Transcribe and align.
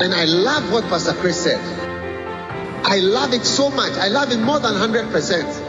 And 0.00 0.14
I 0.14 0.24
love 0.26 0.72
what 0.72 0.84
Pastor 0.84 1.12
Chris 1.12 1.42
said. 1.42 1.60
I 2.84 2.98
love 3.00 3.34
it 3.34 3.44
so 3.44 3.68
much. 3.70 3.92
I 3.92 4.08
love 4.08 4.30
it 4.32 4.38
more 4.38 4.60
than 4.60 4.74
100%. 4.74 5.67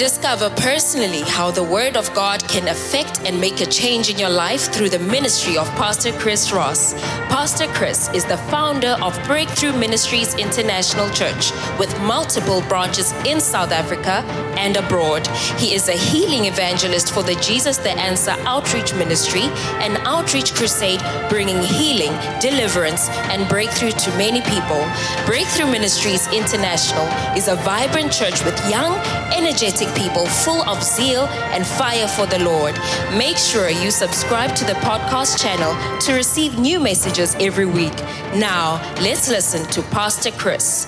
Discover 0.00 0.48
personally 0.56 1.20
how 1.20 1.50
the 1.50 1.62
Word 1.62 1.94
of 1.94 2.10
God 2.14 2.42
can 2.48 2.68
affect 2.68 3.20
and 3.26 3.38
make 3.38 3.60
a 3.60 3.66
change 3.66 4.08
in 4.08 4.18
your 4.18 4.30
life 4.30 4.72
through 4.72 4.88
the 4.88 4.98
ministry 4.98 5.58
of 5.58 5.68
Pastor 5.76 6.10
Chris 6.12 6.52
Ross. 6.52 6.94
Pastor 7.28 7.66
Chris 7.74 8.08
is 8.14 8.24
the 8.24 8.38
founder 8.48 8.96
of 9.02 9.12
Breakthrough 9.26 9.76
Ministries 9.76 10.32
International 10.36 11.10
Church 11.10 11.52
with 11.78 11.94
multiple 12.00 12.62
branches 12.62 13.12
in 13.26 13.42
South 13.42 13.72
Africa 13.72 14.24
and 14.56 14.78
abroad. 14.78 15.26
He 15.58 15.74
is 15.74 15.90
a 15.90 15.92
healing 15.92 16.46
evangelist 16.46 17.12
for 17.12 17.22
the 17.22 17.34
Jesus 17.34 17.76
the 17.76 17.90
Answer 17.90 18.36
Outreach 18.46 18.94
Ministry, 18.94 19.44
an 19.84 19.98
outreach 20.06 20.54
crusade 20.54 21.02
bringing 21.28 21.62
healing, 21.62 22.12
deliverance, 22.40 23.10
and 23.28 23.46
breakthrough 23.50 23.92
to 23.92 24.10
many 24.16 24.40
people. 24.40 24.82
Breakthrough 25.26 25.70
Ministries 25.70 26.26
International 26.32 27.06
is 27.36 27.48
a 27.48 27.56
vibrant 27.56 28.10
church 28.10 28.42
with 28.46 28.58
young, 28.70 28.94
energetic 29.36 29.89
people 29.96 30.26
full 30.26 30.62
of 30.68 30.82
zeal 30.82 31.26
and 31.54 31.66
fire 31.66 32.08
for 32.08 32.26
the 32.26 32.38
Lord. 32.44 32.74
Make 33.16 33.36
sure 33.36 33.68
you 33.70 33.90
subscribe 33.90 34.54
to 34.56 34.64
the 34.64 34.74
podcast 34.74 35.40
channel 35.42 35.72
to 36.00 36.12
receive 36.14 36.58
new 36.58 36.80
messages 36.80 37.34
every 37.40 37.66
week. 37.66 37.96
Now, 38.34 38.80
let's 39.00 39.28
listen 39.28 39.64
to 39.70 39.82
Pastor 39.90 40.30
Chris. 40.32 40.86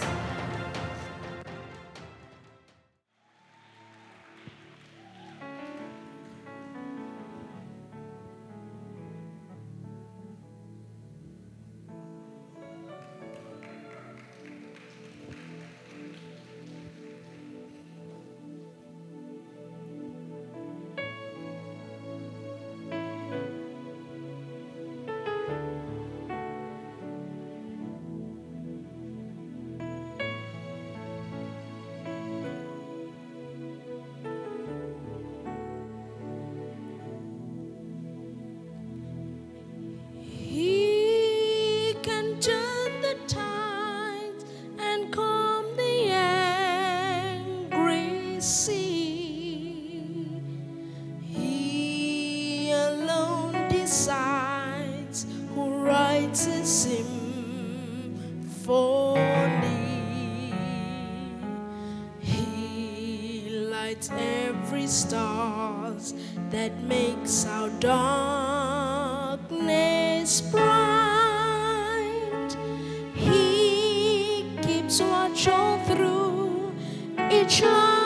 Each 77.33 77.63
long 77.63 78.02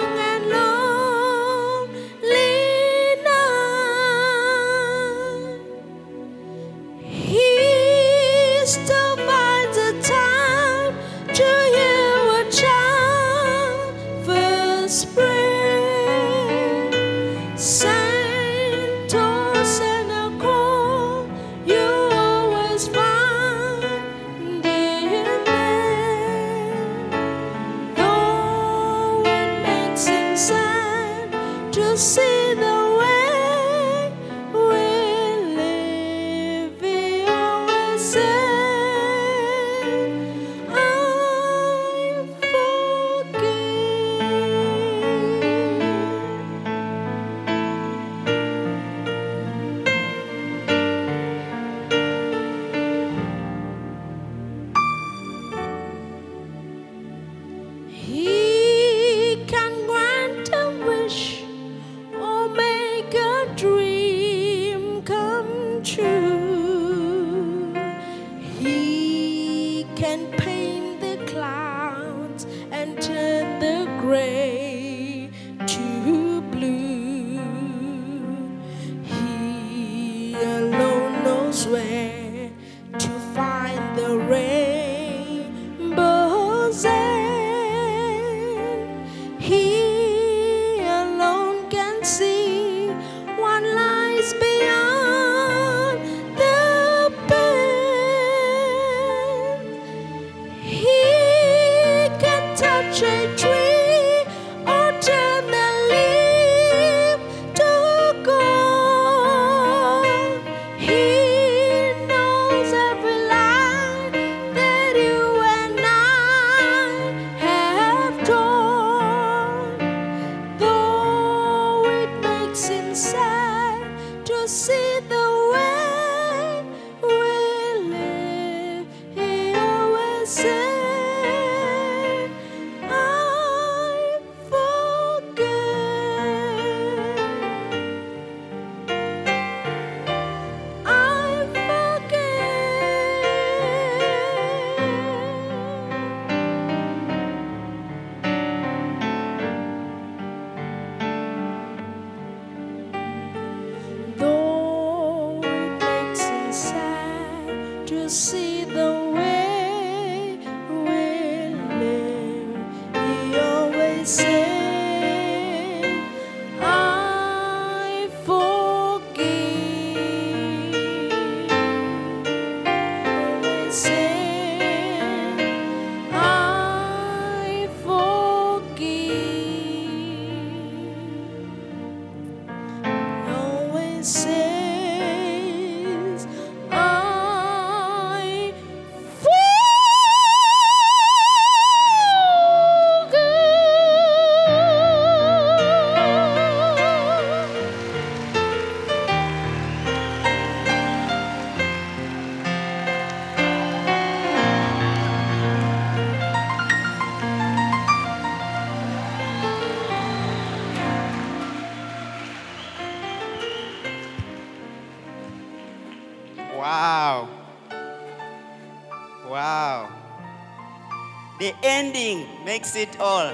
ending 221.87 222.27
makes 222.45 222.75
it 222.75 222.99
all. 222.99 223.33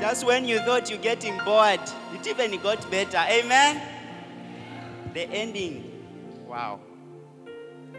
Just 0.00 0.26
when 0.26 0.46
you 0.46 0.58
thought 0.60 0.90
you're 0.90 0.98
getting 0.98 1.36
bored, 1.44 1.80
it 2.14 2.26
even 2.26 2.60
got 2.60 2.90
better. 2.90 3.22
Amen? 3.28 3.80
The 5.14 5.28
ending. 5.30 5.90
Wow. 6.46 6.80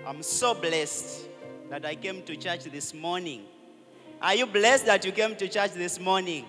I'm 0.05 0.23
so 0.23 0.53
blessed 0.53 1.27
that 1.69 1.85
I 1.85 1.95
came 1.95 2.23
to 2.23 2.35
church 2.35 2.65
this 2.65 2.93
morning. 2.93 3.43
Are 4.21 4.35
you 4.35 4.45
blessed 4.45 4.85
that 4.85 5.05
you 5.05 5.11
came 5.11 5.35
to 5.35 5.47
church 5.47 5.73
this 5.73 5.99
morning? 5.99 6.45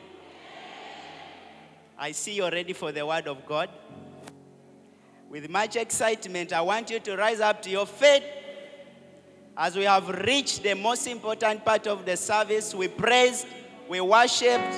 I 1.98 2.12
see 2.12 2.34
you're 2.34 2.50
ready 2.50 2.72
for 2.72 2.92
the 2.92 3.06
word 3.06 3.26
of 3.28 3.46
God. 3.46 3.70
With 5.30 5.48
much 5.48 5.76
excitement, 5.76 6.52
I 6.52 6.60
want 6.60 6.90
you 6.90 7.00
to 7.00 7.16
rise 7.16 7.40
up 7.40 7.62
to 7.62 7.70
your 7.70 7.86
feet 7.86 8.22
as 9.56 9.76
we 9.76 9.84
have 9.84 10.08
reached 10.08 10.62
the 10.62 10.74
most 10.74 11.06
important 11.06 11.64
part 11.64 11.86
of 11.86 12.04
the 12.04 12.16
service. 12.16 12.74
We 12.74 12.88
praised, 12.88 13.46
we 13.88 14.00
worshiped, 14.00 14.74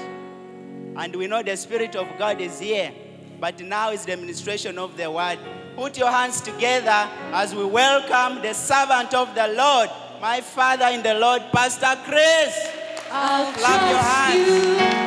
and 0.97 1.15
we 1.15 1.27
know 1.27 1.43
the 1.43 1.57
Spirit 1.57 1.97
of 1.97 2.07
God 2.19 2.41
is 2.41 2.59
here. 2.59 2.93
But 3.41 3.61
now 3.61 3.91
is 3.91 4.05
the 4.05 4.13
administration 4.13 4.79
of 4.79 4.97
the 4.97 5.11
word. 5.11 5.39
Put 5.77 5.99
your 5.99 6.11
hands 6.11 6.41
together 6.41 7.09
as 7.33 7.55
we 7.55 7.65
welcome 7.65 8.43
the 8.43 8.53
servant 8.55 9.13
of 9.13 9.35
the 9.35 9.49
Lord, 9.49 9.91
my 10.21 10.41
father 10.41 10.87
in 10.87 11.03
the 11.03 11.15
Lord, 11.15 11.43
Pastor 11.53 11.99
Chris. 12.05 12.69
I'll 13.11 13.53
Clap 13.53 13.91
your 13.91 13.99
hands. 13.99 14.99
you 14.99 15.04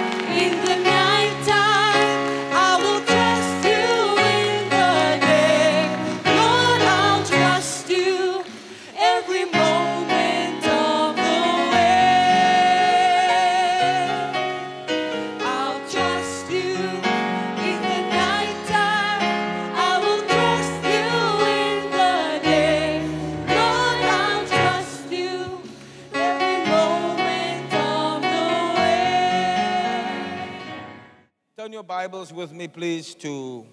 Bibles 31.88 32.34
with 32.34 32.52
me, 32.52 32.68
please, 32.68 33.16
to 33.16 33.66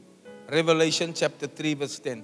Revelation 0.48 1.12
chapter 1.12 1.48
3, 1.48 1.74
verse 1.74 1.98
10. 1.98 2.22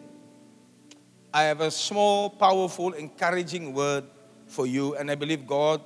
I 1.35 1.43
have 1.43 1.61
a 1.63 1.71
small, 1.73 2.31
powerful, 2.31 2.93
encouraging 2.93 3.75
word 3.75 4.05
for 4.47 4.69
you, 4.69 4.95
and 4.95 5.11
I 5.11 5.17
believe 5.17 5.49
God 5.49 5.81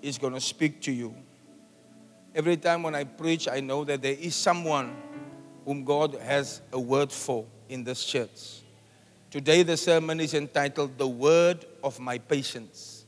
is 0.00 0.16
going 0.16 0.34
to 0.34 0.40
speak 0.40 0.80
to 0.82 0.92
you. 0.92 1.12
Every 2.36 2.56
time 2.56 2.84
when 2.84 2.94
I 2.94 3.02
preach, 3.02 3.48
I 3.48 3.58
know 3.58 3.82
that 3.82 4.00
there 4.00 4.12
is 4.12 4.36
someone 4.36 4.94
whom 5.64 5.82
God 5.82 6.14
has 6.22 6.60
a 6.72 6.78
word 6.78 7.10
for 7.10 7.44
in 7.68 7.82
this 7.82 8.04
church. 8.04 8.62
Today, 9.28 9.64
the 9.64 9.76
sermon 9.76 10.20
is 10.20 10.34
entitled 10.34 10.96
The 10.98 11.08
Word 11.08 11.64
of 11.82 11.98
My 11.98 12.18
Patience. 12.18 13.06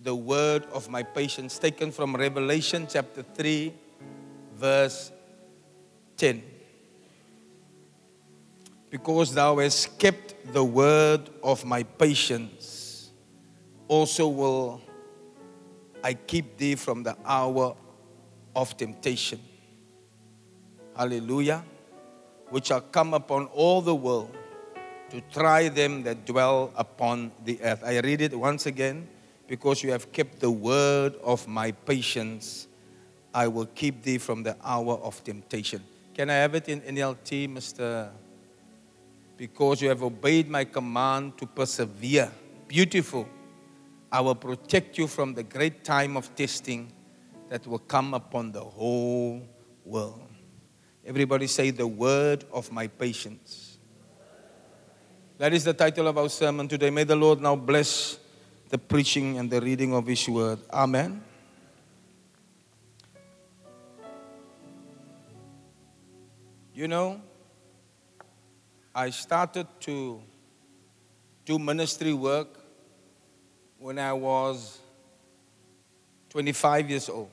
The 0.00 0.14
Word 0.14 0.62
of 0.72 0.88
My 0.88 1.02
Patience, 1.02 1.58
taken 1.58 1.90
from 1.90 2.14
Revelation 2.14 2.86
chapter 2.88 3.24
3, 3.24 3.74
verse 4.54 5.10
10. 6.18 6.42
Because 8.90 9.32
thou 9.32 9.58
hast 9.58 9.98
kept 9.98 10.52
the 10.52 10.64
word 10.64 11.30
of 11.42 11.64
my 11.64 11.82
patience, 11.82 13.10
also 13.86 14.28
will 14.28 14.80
I 16.02 16.14
keep 16.14 16.56
thee 16.56 16.74
from 16.74 17.02
the 17.02 17.16
hour 17.24 17.74
of 18.54 18.76
temptation. 18.76 19.40
Hallelujah. 20.96 21.64
Which 22.50 22.66
shall 22.66 22.80
come 22.80 23.14
upon 23.14 23.46
all 23.46 23.80
the 23.80 23.94
world 23.94 24.34
to 25.10 25.20
try 25.32 25.68
them 25.68 26.02
that 26.02 26.26
dwell 26.26 26.72
upon 26.76 27.30
the 27.44 27.60
earth. 27.62 27.82
I 27.84 28.00
read 28.00 28.20
it 28.20 28.38
once 28.38 28.66
again. 28.66 29.08
Because 29.46 29.82
you 29.82 29.90
have 29.92 30.12
kept 30.12 30.40
the 30.40 30.50
word 30.50 31.14
of 31.24 31.48
my 31.48 31.72
patience, 31.72 32.68
I 33.32 33.48
will 33.48 33.64
keep 33.64 34.02
thee 34.02 34.18
from 34.18 34.42
the 34.42 34.56
hour 34.62 34.94
of 35.02 35.24
temptation. 35.24 35.82
Can 36.18 36.30
I 36.30 36.34
have 36.34 36.56
it 36.56 36.68
in 36.68 36.80
NLT, 36.80 37.48
Mr. 37.48 38.10
Because 39.36 39.80
you 39.80 39.88
have 39.88 40.02
obeyed 40.02 40.48
my 40.48 40.64
command 40.64 41.38
to 41.38 41.46
persevere. 41.46 42.28
Beautiful. 42.66 43.28
I 44.10 44.20
will 44.20 44.34
protect 44.34 44.98
you 44.98 45.06
from 45.06 45.34
the 45.34 45.44
great 45.44 45.84
time 45.84 46.16
of 46.16 46.34
testing 46.34 46.92
that 47.48 47.64
will 47.68 47.78
come 47.78 48.14
upon 48.14 48.50
the 48.50 48.64
whole 48.64 49.46
world. 49.84 50.28
Everybody 51.06 51.46
say, 51.46 51.70
The 51.70 51.86
word 51.86 52.44
of 52.52 52.72
my 52.72 52.88
patience. 52.88 53.78
That 55.38 55.52
is 55.52 55.62
the 55.62 55.72
title 55.72 56.08
of 56.08 56.18
our 56.18 56.28
sermon 56.28 56.66
today. 56.66 56.90
May 56.90 57.04
the 57.04 57.14
Lord 57.14 57.40
now 57.40 57.54
bless 57.54 58.18
the 58.70 58.78
preaching 58.78 59.38
and 59.38 59.48
the 59.48 59.60
reading 59.60 59.94
of 59.94 60.08
His 60.08 60.28
word. 60.28 60.58
Amen. 60.72 61.22
You 66.78 66.86
know, 66.86 67.20
I 68.94 69.10
started 69.10 69.66
to 69.80 70.22
do 71.44 71.58
ministry 71.58 72.12
work 72.12 72.46
when 73.80 73.98
I 73.98 74.12
was 74.12 74.78
25 76.30 76.88
years 76.88 77.08
old. 77.08 77.30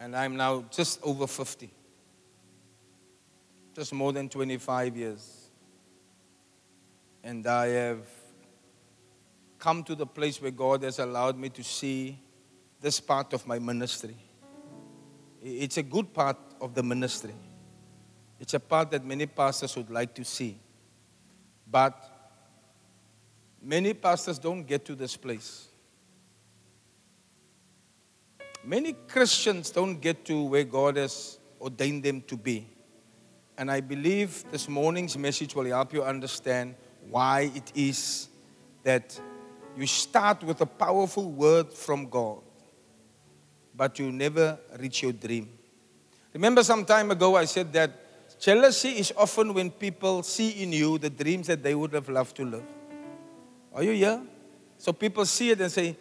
And 0.00 0.16
I'm 0.16 0.34
now 0.34 0.64
just 0.70 0.98
over 1.02 1.26
50. 1.26 1.70
Just 3.74 3.92
more 3.92 4.14
than 4.14 4.30
25 4.30 4.96
years. 4.96 5.50
And 7.22 7.46
I 7.46 7.66
have 7.66 8.06
come 9.58 9.84
to 9.84 9.94
the 9.94 10.06
place 10.06 10.40
where 10.40 10.50
God 10.50 10.84
has 10.84 10.98
allowed 10.98 11.38
me 11.38 11.50
to 11.50 11.62
see 11.62 12.18
this 12.80 12.98
part 12.98 13.34
of 13.34 13.46
my 13.46 13.58
ministry. 13.58 14.16
It's 15.42 15.76
a 15.76 15.82
good 15.82 16.14
part 16.14 16.38
of 16.62 16.74
the 16.74 16.82
ministry. 16.82 17.34
It's 18.40 18.54
a 18.54 18.60
part 18.60 18.92
that 18.92 19.04
many 19.04 19.26
pastors 19.26 19.76
would 19.76 19.90
like 19.90 20.14
to 20.14 20.24
see. 20.24 20.58
But 21.70 21.96
many 23.60 23.92
pastors 23.92 24.38
don't 24.38 24.62
get 24.62 24.84
to 24.86 24.94
this 24.94 25.16
place. 25.16 25.68
Many 28.64 28.92
Christians 29.08 29.70
don't 29.70 30.00
get 30.00 30.24
to 30.26 30.44
where 30.44 30.64
God 30.64 30.96
has 30.96 31.38
ordained 31.60 32.04
them 32.04 32.22
to 32.22 32.36
be. 32.36 32.68
And 33.58 33.70
I 33.70 33.80
believe 33.80 34.44
this 34.50 34.68
morning's 34.68 35.18
message 35.18 35.54
will 35.54 35.64
help 35.64 35.92
you 35.92 36.04
understand 36.04 36.76
why 37.10 37.50
it 37.54 37.72
is 37.74 38.28
that 38.84 39.20
you 39.76 39.86
start 39.86 40.42
with 40.44 40.60
a 40.60 40.66
powerful 40.66 41.30
word 41.30 41.72
from 41.72 42.08
God, 42.08 42.40
but 43.74 43.98
you 43.98 44.12
never 44.12 44.58
reach 44.78 45.02
your 45.02 45.12
dream. 45.12 45.58
Remember, 46.32 46.62
some 46.64 46.84
time 46.84 47.10
ago, 47.10 47.36
I 47.36 47.44
said 47.44 47.72
that 47.74 47.90
jealousy 48.40 48.90
is 48.90 49.12
often 49.16 49.52
when 49.52 49.70
people 49.70 50.22
see 50.22 50.62
in 50.62 50.72
you 50.72 50.98
the 50.98 51.10
dreams 51.10 51.46
that 51.46 51.62
they 51.62 51.74
would 51.74 51.92
have 51.92 52.08
loved 52.08 52.36
to 52.36 52.44
live. 52.44 52.64
Are 53.74 53.82
you 53.82 53.92
here? 53.92 54.22
So 54.78 54.92
people 54.92 55.24
see 55.26 55.50
it 55.50 55.60
and 55.60 55.70
say, 55.70 55.96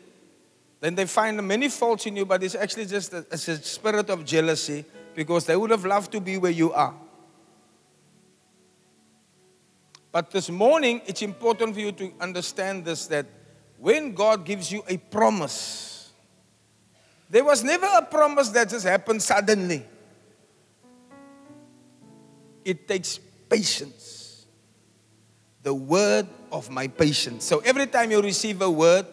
then 0.79 0.95
they 0.95 1.05
find 1.05 1.41
many 1.47 1.69
faults 1.69 2.05
in 2.07 2.15
you, 2.15 2.25
but 2.25 2.41
it's 2.41 2.55
actually 2.55 2.85
just 2.85 3.13
a, 3.13 3.19
it's 3.31 3.47
a 3.47 3.57
spirit 3.57 4.09
of 4.09 4.25
jealousy 4.25 4.83
because 5.13 5.45
they 5.45 5.55
would 5.55 5.69
have 5.69 5.85
loved 5.85 6.11
to 6.13 6.19
be 6.19 6.37
where 6.37 6.51
you 6.51 6.73
are. 6.73 6.95
But 10.11 10.31
this 10.31 10.49
morning, 10.49 11.01
it's 11.05 11.21
important 11.21 11.73
for 11.73 11.79
you 11.79 11.91
to 11.93 12.11
understand 12.19 12.83
this 12.83 13.07
that 13.07 13.27
when 13.77 14.13
God 14.13 14.45
gives 14.45 14.71
you 14.71 14.83
a 14.87 14.97
promise, 14.97 16.11
there 17.29 17.43
was 17.43 17.63
never 17.63 17.87
a 17.97 18.01
promise 18.01 18.49
that 18.49 18.69
just 18.69 18.85
happened 18.85 19.21
suddenly. 19.21 19.85
It 22.63 22.87
takes 22.87 23.19
patience. 23.49 24.45
The 25.63 25.73
word 25.73 26.27
of 26.51 26.69
my 26.69 26.87
patience. 26.87 27.45
So 27.45 27.59
every 27.59 27.87
time 27.87 28.11
you 28.11 28.21
receive 28.21 28.61
a 28.61 28.69
word, 28.69 29.05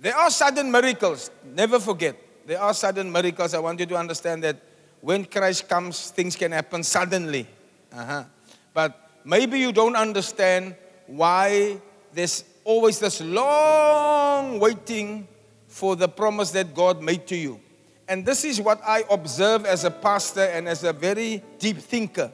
there 0.00 0.16
are 0.16 0.30
sudden 0.30 0.70
miracles. 0.70 1.30
Never 1.44 1.80
forget. 1.80 2.16
There 2.46 2.60
are 2.60 2.74
sudden 2.74 3.10
miracles. 3.10 3.54
I 3.54 3.58
want 3.58 3.80
you 3.80 3.86
to 3.86 3.96
understand 3.96 4.44
that 4.44 4.56
when 5.00 5.24
Christ 5.24 5.68
comes, 5.68 6.10
things 6.10 6.36
can 6.36 6.52
happen 6.52 6.82
suddenly. 6.82 7.46
Uh-huh. 7.92 8.24
But 8.72 9.10
maybe 9.24 9.58
you 9.58 9.72
don't 9.72 9.96
understand 9.96 10.76
why 11.06 11.80
there's 12.12 12.44
always 12.64 12.98
this 12.98 13.20
long 13.20 14.58
waiting 14.60 15.28
for 15.66 15.96
the 15.96 16.08
promise 16.08 16.50
that 16.52 16.74
God 16.74 17.02
made 17.02 17.26
to 17.28 17.36
you. 17.36 17.60
And 18.08 18.24
this 18.24 18.44
is 18.44 18.60
what 18.60 18.80
I 18.86 19.04
observe 19.10 19.64
as 19.64 19.84
a 19.84 19.90
pastor 19.90 20.42
and 20.44 20.68
as 20.68 20.84
a 20.84 20.92
very 20.92 21.42
deep 21.58 21.78
thinker. 21.78 22.30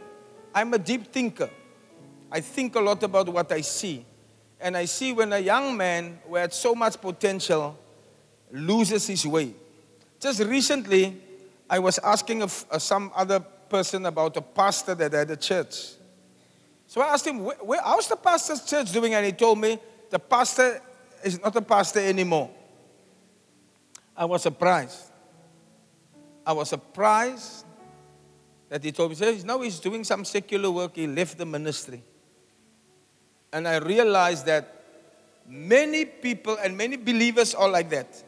I'm 0.54 0.74
a 0.74 0.78
deep 0.78 1.12
thinker. 1.12 1.48
I 2.30 2.40
think 2.40 2.74
a 2.74 2.80
lot 2.80 3.02
about 3.02 3.28
what 3.28 3.50
I 3.52 3.60
see. 3.60 4.04
And 4.60 4.76
I 4.76 4.84
see 4.84 5.12
when 5.12 5.32
a 5.32 5.38
young 5.38 5.76
man 5.76 6.18
who 6.26 6.34
had 6.36 6.52
so 6.52 6.74
much 6.74 7.00
potential 7.00 7.78
loses 8.52 9.06
his 9.06 9.26
way. 9.26 9.54
Just 10.18 10.40
recently, 10.40 11.16
I 11.68 11.78
was 11.78 11.98
asking 12.00 12.42
of, 12.42 12.66
uh, 12.70 12.78
some 12.78 13.12
other 13.14 13.40
person 13.40 14.06
about 14.06 14.36
a 14.36 14.42
pastor 14.42 14.94
that 14.96 15.12
had 15.12 15.30
a 15.30 15.36
church. 15.36 15.92
So 16.88 17.00
I 17.00 17.12
asked 17.12 17.26
him, 17.26 17.44
where, 17.44 17.56
where, 17.56 17.80
how's 17.80 18.08
the 18.08 18.16
pastor's 18.16 18.64
church 18.64 18.92
doing? 18.92 19.14
And 19.14 19.24
he 19.24 19.32
told 19.32 19.58
me, 19.58 19.78
the 20.10 20.18
pastor 20.18 20.82
is 21.22 21.40
not 21.40 21.54
a 21.54 21.62
pastor 21.62 22.00
anymore. 22.00 22.50
I 24.16 24.24
was 24.24 24.42
surprised. 24.42 25.09
I 26.46 26.52
was 26.52 26.68
surprised 26.68 27.64
that 28.68 28.82
he 28.84 28.92
told 28.92 29.10
me, 29.10 29.16
says, 29.16 29.44
now 29.44 29.60
he's 29.60 29.80
doing 29.80 30.04
some 30.04 30.24
secular 30.24 30.70
work. 30.70 30.94
He 30.94 31.06
left 31.06 31.38
the 31.38 31.46
ministry. 31.46 32.02
And 33.52 33.66
I 33.66 33.78
realized 33.78 34.46
that 34.46 34.82
many 35.46 36.04
people 36.04 36.56
and 36.62 36.76
many 36.76 36.96
believers 36.96 37.54
are 37.54 37.68
like 37.68 37.90
that. 37.90 38.22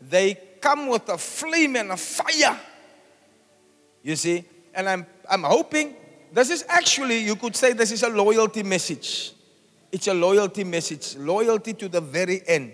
They 0.00 0.38
come 0.60 0.88
with 0.88 1.08
a 1.08 1.16
flame 1.16 1.76
and 1.76 1.92
a 1.92 1.96
fire. 1.96 2.58
You 4.02 4.16
see? 4.16 4.44
And 4.74 4.88
I'm, 4.88 5.06
I'm 5.30 5.44
hoping 5.44 5.94
this 6.32 6.50
is 6.50 6.64
actually, 6.68 7.18
you 7.18 7.36
could 7.36 7.56
say, 7.56 7.72
this 7.72 7.92
is 7.92 8.02
a 8.02 8.08
loyalty 8.08 8.62
message. 8.62 9.32
It's 9.92 10.08
a 10.08 10.14
loyalty 10.14 10.64
message, 10.64 11.16
loyalty 11.16 11.72
to 11.74 11.88
the 11.88 12.00
very 12.00 12.42
end. 12.46 12.72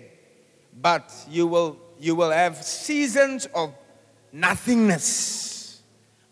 But 0.81 1.13
you 1.29 1.45
will, 1.45 1.77
you 1.99 2.15
will 2.15 2.31
have 2.31 2.57
seasons 2.57 3.45
of 3.53 3.73
nothingness. 4.33 5.81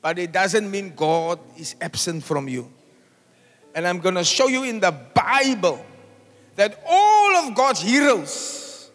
But 0.01 0.19
it 0.19 0.31
doesn't 0.31 0.69
mean 0.69 0.93
God 0.95 1.39
is 1.57 1.75
absent 1.79 2.23
from 2.23 2.49
you. 2.49 2.69
And 3.73 3.87
I'm 3.87 3.99
going 3.99 4.15
to 4.15 4.23
show 4.23 4.47
you 4.47 4.63
in 4.63 4.79
the 4.79 4.91
Bible 4.91 5.85
that 6.55 6.83
all 6.85 7.35
of 7.37 7.55
God's 7.55 7.81
heroes 7.81 8.89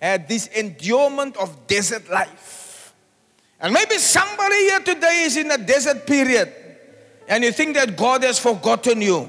had 0.00 0.26
this 0.26 0.48
endurement 0.48 1.36
of 1.36 1.66
desert 1.66 2.10
life. 2.10 2.94
And 3.60 3.72
maybe 3.72 3.98
somebody 3.98 4.56
here 4.56 4.80
today 4.80 5.22
is 5.24 5.36
in 5.36 5.50
a 5.50 5.58
desert 5.58 6.06
period 6.06 6.52
and 7.28 7.44
you 7.44 7.52
think 7.52 7.74
that 7.74 7.96
God 7.96 8.22
has 8.22 8.38
forgotten 8.38 9.02
you. 9.02 9.28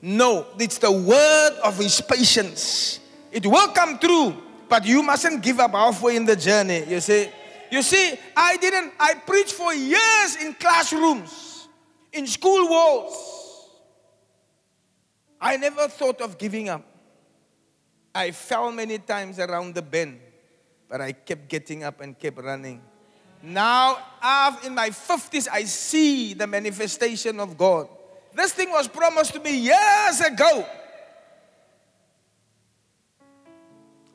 No, 0.00 0.46
it's 0.58 0.78
the 0.78 0.90
word 0.90 1.58
of 1.62 1.76
his 1.76 2.00
patience. 2.00 3.00
It 3.30 3.44
will 3.44 3.68
come 3.68 3.98
true, 3.98 4.34
but 4.68 4.86
you 4.86 5.02
mustn't 5.02 5.42
give 5.42 5.60
up 5.60 5.72
halfway 5.72 6.16
in 6.16 6.24
the 6.24 6.36
journey. 6.36 6.84
You 6.88 7.00
see, 7.00 7.28
you 7.70 7.82
see, 7.82 8.18
I 8.36 8.56
didn't, 8.56 8.92
I 8.98 9.14
preached 9.14 9.52
for 9.52 9.72
years 9.74 10.36
in 10.42 10.54
classrooms, 10.54 11.68
in 12.12 12.26
school 12.26 12.68
walls. 12.68 13.70
I 15.40 15.56
never 15.56 15.88
thought 15.88 16.20
of 16.20 16.38
giving 16.38 16.68
up. 16.68 16.84
I 18.14 18.32
fell 18.32 18.72
many 18.72 18.98
times 18.98 19.38
around 19.38 19.74
the 19.74 19.82
bend, 19.82 20.18
but 20.88 21.00
I 21.00 21.12
kept 21.12 21.48
getting 21.48 21.84
up 21.84 22.00
and 22.00 22.18
kept 22.18 22.38
running. 22.38 22.82
Now, 23.42 23.98
I've, 24.20 24.64
in 24.64 24.74
my 24.74 24.90
50s, 24.90 25.46
I 25.50 25.62
see 25.64 26.34
the 26.34 26.46
manifestation 26.46 27.38
of 27.38 27.56
God. 27.56 27.88
This 28.34 28.52
thing 28.52 28.70
was 28.70 28.88
promised 28.88 29.34
to 29.34 29.40
me 29.40 29.56
years 29.58 30.20
ago. 30.20 30.66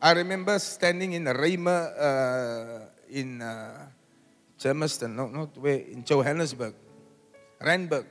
I 0.01 0.11
remember 0.11 0.59
standing 0.59 1.13
in 1.13 1.23
Rhema 1.23 1.95
uh, 1.95 2.85
in 3.13 3.41
uh, 3.41 3.85
Germiston, 4.59 5.15
no, 5.15 5.27
not 5.27 5.57
where, 5.57 5.77
in 5.77 6.03
Johannesburg, 6.03 6.73
Randburg. 7.61 8.05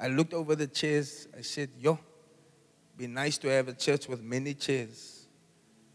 I 0.00 0.08
looked 0.08 0.34
over 0.34 0.54
the 0.54 0.66
chairs. 0.66 1.28
I 1.36 1.42
said, 1.42 1.70
Yo, 1.78 1.98
be 2.96 3.06
nice 3.06 3.38
to 3.38 3.48
have 3.48 3.68
a 3.68 3.72
church 3.72 4.08
with 4.08 4.22
many 4.22 4.54
chairs 4.54 5.26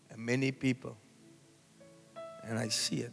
and 0.09 0.19
many 0.19 0.51
people. 0.51 0.97
And 2.45 2.57
I 2.57 2.69
see 2.69 2.97
it. 2.97 3.11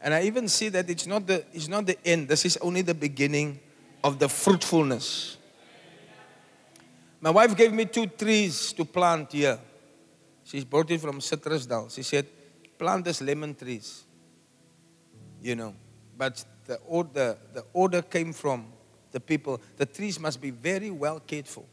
And 0.00 0.14
I 0.14 0.22
even 0.22 0.48
see 0.48 0.68
that 0.68 0.88
it's 0.88 1.06
not 1.06 1.26
the, 1.26 1.44
it's 1.52 1.68
not 1.68 1.86
the 1.86 1.96
end, 2.06 2.28
this 2.28 2.44
is 2.44 2.56
only 2.58 2.82
the 2.82 2.94
beginning 2.94 3.58
of 4.04 4.18
the 4.18 4.28
fruitfulness. 4.28 5.36
My 7.20 7.30
wife 7.30 7.56
gave 7.56 7.72
me 7.72 7.84
two 7.84 8.06
trees 8.06 8.72
to 8.74 8.84
plant 8.84 9.32
here. 9.32 9.58
She's 10.44 10.64
brought 10.64 10.90
it 10.92 11.00
from 11.00 11.18
Citrusdal. 11.18 11.92
She 11.92 12.02
said, 12.02 12.26
plant 12.78 13.04
these 13.04 13.20
lemon 13.20 13.54
trees. 13.54 14.04
You 15.42 15.54
know, 15.54 15.74
but 16.16 16.44
the 16.66 16.76
order, 16.86 17.36
the 17.52 17.64
order 17.72 18.02
came 18.02 18.32
from 18.32 18.66
the 19.12 19.20
people. 19.20 19.60
The 19.76 19.86
trees 19.86 20.18
must 20.18 20.40
be 20.40 20.50
very 20.50 20.90
well 20.90 21.20
cared 21.20 21.46
for. 21.46 21.64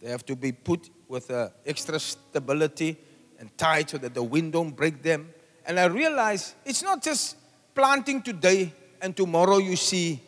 They 0.00 0.10
have 0.10 0.26
to 0.26 0.36
be 0.36 0.52
put 0.52 0.90
with 1.08 1.30
uh, 1.30 1.50
extra 1.64 1.98
stability 2.00 2.96
and 3.38 3.56
tied 3.56 3.90
so 3.90 3.98
that 3.98 4.14
the 4.14 4.22
wind 4.22 4.52
don't 4.52 4.70
break 4.70 5.02
them. 5.02 5.32
And 5.64 5.78
I 5.78 5.84
realized 5.84 6.54
it's 6.64 6.82
not 6.82 7.02
just 7.02 7.36
planting 7.74 8.20
today 8.22 8.72
and 9.00 9.16
tomorrow 9.16 9.58
you 9.58 9.76
see 9.76 10.20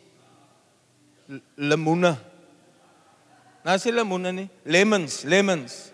l- 1.29 1.39
lemuna. 1.57 2.17
Lemuna 3.65 4.33
nie, 4.33 4.49
lemons, 4.65 5.25
lemons. 5.25 5.91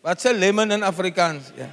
What's 0.00 0.24
a 0.24 0.32
lemon 0.32 0.70
in 0.70 0.80
Afrikaans? 0.80 1.52
Yeah. 1.56 1.70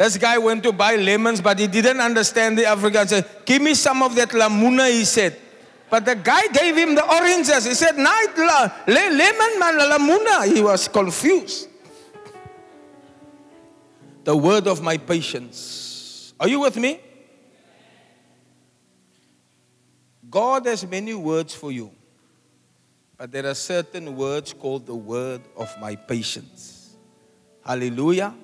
This 0.00 0.16
guy 0.16 0.38
went 0.38 0.62
to 0.62 0.72
buy 0.72 0.96
lemons, 0.96 1.42
but 1.42 1.58
he 1.58 1.66
didn't 1.66 2.00
understand 2.00 2.56
the 2.56 2.64
African. 2.64 3.06
Said, 3.06 3.26
Give 3.44 3.60
me 3.60 3.74
some 3.74 4.02
of 4.02 4.14
that 4.14 4.30
lamuna, 4.30 4.90
he 4.90 5.04
said. 5.04 5.36
But 5.90 6.06
the 6.06 6.14
guy 6.14 6.46
gave 6.46 6.74
him 6.74 6.94
the 6.94 7.04
oranges. 7.04 7.66
He 7.66 7.74
said, 7.74 7.98
Night 7.98 8.32
la, 8.34 8.72
le, 8.86 8.94
lemon 8.94 9.58
man, 9.58 9.78
lamuna. 9.78 10.54
He 10.54 10.62
was 10.62 10.88
confused. 10.88 11.68
The 14.24 14.34
word 14.34 14.66
of 14.66 14.80
my 14.80 14.96
patience. 14.96 16.32
Are 16.40 16.48
you 16.48 16.60
with 16.60 16.78
me? 16.78 16.98
God 20.30 20.64
has 20.64 20.86
many 20.86 21.12
words 21.12 21.54
for 21.54 21.70
you. 21.70 21.90
But 23.18 23.32
there 23.32 23.44
are 23.44 23.54
certain 23.54 24.16
words 24.16 24.54
called 24.54 24.86
the 24.86 24.96
word 24.96 25.42
of 25.58 25.78
my 25.78 25.94
patience. 25.94 26.96
Hallelujah. 27.62 28.34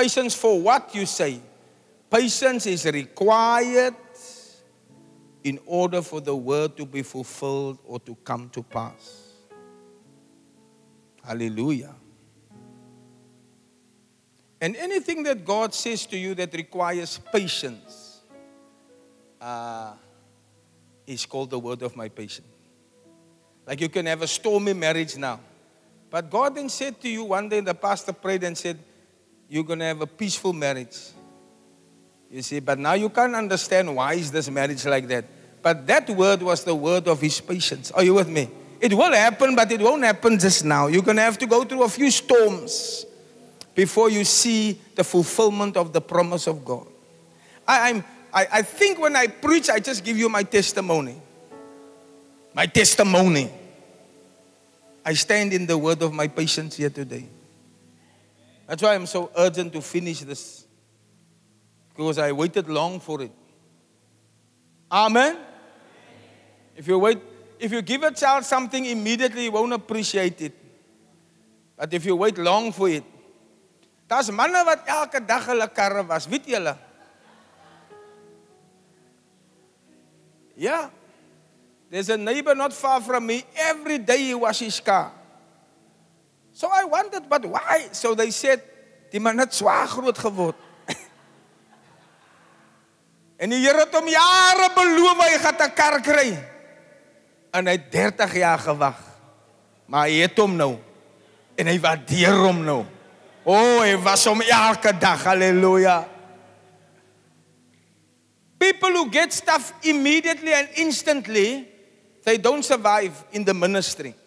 Patience 0.00 0.34
for 0.34 0.58
what 0.58 0.94
you 0.94 1.04
say. 1.04 1.38
Patience 2.10 2.64
is 2.64 2.86
required 2.86 3.94
in 5.44 5.58
order 5.66 6.00
for 6.00 6.22
the 6.22 6.34
word 6.34 6.74
to 6.78 6.86
be 6.86 7.02
fulfilled 7.02 7.78
or 7.84 8.00
to 8.00 8.14
come 8.24 8.48
to 8.48 8.62
pass. 8.62 9.34
Hallelujah. 11.22 11.94
And 14.58 14.74
anything 14.74 15.22
that 15.24 15.44
God 15.44 15.74
says 15.74 16.06
to 16.06 16.16
you 16.16 16.34
that 16.34 16.54
requires 16.54 17.20
patience 17.30 18.22
uh, 19.38 19.92
is 21.06 21.26
called 21.26 21.50
the 21.50 21.58
word 21.58 21.82
of 21.82 21.94
my 21.94 22.08
patience. 22.08 22.48
Like 23.66 23.82
you 23.82 23.90
can 23.90 24.06
have 24.06 24.22
a 24.22 24.26
stormy 24.26 24.72
marriage 24.72 25.18
now. 25.18 25.40
But 26.08 26.30
God 26.30 26.54
then 26.54 26.70
said 26.70 27.02
to 27.02 27.08
you 27.10 27.24
one 27.24 27.50
day, 27.50 27.60
the 27.60 27.74
pastor 27.74 28.14
prayed 28.14 28.44
and 28.44 28.56
said, 28.56 28.78
You're 29.50 29.64
going 29.64 29.80
to 29.80 29.84
have 29.84 30.00
a 30.00 30.06
peaceful 30.06 30.52
marriage. 30.52 30.96
You 32.30 32.40
see, 32.40 32.60
but 32.60 32.78
now 32.78 32.92
you 32.92 33.08
can't 33.08 33.34
understand 33.34 33.94
why 33.96 34.14
is 34.14 34.30
this 34.30 34.48
marriage 34.48 34.86
like 34.86 35.08
that. 35.08 35.24
But 35.60 35.88
that 35.88 36.08
word 36.08 36.40
was 36.40 36.62
the 36.62 36.74
word 36.74 37.08
of 37.08 37.20
his 37.20 37.40
patience. 37.40 37.90
Are 37.90 38.04
you 38.04 38.14
with 38.14 38.28
me? 38.28 38.48
It 38.80 38.94
will 38.94 39.12
happen, 39.12 39.56
but 39.56 39.72
it 39.72 39.80
won't 39.80 40.04
happen 40.04 40.38
just 40.38 40.64
now. 40.64 40.86
You're 40.86 41.02
going 41.02 41.16
to 41.16 41.24
have 41.24 41.36
to 41.38 41.46
go 41.46 41.64
through 41.64 41.82
a 41.82 41.88
few 41.88 42.12
storms 42.12 43.04
before 43.74 44.08
you 44.08 44.24
see 44.24 44.80
the 44.94 45.02
fulfillment 45.02 45.76
of 45.76 45.92
the 45.92 46.00
promise 46.00 46.46
of 46.46 46.64
God. 46.64 46.86
I, 47.66 47.90
I'm, 47.90 48.04
I, 48.32 48.46
I 48.52 48.62
think 48.62 49.00
when 49.00 49.16
I 49.16 49.26
preach, 49.26 49.68
I 49.68 49.80
just 49.80 50.04
give 50.04 50.16
you 50.16 50.28
my 50.28 50.44
testimony. 50.44 51.20
My 52.54 52.66
testimony. 52.66 53.50
I 55.04 55.14
stand 55.14 55.52
in 55.52 55.66
the 55.66 55.76
word 55.76 56.02
of 56.02 56.12
my 56.12 56.28
patience 56.28 56.76
here 56.76 56.90
today. 56.90 57.26
That's 58.70 58.84
why 58.84 58.94
I'm 58.94 59.06
so 59.06 59.32
urgent 59.36 59.72
to 59.72 59.80
finish 59.82 60.20
this. 60.20 60.64
Because 61.88 62.18
I 62.18 62.30
waited 62.30 62.68
long 62.68 63.00
for 63.00 63.20
it. 63.20 63.32
Amen. 64.92 65.36
If 66.76 66.86
you 66.86 66.96
wait, 66.96 67.18
if 67.58 67.72
you 67.72 67.82
give 67.82 68.04
a 68.04 68.12
child 68.12 68.44
something 68.44 68.84
immediately, 68.84 69.42
he 69.42 69.48
won't 69.48 69.72
appreciate 69.72 70.40
it. 70.40 70.54
But 71.76 71.92
if 71.92 72.06
you 72.06 72.14
wait 72.14 72.38
long 72.38 72.70
for 72.70 72.88
it, 72.88 73.02
daar's 74.06 74.30
manne 74.30 74.62
wat 74.64 74.86
elke 74.86 75.18
dag 75.26 75.42
hulle 75.42 75.66
karre 75.74 76.06
was, 76.06 76.28
weet 76.28 76.46
julle? 76.46 76.78
Yeah. 80.54 80.90
There's 81.90 82.08
a 82.08 82.16
neighbor 82.16 82.54
not 82.54 82.72
far 82.72 83.00
from 83.00 83.26
me. 83.26 83.42
Every 83.56 83.98
day 83.98 84.18
he 84.18 84.34
was 84.36 84.60
his 84.60 84.78
car. 84.78 85.19
So 86.60 86.68
I 86.68 86.84
wondered, 86.84 87.24
but 87.24 87.40
why? 87.46 87.88
So 87.92 88.12
they 88.12 88.28
said, 88.30 88.60
die 89.08 89.18
man 89.18 89.38
het 89.40 89.54
zwaar 89.56 89.88
groot 89.88 90.18
geword. 90.18 90.56
En 93.40 93.48
die 93.48 93.62
Here 93.64 93.80
het 93.80 93.94
hom 93.96 94.04
jare 94.12 94.66
beloof 94.76 95.22
hy 95.24 95.38
gaan 95.40 95.56
'n 95.56 95.72
kar 95.72 95.96
kry. 96.04 96.36
En 97.56 97.64
hy 97.64 97.78
het 97.78 97.88
30 97.88 98.36
jaar 98.36 98.60
gewag. 98.60 99.00
Maar 99.88 100.12
hy 100.12 100.20
het 100.20 100.36
hom 100.36 100.52
nou. 100.56 100.76
En 101.56 101.66
hy 101.66 101.80
waardeer 101.80 102.36
hom 102.44 102.60
nou. 102.60 102.84
O, 103.42 103.56
oh, 103.56 103.80
hy 103.80 103.96
was 103.96 104.28
hom 104.28 104.44
elke 104.44 104.92
dag. 104.92 105.24
Halleluja. 105.24 106.04
People 108.58 108.92
who 109.00 109.08
get 109.08 109.32
stuff 109.32 109.72
immediately 109.80 110.52
and 110.52 110.68
instantly, 110.76 111.64
they 112.22 112.36
don't 112.36 112.64
survive 112.64 113.24
in 113.32 113.44
the 113.48 113.54
ministry. 113.54 114.19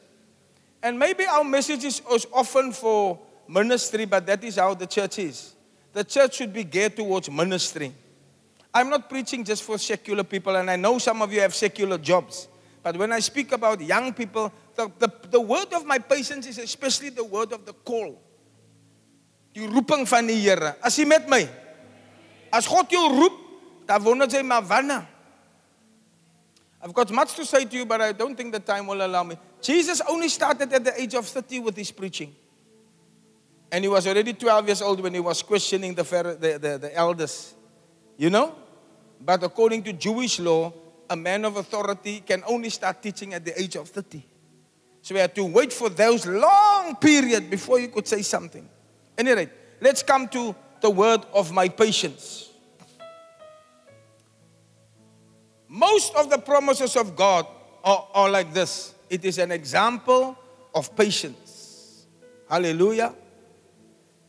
And 0.84 1.00
maybe 1.00 1.26
our 1.26 1.46
message 1.46 1.86
is 1.86 2.02
often 2.34 2.74
for 2.74 3.18
ministry, 3.48 4.04
but 4.04 4.26
that 4.28 4.44
is 4.44 4.58
how 4.58 4.74
the 4.74 4.86
church 4.86 5.18
is. 5.18 5.56
The 5.94 6.04
church 6.04 6.36
should 6.36 6.52
be 6.52 6.66
geared 6.66 6.98
towards 6.98 7.32
ministry. 7.32 7.94
I'm 8.74 8.90
not 8.90 9.08
preaching 9.08 9.46
just 9.46 9.64
for 9.64 9.78
secular 9.78 10.26
people, 10.26 10.56
and 10.58 10.70
I 10.70 10.76
know 10.76 10.98
some 10.98 11.22
of 11.22 11.32
you 11.32 11.40
have 11.40 11.56
secular 11.56 11.98
jobs. 11.98 12.50
But 12.82 12.98
when 12.98 13.14
I 13.14 13.20
speak 13.20 13.54
about 13.54 13.80
young 13.80 14.12
people, 14.12 14.52
the, 14.76 14.92
the, 15.00 15.10
the 15.30 15.40
word 15.40 15.72
of 15.72 15.86
my 15.86 16.00
patience 16.00 16.48
is 16.48 16.58
especially 16.58 17.10
the 17.10 17.24
word 17.24 17.54
of 17.54 17.66
the 17.66 17.72
call. 17.72 18.20
Die 19.54 19.68
roeping 19.68 20.06
van 20.08 20.28
die 20.28 20.34
Here. 20.34 20.76
As 20.84 20.98
met 21.06 21.30
my, 21.30 21.48
as 22.52 22.68
God 22.68 22.90
jou 22.92 23.08
roep, 23.08 23.40
dan 23.86 24.04
wonder 24.04 24.28
jy 24.28 24.42
maar 24.42 24.66
wanneer. 24.68 25.13
I've 26.84 26.94
got 26.94 27.10
much 27.12 27.36
to 27.36 27.46
say 27.46 27.64
to 27.64 27.76
you, 27.78 27.86
but 27.86 28.02
I 28.02 28.12
don't 28.12 28.36
think 28.36 28.52
the 28.52 28.60
time 28.60 28.88
will 28.88 29.06
allow 29.06 29.24
me. 29.24 29.38
Jesus 29.62 30.02
only 30.10 30.28
started 30.28 30.74
at 30.74 30.84
the 30.84 31.02
age 31.02 31.16
of 31.16 31.26
30 31.26 31.60
with 31.60 31.78
his 31.78 31.92
preaching. 31.92 32.36
And 33.72 33.86
he 33.86 33.88
was 33.88 34.06
already 34.06 34.34
12 34.34 34.68
years 34.68 34.82
old 34.82 35.00
when 35.00 35.14
he 35.14 35.22
was 35.22 35.42
questioning 35.42 35.96
the, 35.96 36.04
the, 36.04 36.60
the, 36.60 36.78
the 36.78 36.96
elders. 36.96 37.54
You 38.18 38.30
know? 38.30 38.54
But 39.20 39.44
according 39.44 39.84
to 39.84 39.94
Jewish 39.94 40.40
law, 40.40 40.74
a 41.10 41.16
man 41.16 41.46
of 41.46 41.56
authority 41.56 42.20
can 42.20 42.44
only 42.46 42.70
start 42.70 43.02
teaching 43.02 43.34
at 43.34 43.46
the 43.46 43.60
age 43.60 43.78
of 43.78 43.88
30. 43.88 44.22
So 45.02 45.16
we 45.16 45.22
had 45.22 45.34
to 45.36 45.46
wait 45.46 45.72
for 45.72 45.90
those 45.90 46.26
long 46.26 46.98
period 46.98 47.50
before 47.50 47.80
you 47.80 47.88
could 47.88 48.08
say 48.08 48.22
something. 48.22 48.68
Anyway, 49.18 49.50
let's 49.80 50.04
come 50.04 50.28
to 50.30 50.54
the 50.82 50.90
word 50.90 51.26
of 51.34 51.52
my 51.54 51.70
patience. 51.70 52.50
Most 55.74 56.14
of 56.14 56.30
the 56.30 56.38
promises 56.38 56.96
of 56.96 57.16
God 57.16 57.48
are, 57.84 58.08
are 58.14 58.30
like 58.30 58.54
this 58.54 58.94
it 59.10 59.26
is 59.26 59.40
an 59.40 59.52
example 59.52 60.38
of 60.76 60.96
patience. 60.96 62.06
Hallelujah. 62.48 63.16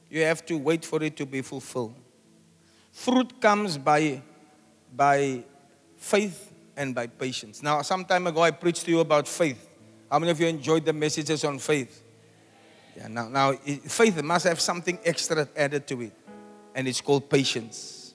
You 0.09 0.23
have 0.23 0.47
to 0.47 0.57
wait 0.57 0.87
for 0.87 1.03
it 1.03 1.17
to 1.19 1.27
be 1.27 1.43
fulfilled. 1.43 1.97
Fruit 2.93 3.43
comes 3.43 3.77
by, 3.77 4.23
by 4.97 5.45
faith 5.99 6.51
and 6.79 6.95
by 6.95 7.09
patience. 7.09 7.63
Now, 7.63 7.83
some 7.83 8.07
time 8.07 8.27
ago, 8.27 8.41
I 8.41 8.51
preached 8.51 8.87
to 8.87 8.91
you 8.91 9.01
about 9.01 9.29
faith. 9.29 9.69
How 10.11 10.19
many 10.19 10.31
of 10.31 10.41
you 10.41 10.47
enjoyed 10.47 10.87
the 10.87 10.95
messages 10.95 11.45
on 11.45 11.59
faith? 11.59 12.03
Yeah, 12.97 13.09
now, 13.09 13.29
now 13.29 13.53
faith 13.53 14.23
must 14.23 14.47
have 14.47 14.61
something 14.61 14.99
extra 15.05 15.47
added 15.55 15.87
to 15.89 16.01
it, 16.03 16.13
and 16.75 16.89
it's 16.89 17.03
called 17.03 17.29
patience. 17.29 18.15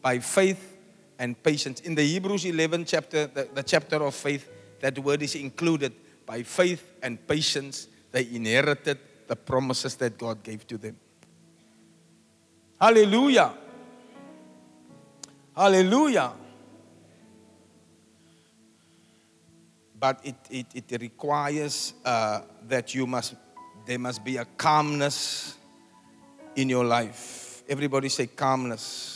By 0.00 0.20
faith 0.20 0.75
and 1.18 1.40
patience. 1.42 1.80
In 1.80 1.94
the 1.94 2.02
Hebrews 2.02 2.44
11 2.44 2.84
chapter, 2.84 3.26
the, 3.26 3.48
the 3.54 3.62
chapter 3.62 3.96
of 3.96 4.14
faith, 4.14 4.48
that 4.80 4.98
word 4.98 5.22
is 5.22 5.34
included. 5.34 5.92
By 6.26 6.42
faith 6.42 6.92
and 7.02 7.24
patience, 7.26 7.88
they 8.12 8.28
inherited 8.32 8.98
the 9.26 9.36
promises 9.36 9.94
that 9.96 10.18
God 10.18 10.42
gave 10.42 10.66
to 10.66 10.78
them. 10.78 10.96
Hallelujah. 12.80 13.54
Hallelujah. 15.56 16.32
But 19.98 20.20
it, 20.24 20.34
it, 20.50 20.66
it 20.90 21.00
requires 21.00 21.94
uh, 22.04 22.42
that 22.68 22.94
you 22.94 23.06
must, 23.06 23.34
there 23.86 23.98
must 23.98 24.22
be 24.22 24.36
a 24.36 24.44
calmness 24.44 25.56
in 26.54 26.68
your 26.68 26.84
life. 26.84 27.62
Everybody 27.68 28.10
say 28.10 28.26
calmness. 28.26 29.15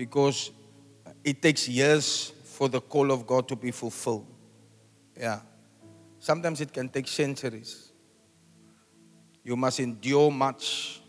Because 0.00 0.50
it 1.22 1.42
takes 1.42 1.68
years 1.68 2.32
for 2.56 2.70
the 2.70 2.80
call 2.80 3.12
of 3.12 3.26
God 3.26 3.46
to 3.48 3.56
be 3.56 3.70
fulfilled. 3.70 4.24
Yeah. 5.14 5.40
Sometimes 6.18 6.62
it 6.62 6.72
can 6.72 6.88
take 6.88 7.06
centuries. 7.06 7.92
You 9.44 9.56
must 9.56 9.78
endure 9.80 10.30
much. 10.30 11.02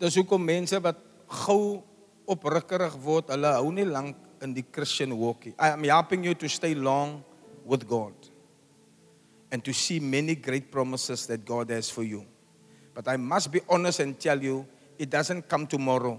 Dis 0.00 0.16
hoekom 0.16 0.40
mense 0.40 0.80
wat 0.80 1.02
gou 1.28 1.82
oprukkerig 2.28 2.96
word, 3.04 3.28
hulle 3.32 3.52
hou 3.58 3.68
nie 3.72 3.84
lank 3.84 4.16
in 4.44 4.54
die 4.56 4.64
Christian 4.72 5.12
walk 5.20 5.44
nie. 5.50 5.54
I 5.58 5.74
am 5.74 5.84
helping 5.84 6.24
you 6.24 6.32
to 6.32 6.48
stay 6.48 6.72
long 6.74 7.22
with 7.64 7.84
God 7.88 8.12
and 9.52 9.64
to 9.64 9.72
see 9.72 10.00
many 10.00 10.34
great 10.34 10.72
promises 10.72 11.26
that 11.28 11.44
God 11.44 11.68
has 11.76 11.92
for 11.92 12.04
you. 12.04 12.24
But 12.94 13.08
I 13.08 13.16
must 13.16 13.52
be 13.52 13.60
honest 13.68 14.00
and 14.00 14.18
tell 14.18 14.42
you, 14.42 14.64
it 14.98 15.10
doesn't 15.10 15.48
come 15.48 15.66
tomorrow. 15.66 16.18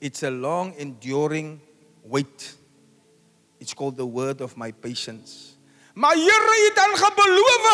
It's 0.00 0.22
a 0.22 0.30
long 0.30 0.74
enduring 0.78 1.60
wait. 2.04 2.54
It's 3.58 3.74
called 3.74 3.96
the 3.96 4.06
word 4.06 4.40
of 4.40 4.56
my 4.56 4.72
patience. 4.72 5.56
Maar 5.94 6.14
Here 6.14 6.66
het 6.66 6.76
dan 6.76 6.96
gebeloof. 6.96 7.66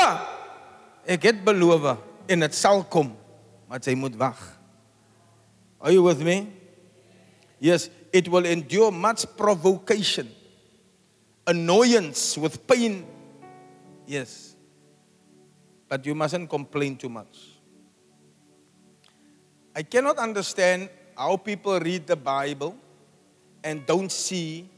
Ek 1.07 1.23
het 1.23 1.45
beloof 1.45 1.97
en 2.27 2.43
dit 2.43 2.55
sal 2.55 2.83
kom, 2.91 3.13
maar 3.69 3.79
jy 3.79 3.95
moet 3.95 4.17
wag. 4.19 4.41
Are 5.79 5.93
you 5.93 6.03
with 6.03 6.19
me? 6.19 6.49
Yes, 7.59 7.91
it 8.13 8.29
will 8.29 8.45
endure 8.45 8.91
much 8.91 9.25
provocation, 9.37 10.29
annoyance 11.47 12.35
with 12.41 12.67
pain. 12.67 13.05
Yes. 14.07 14.57
But 15.89 16.05
you 16.05 16.15
mustn't 16.15 16.51
complain 16.51 16.97
too 16.97 17.09
much. 17.09 17.56
I 19.77 19.83
cannot 19.83 20.17
understand 20.17 20.89
how 21.19 21.37
people 21.37 21.79
read 21.79 22.07
the 22.07 22.17
Bible 22.17 22.75
and 23.63 23.85
don't 23.85 24.11
see 24.11 24.71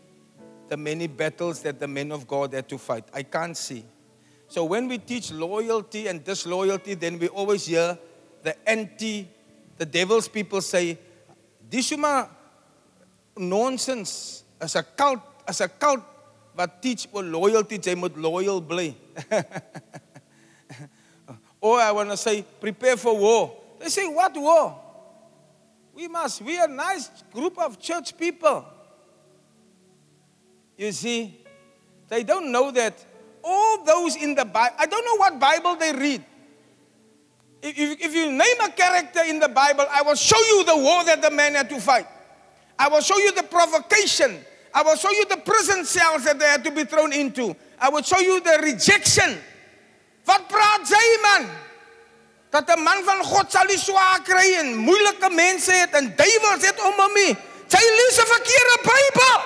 the 0.67 0.77
many 0.77 1.07
battles 1.07 1.63
that 1.63 1.79
the 1.79 1.87
men 1.87 2.11
of 2.11 2.27
God 2.27 2.53
had 2.53 2.69
to 2.69 2.79
fight. 2.79 3.05
I 3.15 3.23
can't 3.23 3.57
see. 3.57 3.85
So 4.49 4.65
when 4.65 4.89
we 4.89 4.99
teach 4.99 5.31
loyalty 5.31 6.09
and 6.09 6.25
disloyalty, 6.25 6.95
then 6.95 7.17
we 7.21 7.29
always 7.29 7.67
hear 7.67 7.97
the 8.43 8.69
anti, 8.69 9.29
the 9.77 9.87
devil's 9.87 10.27
people 10.27 10.61
say, 10.61 10.99
dis 11.71 11.93
is 11.93 11.99
maar 11.99 12.29
nonsense. 13.37 14.43
As 14.61 14.75
a 14.75 14.83
cult, 14.83 15.21
as 15.47 15.61
a 15.61 15.69
cult 15.69 16.03
wat 16.57 16.83
teach 16.83 17.07
oor 17.13 17.23
loyalty, 17.23 17.79
jy 17.79 17.95
moet 17.95 18.17
loyal 18.17 18.59
or 21.61 21.79
I 21.79 21.93
want 21.93 22.11
to 22.11 22.17
say, 22.17 22.43
prepare 22.43 22.97
for 22.97 23.17
war. 23.17 23.55
They 23.79 23.91
say, 23.91 24.09
what 24.09 24.37
war? 24.37 24.88
We 25.99 26.07
must, 26.07 26.43
we 26.43 26.57
are 26.61 26.69
a 26.69 26.73
nice 26.73 27.11
group 27.33 27.59
of 27.59 27.81
church 27.81 28.17
people. 28.17 28.65
You 30.77 30.93
see, 30.93 31.45
they 32.07 32.23
don't 32.23 32.53
know 32.53 32.71
that 32.71 33.05
all 33.43 33.83
those 33.83 34.15
in 34.15 34.37
the 34.37 34.45
Bible, 34.45 34.77
I 34.79 34.87
don't 34.87 35.05
know 35.05 35.17
what 35.17 35.41
Bible 35.41 35.75
they 35.75 35.93
read. 35.93 36.25
If, 37.61 38.01
if, 38.01 38.15
you 38.15 38.31
name 38.31 38.61
a 38.65 38.71
character 38.71 39.25
in 39.27 39.41
the 39.41 39.49
Bible, 39.49 39.87
I 39.91 40.03
will 40.03 40.15
show 40.15 40.39
you 40.39 40.65
the 40.67 40.77
war 40.77 41.03
that 41.03 41.21
the 41.21 41.33
man 41.33 41.57
had 41.57 41.69
to 41.71 41.81
fight. 41.81 42.07
I 42.79 42.89
will 42.89 43.01
show 43.01 43.19
you 43.19 43.33
the 43.33 43.43
provocation. 43.43 44.39
I 44.73 44.85
will 44.85 44.95
show 44.95 45.11
you 45.11 45.25
the 45.25 45.39
prison 45.39 45.85
cells 45.85 46.23
that 46.27 46.39
they 46.39 46.47
had 46.47 46.63
to 46.63 46.71
be 46.71 46.85
thrown 46.85 47.13
into. 47.13 47.57
I 47.81 47.89
will 47.89 48.03
show 48.03 48.21
you 48.21 48.41
the 48.41 48.61
rejection. 48.63 49.37
Wat 50.25 50.47
praat 50.49 50.87
jy 50.87 51.23
man? 51.25 51.51
Dat 52.51 52.69
'n 52.69 52.83
man 52.83 53.05
van 53.05 53.25
God 53.25 53.53
sal 53.53 53.65
nie 53.65 53.79
swaar 53.79 54.21
kry 54.23 54.55
en 54.55 54.77
moeilike 54.77 55.31
mense 55.31 55.73
het 55.73 55.93
en 55.93 56.17
duiwels 56.17 56.67
het 56.67 56.81
om 56.81 56.95
hom 56.97 57.13
nie. 57.15 57.37
Jy 57.69 57.85
lees 57.99 58.19
'n 58.19 58.27
verkeerde 58.27 58.79
Bybel. 58.83 59.41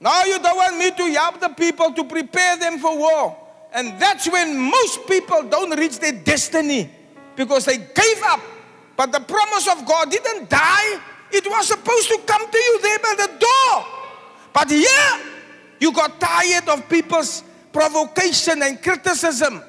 Now 0.00 0.24
you 0.24 0.38
don't 0.38 0.56
want 0.56 0.76
me 0.78 0.94
to 0.94 1.04
help 1.12 1.40
the 1.40 1.48
people 1.48 1.92
to 1.92 2.04
prepare 2.04 2.56
them 2.56 2.78
for 2.78 2.96
war. 2.96 3.36
And 3.72 3.98
that's 3.98 4.28
when 4.28 4.56
most 4.56 5.06
people 5.06 5.42
don't 5.42 5.74
reach 5.76 5.98
their 5.98 6.12
destiny 6.12 6.90
because 7.34 7.64
they 7.64 7.78
gave 7.78 8.22
up. 8.22 8.40
But 8.96 9.12
the 9.12 9.20
promise 9.20 9.66
of 9.68 9.84
God 9.84 10.10
didn't 10.10 10.48
die. 10.48 11.00
It 11.30 11.46
was 11.46 11.66
supposed 11.66 12.08
to 12.08 12.18
come 12.24 12.50
to 12.50 12.58
you 12.58 12.80
there 12.80 12.98
by 12.98 13.14
the 13.16 13.30
door. 13.38 13.86
But 14.52 14.70
here, 14.70 15.20
you 15.78 15.92
got 15.92 16.18
tired 16.18 16.68
of 16.68 16.88
people's 16.88 17.42
provocation 17.72 18.62
and 18.62 18.82
criticism. 18.82 19.62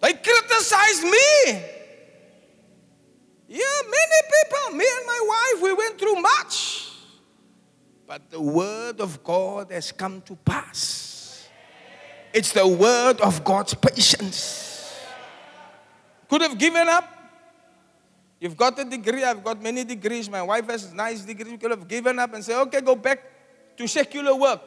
They 0.00 0.14
criticized 0.14 1.04
me. 1.04 1.62
Yeah, 3.48 3.80
many 3.84 4.20
people, 4.30 4.76
me 4.76 4.86
and 4.96 5.06
my 5.06 5.20
wife, 5.28 5.62
we 5.62 5.72
went 5.72 5.98
through 5.98 6.20
much. 6.20 6.88
But 8.06 8.30
the 8.30 8.40
word 8.40 9.00
of 9.00 9.22
God 9.22 9.70
has 9.70 9.92
come 9.92 10.22
to 10.22 10.36
pass. 10.36 11.48
It's 12.32 12.52
the 12.52 12.66
word 12.66 13.20
of 13.20 13.42
God's 13.44 13.74
patience. 13.74 14.96
Could 16.28 16.42
have 16.42 16.56
given 16.58 16.88
up. 16.88 17.08
You've 18.38 18.56
got 18.56 18.78
a 18.78 18.84
degree, 18.84 19.22
I've 19.22 19.44
got 19.44 19.60
many 19.60 19.84
degrees. 19.84 20.30
My 20.30 20.42
wife 20.42 20.66
has 20.70 20.92
a 20.92 20.94
nice 20.94 21.22
degrees. 21.22 21.52
We 21.52 21.58
could 21.58 21.72
have 21.72 21.86
given 21.86 22.18
up 22.18 22.32
and 22.32 22.42
say, 22.42 22.54
okay, 22.54 22.80
go 22.80 22.94
back 22.94 23.20
to 23.76 23.86
secular 23.86 24.34
work. 24.34 24.62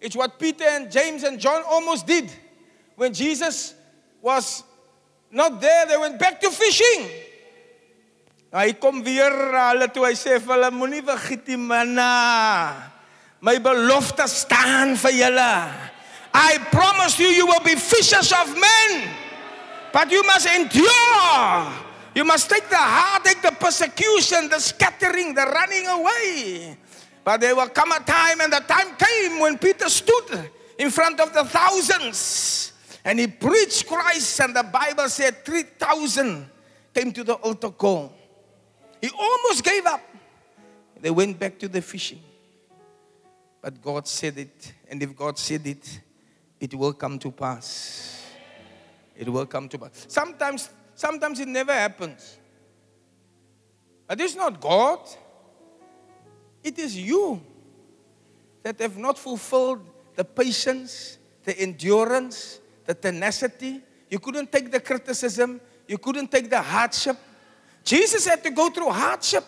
It's 0.00 0.16
what 0.16 0.38
Peter 0.38 0.64
and 0.64 0.90
James 0.90 1.24
and 1.24 1.38
John 1.38 1.62
almost 1.68 2.06
did. 2.06 2.32
When 2.96 3.12
Jesus 3.12 3.74
was 4.22 4.64
not 5.30 5.60
there, 5.60 5.86
they 5.86 5.96
went 5.96 6.18
back 6.18 6.40
to 6.40 6.50
fishing. 6.50 7.08
Hy 8.50 8.72
kom 8.82 8.98
weer 9.06 9.30
hulle 9.30 9.86
toe 9.94 10.08
hy 10.08 10.16
sê 10.18 10.40
vir 10.42 10.56
hulle 10.56 10.70
moenie 10.74 11.04
vergiet 11.06 11.44
die 11.46 11.58
manna. 11.58 12.90
My 13.40 13.56
belofte 13.62 14.26
staan 14.26 14.96
vir 14.98 15.14
julle. 15.14 15.54
I 16.34 16.58
promise 16.70 17.18
you 17.18 17.30
you 17.30 17.46
will 17.46 17.62
be 17.62 17.76
fishers 17.78 18.32
of 18.34 18.50
men. 18.54 19.08
But 19.92 20.10
you 20.10 20.22
must 20.26 20.46
endure. 20.46 21.72
You 22.14 22.24
must 22.24 22.50
take 22.50 22.68
the 22.68 22.76
heartache, 22.76 23.42
the 23.42 23.54
persecution, 23.54 24.48
the 24.48 24.58
scattering, 24.58 25.34
the 25.34 25.46
running 25.46 25.86
away. 25.86 26.76
But 27.22 27.40
there 27.40 27.54
will 27.54 27.68
come 27.68 27.92
a 27.92 28.00
time, 28.00 28.40
and 28.40 28.52
the 28.52 28.60
time 28.60 28.96
came 28.96 29.38
when 29.38 29.58
Peter 29.58 29.88
stood 29.88 30.50
in 30.78 30.90
front 30.90 31.20
of 31.20 31.32
the 31.32 31.44
thousands 31.44 32.69
and 33.04 33.18
he 33.18 33.26
preached 33.26 33.86
Christ, 33.86 34.40
and 34.40 34.54
the 34.54 34.62
Bible 34.62 35.08
said 35.08 35.44
3,000 35.44 36.46
came 36.94 37.12
to 37.12 37.24
the 37.24 37.34
altar 37.34 37.70
call. 37.70 38.12
He 39.00 39.10
almost 39.18 39.64
gave 39.64 39.86
up. 39.86 40.00
They 41.00 41.10
went 41.10 41.38
back 41.38 41.58
to 41.60 41.68
the 41.68 41.80
fishing. 41.80 42.20
But 43.62 43.80
God 43.80 44.06
said 44.06 44.38
it, 44.38 44.72
and 44.88 45.02
if 45.02 45.14
God 45.16 45.38
said 45.38 45.66
it, 45.66 46.00
it 46.58 46.74
will 46.74 46.92
come 46.92 47.18
to 47.18 47.30
pass. 47.30 48.26
It 49.16 49.28
will 49.28 49.46
come 49.46 49.68
to 49.68 49.78
pass. 49.78 50.06
Sometimes, 50.08 50.70
sometimes 50.94 51.40
it 51.40 51.48
never 51.48 51.72
happens. 51.72 52.38
But 54.06 54.20
it's 54.20 54.34
not 54.34 54.60
God. 54.60 55.00
It 56.62 56.78
is 56.78 56.98
you 56.98 57.40
that 58.62 58.78
have 58.80 58.98
not 58.98 59.18
fulfilled 59.18 59.86
the 60.16 60.24
patience, 60.24 61.18
the 61.44 61.58
endurance, 61.58 62.59
the 62.90 62.94
tenacity. 62.94 63.80
You 64.08 64.18
couldn't 64.18 64.50
take 64.50 64.72
the 64.72 64.80
criticism. 64.80 65.60
You 65.86 65.96
couldn't 65.96 66.28
take 66.28 66.50
the 66.50 66.60
hardship. 66.60 67.16
Jesus 67.84 68.26
had 68.26 68.42
to 68.42 68.50
go 68.50 68.68
through 68.68 68.90
hardship. 68.90 69.44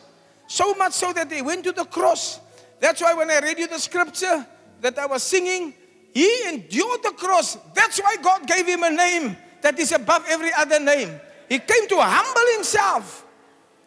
So 0.47 0.75
much 0.75 0.93
so 0.93 1.13
that 1.13 1.31
he 1.33 1.43
went 1.43 1.65
to 1.65 1.73
the 1.73 1.85
cross. 1.85 2.39
That's 2.79 3.01
why 3.01 3.15
when 3.15 3.31
I 3.31 3.41
read 3.41 3.59
you 3.59 3.67
the 3.67 3.81
scripture 3.81 4.47
that 4.81 4.97
I 4.97 5.07
was 5.07 5.25
singing, 5.25 5.75
he 6.15 6.31
endured 6.49 7.03
the 7.03 7.15
cross. 7.17 7.59
That's 7.75 8.01
why 8.01 8.17
God 8.23 8.47
gave 8.47 8.67
him 8.67 8.85
a 8.85 8.91
name 8.91 9.37
that 9.61 9.77
is 9.79 9.91
above 9.91 10.25
every 10.29 10.53
other 10.53 10.79
name. 10.79 11.19
He 11.49 11.59
came 11.59 11.89
to 11.89 11.97
humble 11.99 12.55
himself. 12.55 13.27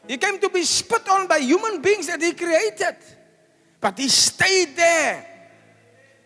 He 0.06 0.18
came 0.18 0.38
to 0.40 0.50
be 0.50 0.64
spit 0.64 1.08
on 1.08 1.28
by 1.28 1.40
human 1.40 1.82
beings 1.82 2.08
that 2.08 2.22
he 2.22 2.34
created. 2.34 2.98
But 3.80 3.98
he 3.98 4.10
stayed 4.10 4.76
there. 4.76 5.26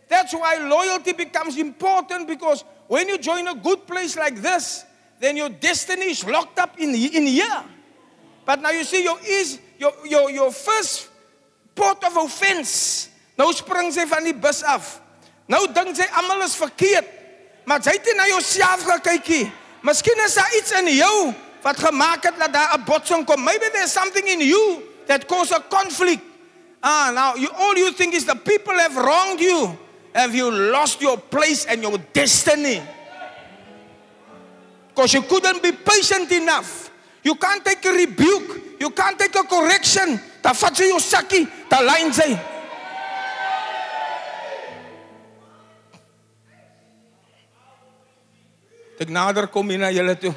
That's 0.08 0.34
why 0.34 0.56
loyalty 0.56 1.14
becomes 1.14 1.58
important 1.58 2.28
because 2.28 2.64
when 2.90 3.08
you 3.08 3.18
join 3.22 3.48
a 3.48 3.54
good 3.54 3.86
place 3.86 4.18
like 4.18 4.42
this, 4.42 4.84
then 5.22 5.38
your 5.38 5.50
destiny 5.50 6.10
is 6.10 6.26
locked 6.26 6.58
up 6.58 6.80
in, 6.80 6.90
in 6.90 7.28
here. 7.28 7.64
But 8.46 8.62
now 8.62 8.72
you 8.72 8.84
see, 8.84 9.04
your, 9.04 9.20
is, 9.24 9.60
your, 9.78 9.94
your, 10.06 10.32
your 10.32 10.52
first 10.52 11.08
port 11.76 12.04
of 12.04 12.18
offense. 12.18 13.10
Nou 13.38 13.54
spring 13.54 13.94
sy 13.94 14.04
van 14.10 14.26
die 14.26 14.34
bus 14.34 14.64
af. 14.68 14.98
Nou 15.48 15.68
dink 15.72 15.94
sy 15.96 16.08
almal 16.18 16.42
is 16.48 16.58
verkeerd. 16.60 17.08
Maar 17.70 17.84
jy 17.86 17.94
het 17.94 18.10
nie 18.10 18.16
na 18.18 18.26
jouself 18.34 18.88
gekyk 18.90 19.30
nie. 19.36 19.46
Miskien 19.86 20.26
is 20.26 20.36
daar 20.36 20.56
iets 20.58 20.74
in 20.82 20.90
jou 20.98 21.14
wat 21.62 21.78
gemaak 21.80 22.26
het 22.26 22.40
dat 22.42 22.52
daar 22.54 22.74
'n 22.76 22.84
botsing 22.84 23.26
kom. 23.26 23.44
Maybe 23.44 23.70
there's 23.72 23.94
something 23.94 24.26
in 24.28 24.42
you 24.42 24.84
that 25.06 25.28
cause 25.28 25.54
a 25.54 25.62
conflict. 25.70 26.26
Ah, 26.82 27.12
now 27.14 27.36
you, 27.36 27.50
all 27.54 27.78
you 27.78 27.92
think 27.94 28.14
is 28.14 28.26
the 28.26 28.36
people 28.36 28.74
have 28.74 28.96
wronged 28.96 29.40
you. 29.40 29.78
Have 30.14 30.34
you 30.36 30.52
lost 30.52 31.02
your 31.02 31.18
place 31.18 31.66
and 31.66 31.82
your 31.82 31.98
destiny? 32.14 32.82
Because 34.90 35.14
you 35.14 35.22
couldn't 35.22 35.62
be 35.62 35.72
patient 35.72 36.32
enough. 36.32 36.92
You 37.24 37.36
can't 37.36 37.64
take 37.64 37.86
a 37.86 37.92
rebuke. 37.92 38.80
You 38.80 38.90
can't 38.90 39.18
take 39.20 39.36
a 39.36 39.44
correction. 39.44 40.20
Ek 49.00 49.08
nader 49.08 49.48
kom 49.48 49.70
hier 49.70 49.80
na 49.80 49.88
julle 49.96 50.16
toe. 50.20 50.34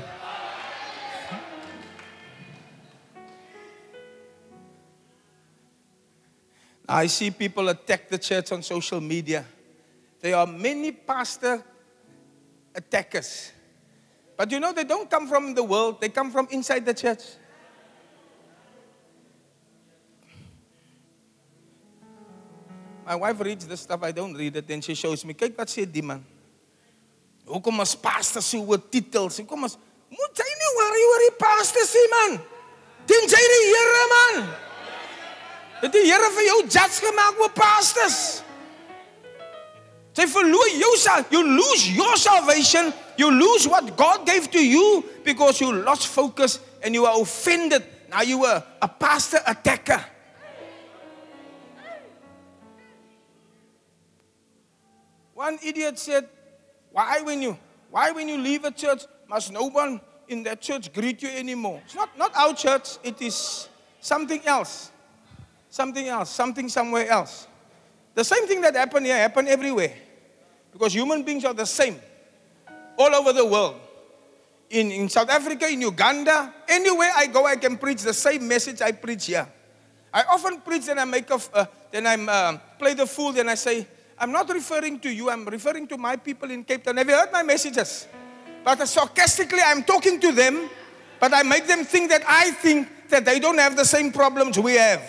I 6.88 7.06
see 7.08 7.30
people 7.30 7.68
attack 7.68 8.08
the 8.08 8.18
church 8.18 8.52
on 8.52 8.62
social 8.62 9.00
media. 9.00 9.44
There 10.22 10.37
are 10.37 10.46
many 10.46 10.92
pastor 10.92 11.62
attackers. 12.74 13.50
But 14.37 14.50
you 14.52 14.61
know, 14.61 14.72
they 14.72 14.85
don't 14.85 15.11
come 15.11 15.26
from 15.26 15.52
the 15.52 15.64
world, 15.64 16.00
they 16.00 16.08
come 16.08 16.30
from 16.30 16.46
inside 16.50 16.87
the 16.87 16.94
church. 16.94 17.22
My 23.04 23.16
wife 23.16 23.40
reads 23.40 23.66
this 23.66 23.80
stuff, 23.80 24.00
I 24.04 24.12
don't 24.12 24.32
read 24.35 24.56
it, 24.56 24.66
then 24.66 24.80
she 24.80 24.94
shows 24.94 25.24
me, 25.24 25.35
kyk 25.35 25.58
wat 25.58 25.66
sê 25.66 25.82
die 25.90 26.06
man. 26.06 26.22
Hoekom 27.42 27.82
as 27.82 27.96
pastor 27.98 28.40
so 28.40 28.62
oor 28.62 28.78
titels? 28.78 29.40
Hoekom 29.42 29.66
as 29.66 29.74
moet 30.06 30.38
jy 30.38 30.46
nie 30.46 30.70
worry 30.78 31.02
oor 31.08 31.24
die 31.26 31.35
pastor 31.40 31.82
sê 31.82 32.04
man? 32.14 32.38
Dien 33.11 33.26
jy 33.26 33.42
die 33.42 33.66
Here 33.72 34.06
man? 34.14 34.46
Het 35.82 35.98
die 35.98 36.06
Here 36.06 36.30
vir 36.38 36.46
jou 36.46 36.62
judge 36.62 37.02
gemaak 37.02 37.42
oor 37.42 37.52
pastors? 37.58 38.41
Jy 40.12 40.27
verloor 40.29 40.68
jou 40.77 40.96
sal, 41.01 41.25
you 41.33 41.40
lose 41.40 41.88
your 41.88 42.16
salvation, 42.20 42.92
you 43.16 43.31
lose 43.31 43.66
what 43.66 43.96
God 43.96 44.27
gave 44.27 44.51
to 44.51 44.61
you 44.61 45.05
because 45.25 45.61
you 45.61 45.72
lost 45.72 46.09
focus 46.09 46.61
and 46.83 46.94
you 46.94 47.07
are 47.07 47.20
offended. 47.20 47.83
Now 48.11 48.20
you 48.20 48.44
are 48.44 48.62
a 48.83 48.88
pastor 48.88 49.40
attacker. 49.46 50.05
One 55.33 55.59
idiot 55.64 55.98
said, 55.98 56.29
"Why 56.92 57.22
when 57.22 57.40
you 57.40 57.59
why 57.90 58.11
when 58.12 58.29
you 58.29 58.37
leave 58.37 58.64
a 58.64 58.70
church 58.70 59.05
must 59.27 59.51
no 59.51 59.64
one 59.64 60.01
in 60.29 60.42
that 60.44 60.61
church 60.61 60.92
greet 60.92 61.22
you 61.22 61.31
anymore?" 61.31 61.81
It's 61.87 61.96
not 61.96 62.16
not 62.18 62.37
our 62.37 62.53
church, 62.53 62.98
it 63.03 63.20
is 63.22 63.66
something 64.01 64.44
else. 64.44 64.92
Something 65.72 66.07
else, 66.07 66.29
something 66.29 66.68
somewhere 66.68 67.09
else. 67.09 67.48
The 68.14 68.25
same 68.25 68.46
thing 68.46 68.61
that 68.61 68.75
happened 68.75 69.07
here 69.07 69.16
happened 69.16 69.48
everywhere. 69.48 69.94
Because 70.72 70.94
human 70.94 71.22
beings 71.22 71.44
are 71.44 71.55
the 71.55 71.66
same 71.66 72.01
all 72.98 73.14
over 73.14 73.33
the 73.33 73.44
world. 73.44 73.81
In, 74.70 74.90
in 74.90 75.09
South 75.09 75.29
Africa, 75.29 75.68
in 75.68 75.83
Uganda, 75.83 76.53
anywhere 76.66 77.11
I 77.14 77.27
go, 77.27 77.46
I 77.46 77.57
can 77.57 77.77
preach 77.77 78.03
the 78.03 78.14
same 78.14 78.48
message 78.48 78.81
I 78.81 78.92
preach 78.92 79.27
here. 79.27 79.46
I 80.12 80.25
often 80.31 80.61
preach 80.61 80.88
and 80.88 81.01
I 81.01 81.05
make 81.05 81.31
a, 81.31 81.40
uh, 81.53 81.66
then 81.90 82.07
I 82.07 82.14
uh, 82.14 82.59
play 82.79 82.94
the 82.94 83.07
fool, 83.07 83.33
then 83.33 83.48
I 83.48 83.55
say, 83.55 83.87
I'm 84.18 84.33
not 84.33 84.48
referring 84.48 84.98
to 85.01 85.11
you, 85.11 85.31
I'm 85.31 85.44
referring 85.44 85.87
to 85.88 85.98
my 85.98 86.16
people 86.16 86.51
in 86.51 86.64
Cape 86.64 86.85
Town. 86.85 86.96
Have 86.96 87.09
you 87.09 87.14
heard 87.14 87.33
my 87.33 87.42
messages? 87.42 88.07
But 88.64 88.87
sarcastically, 88.87 89.61
I'm 89.64 89.83
talking 89.83 90.20
to 90.20 90.33
them, 90.33 90.70
but 91.18 91.35
I 91.35 91.42
make 91.42 91.66
them 91.66 91.85
think 91.85 92.11
that 92.11 92.22
I 92.27 92.51
think 92.53 92.88
that 93.09 93.25
they 93.25 93.40
don't 93.40 93.59
have 93.59 93.77
the 93.77 93.85
same 93.85 94.12
problems 94.12 94.59
we 94.59 94.75
have. 94.75 95.03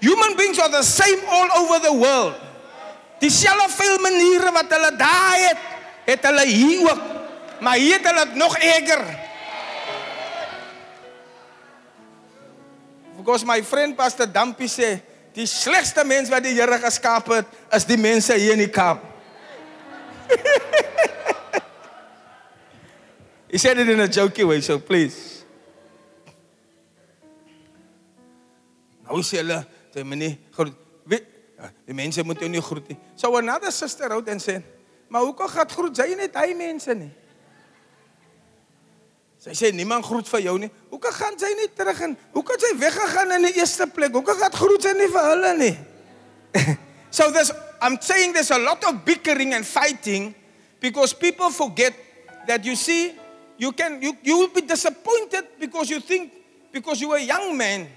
Human 0.00 0.36
beings 0.36 0.58
are 0.58 0.70
the 0.70 0.82
same 0.82 1.18
all 1.28 1.50
over 1.58 1.78
the 1.78 1.92
world. 1.92 2.34
Dieselfde 3.20 3.68
veel 3.68 3.98
maniere 4.00 4.52
wat 4.52 4.70
hulle 4.72 4.96
daai 4.96 5.40
het, 5.44 5.58
het 6.06 6.22
hulle 6.24 6.46
hier 6.48 6.86
ook. 6.88 7.00
Maar 7.60 7.76
hier 7.76 7.98
het 7.98 8.06
hulle 8.08 8.24
nog 8.34 8.56
erger. 8.56 9.04
Because 13.16 13.44
my 13.44 13.62
friend 13.62 13.96
Pastor 13.96 14.32
Dumpy 14.32 14.64
sê, 14.72 15.02
die 15.36 15.46
slegste 15.46 16.04
mens 16.08 16.30
wat 16.32 16.42
die 16.42 16.54
Here 16.56 16.78
geskaap 16.80 17.28
het, 17.34 17.46
is 17.76 17.84
die 17.84 18.00
mense 18.00 18.34
hier 18.34 18.56
in 18.56 18.64
die 18.64 18.72
Kaap. 18.72 19.04
He 23.50 23.58
said 23.58 23.78
it 23.78 23.88
in 23.88 24.00
a 24.00 24.08
jokey 24.08 24.46
way, 24.46 24.60
so 24.62 24.78
please. 24.78 25.44
Nou 29.04 29.20
sê 29.26 29.42
hulle, 29.42 29.66
groet. 29.92 30.72
Weet, 30.72 30.89
die 31.86 31.94
mense 31.94 32.22
moet 32.24 32.40
jou 32.40 32.48
nie 32.48 32.62
groet 32.62 32.88
nie. 32.88 32.98
So 33.16 33.36
another 33.36 33.72
sister 33.72 34.08
wrote 34.08 34.30
and 34.30 34.42
said, 34.42 34.62
"Maar 35.08 35.22
hoekom 35.22 35.48
gaan 35.48 35.68
groet 35.68 35.96
jy 35.96 36.14
net 36.14 36.34
hy 36.34 36.54
mense 36.54 36.94
nie?" 36.94 37.10
Sy 39.40 39.50
sê 39.56 39.72
niemand 39.72 40.04
groet 40.04 40.28
vir 40.28 40.40
jou 40.40 40.58
nie. 40.58 40.70
Hoekom 40.90 41.12
gaan 41.12 41.38
sy 41.38 41.48
nie 41.56 41.68
terug 41.72 42.00
en 42.00 42.16
hoekom 42.34 42.58
sy 42.60 42.76
weggegaan 42.76 43.30
in 43.38 43.42
die 43.48 43.54
eerste 43.56 43.86
plek? 43.86 44.12
Hoekom 44.12 44.36
gaan 44.36 44.52
groet 44.52 44.82
sy 44.82 44.92
nie 44.92 45.08
vir 45.08 45.28
hulle 45.30 45.52
nie? 45.56 45.76
so 47.10 47.30
there's 47.30 47.52
I'm 47.80 47.96
saying 48.00 48.34
there's 48.34 48.50
a 48.50 48.58
lot 48.58 48.84
of 48.84 49.04
bickering 49.04 49.54
and 49.54 49.64
fighting 49.64 50.34
because 50.78 51.14
people 51.14 51.48
forget 51.48 51.94
that 52.46 52.64
you 52.64 52.76
see 52.76 53.16
you 53.56 53.72
can 53.72 54.02
you 54.02 54.12
you 54.22 54.36
will 54.36 54.52
be 54.52 54.60
disappointed 54.60 55.46
because 55.58 55.88
you 55.88 56.00
think 56.00 56.32
because 56.72 57.00
you're 57.00 57.16
a 57.16 57.22
young 57.22 57.56
man, 57.56 57.88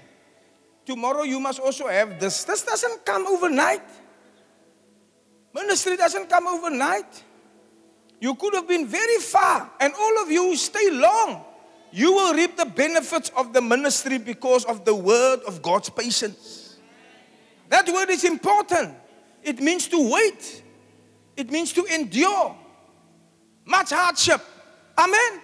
tomorrow 0.84 1.22
you 1.22 1.40
must 1.40 1.60
also 1.60 1.88
have 1.88 2.20
this. 2.20 2.44
This 2.44 2.62
doesn't 2.62 3.04
come 3.04 3.26
overnight. 3.26 3.82
Ministry 5.54 5.96
doesn't 5.96 6.28
come 6.28 6.46
overnight. 6.46 7.22
You 8.20 8.34
could 8.34 8.54
have 8.54 8.66
been 8.66 8.86
very 8.86 9.18
far, 9.18 9.70
and 9.80 9.92
all 9.98 10.22
of 10.22 10.30
you 10.30 10.56
stay 10.56 10.90
long, 10.90 11.44
you 11.92 12.12
will 12.12 12.34
reap 12.34 12.56
the 12.56 12.64
benefits 12.64 13.30
of 13.36 13.52
the 13.52 13.60
ministry 13.60 14.18
because 14.18 14.64
of 14.64 14.84
the 14.84 14.94
word 14.94 15.40
of 15.46 15.62
God's 15.62 15.90
patience. 15.90 16.76
That 17.68 17.88
word 17.88 18.10
is 18.10 18.24
important. 18.24 18.94
It 19.42 19.60
means 19.60 19.88
to 19.88 20.10
wait, 20.10 20.62
it 21.36 21.50
means 21.50 21.72
to 21.74 21.84
endure 21.84 22.56
much 23.64 23.90
hardship. 23.90 24.40
Amen. 24.98 25.40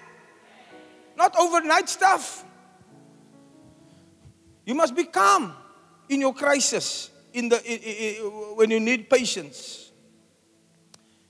Not 1.16 1.36
overnight 1.38 1.88
stuff. 1.88 2.44
You 4.66 4.74
must 4.74 4.94
be 4.94 5.04
calm 5.04 5.54
in 6.08 6.20
your 6.20 6.34
crisis, 6.34 7.10
in 7.32 7.48
the, 7.48 7.56
i- 7.56 7.80
i- 7.86 8.18
i- 8.20 8.54
when 8.54 8.70
you 8.70 8.80
need 8.80 9.08
patience. 9.08 9.90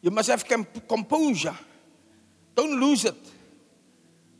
You 0.02 0.10
must 0.10 0.28
have 0.30 0.46
com- 0.46 0.66
composure. 0.88 1.56
Don't 2.54 2.80
lose 2.80 3.04
it. 3.04 3.14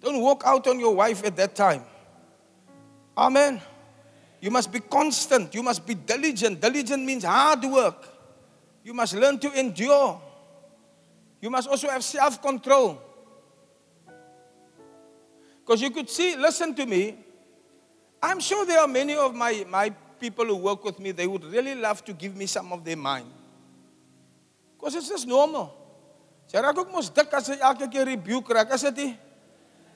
Don't 0.01 0.21
walk 0.21 0.43
out 0.47 0.67
on 0.67 0.81
your 0.81 0.95
wife 0.95 1.25
at 1.25 1.37
that 1.37 1.55
time. 1.55 1.85
Amen. 3.17 3.61
You 4.41 4.51
must 4.51 4.73
be 4.73 4.81
constant. 4.81 5.55
You 5.55 5.63
must 5.63 5.87
be 5.87 5.95
diligent. 5.95 6.61
Diligent 6.61 7.05
means 7.05 7.25
hard 7.25 7.63
work. 7.65 8.09
You 8.83 8.95
must 8.95 9.15
learn 9.15 9.39
to 9.41 9.53
endure. 9.59 10.21
You 11.43 11.51
must 11.51 11.69
also 11.69 11.89
have 11.89 12.03
self 12.03 12.41
control. 12.41 13.01
Because 15.61 15.83
you 15.83 15.91
could 15.91 16.09
see, 16.09 16.37
listen 16.37 16.75
to 16.75 16.87
me. 16.87 17.19
I'm 18.23 18.41
sure 18.41 18.67
there 18.67 18.81
are 18.81 18.89
many 18.89 19.17
of 19.17 19.35
my, 19.35 19.65
my 19.69 19.91
people 20.19 20.45
who 20.45 20.57
work 20.57 20.85
with 20.85 20.99
me, 20.99 21.13
they 21.13 21.27
would 21.27 21.45
really 21.45 21.75
love 21.75 22.05
to 22.05 22.13
give 22.13 22.37
me 22.37 22.47
some 22.47 22.73
of 22.73 22.85
their 22.85 22.97
mind. 22.97 23.27
Because 24.77 24.95
it's 24.95 25.09
just 25.09 25.27
normal. 25.27 25.77
Sy 26.51 26.59
raak 26.59 26.79
ook 26.83 26.91
mos 26.91 27.09
dik 27.15 27.31
as 27.37 27.47
sy 27.47 27.57
elke 27.63 27.87
keer 27.93 28.09
rebuke 28.09 28.51
raak, 28.57 28.73
is 28.75 28.83
dit 28.89 28.97
nie? 29.05 29.11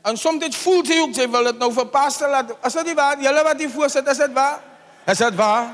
En 0.06 0.16
soms 0.20 0.56
voel 0.60 0.84
sy 0.86 0.98
ook 1.00 1.14
sy 1.16 1.24
wil 1.32 1.48
dit 1.48 1.58
nou 1.58 1.70
vir 1.74 1.88
pastor 1.90 2.30
laat. 2.30 2.52
Is 2.68 2.76
dit 2.78 2.90
nie 2.90 2.94
waar? 2.94 3.18
Julle 3.18 3.44
wat 3.46 3.58
hier 3.58 3.72
voor 3.72 3.90
sit, 3.90 4.06
is 4.06 4.20
dit 4.22 4.34
waar? 4.36 4.60
Is 5.08 5.18
dit 5.18 5.38
waar? 5.40 5.72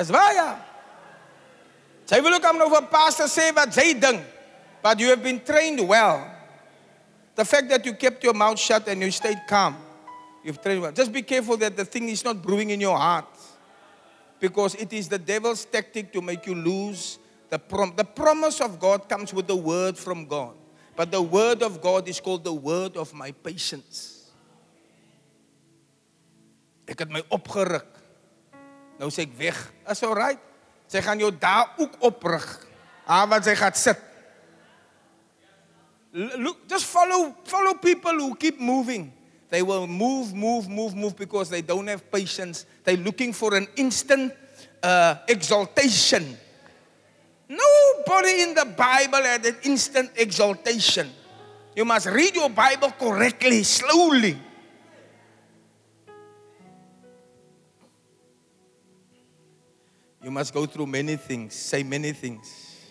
Is 0.00 0.12
waar 0.14 0.32
ja. 0.34 0.50
Sy 2.08 2.22
wil 2.22 2.38
ook 2.38 2.46
hom 2.46 2.62
nou 2.62 2.70
vir 2.72 2.86
pastor 2.92 3.28
sê 3.30 3.50
wat 3.54 3.74
sy 3.74 3.92
dink. 3.98 4.22
But 4.82 4.98
you 4.98 5.10
have 5.10 5.22
been 5.22 5.42
trained 5.44 5.82
well. 5.86 6.24
The 7.34 7.44
fact 7.44 7.68
that 7.68 7.84
you 7.86 7.94
kept 7.94 8.24
your 8.24 8.34
mouth 8.34 8.58
shut 8.58 8.88
and 8.88 9.00
you 9.00 9.10
stayed 9.10 9.40
calm, 9.48 9.76
you've 10.42 10.60
trained 10.60 10.82
well. 10.82 10.92
Just 10.92 11.12
be 11.12 11.22
careful 11.22 11.56
that 11.58 11.76
the 11.76 11.84
thing 11.84 12.08
is 12.08 12.24
not 12.24 12.42
brewing 12.42 12.70
in 12.70 12.80
your 12.80 12.96
heart. 12.96 13.26
Because 14.40 14.74
it 14.74 14.92
is 14.92 15.08
the 15.08 15.18
devil's 15.18 15.64
tactic 15.64 16.12
to 16.12 16.20
make 16.20 16.46
you 16.46 16.54
lose 16.54 17.18
the 17.48 17.58
prom. 17.58 17.92
The 17.94 18.04
promise 18.04 18.60
of 18.60 18.80
God 18.80 19.08
comes 19.08 19.32
with 19.32 19.46
the 19.46 19.56
word 19.56 19.96
from 19.96 20.26
God. 20.26 20.54
But 20.96 21.10
the 21.10 21.22
word 21.22 21.62
of 21.62 21.80
God 21.80 22.08
is 22.08 22.20
called 22.20 22.44
the 22.44 22.52
word 22.52 22.96
of 22.96 23.14
my 23.14 23.30
patience. 23.30 24.30
Ek 26.88 26.98
het 26.98 27.12
my 27.12 27.22
opgeruk. 27.32 27.86
Nou 28.98 29.08
sê 29.14 29.24
ek 29.24 29.36
weg. 29.38 29.56
Is 29.88 30.02
all 30.02 30.18
right. 30.18 30.40
Sy 30.90 31.00
gaan 31.00 31.22
jou 31.22 31.30
daar 31.32 31.72
ook 31.80 31.94
oprig. 32.04 32.44
Ah, 33.06 33.24
want 33.30 33.46
sy 33.46 33.54
gaan 33.56 33.76
sit. 33.78 33.96
Look, 36.12 36.68
just 36.68 36.84
follow 36.84 37.32
follow 37.48 37.72
people 37.80 38.12
who 38.12 38.34
keep 38.36 38.60
moving. 38.60 39.08
They 39.52 39.60
will 39.60 39.86
move, 39.86 40.32
move, 40.32 40.66
move, 40.66 40.96
move 40.96 41.14
because 41.14 41.50
they 41.50 41.60
don't 41.60 41.86
have 41.86 42.10
patience. 42.10 42.64
They're 42.84 42.96
looking 42.96 43.34
for 43.34 43.54
an 43.54 43.68
instant 43.76 44.32
uh, 44.82 45.16
exaltation. 45.28 46.38
Nobody 47.50 48.44
in 48.44 48.54
the 48.54 48.64
Bible 48.74 49.22
had 49.22 49.44
an 49.44 49.56
instant 49.64 50.12
exaltation. 50.16 51.10
You 51.76 51.84
must 51.84 52.06
read 52.06 52.34
your 52.34 52.48
Bible 52.48 52.92
correctly, 52.92 53.62
slowly. 53.62 54.38
You 60.22 60.30
must 60.30 60.54
go 60.54 60.64
through 60.64 60.86
many 60.86 61.16
things, 61.16 61.52
say 61.52 61.82
many 61.82 62.12
things, 62.12 62.90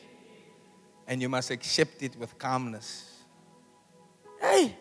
and 1.07 1.23
you 1.23 1.27
must 1.27 1.49
accept 1.49 2.03
it 2.03 2.15
with 2.17 2.37
calmness. 2.37 3.23
Hey! 4.39 4.75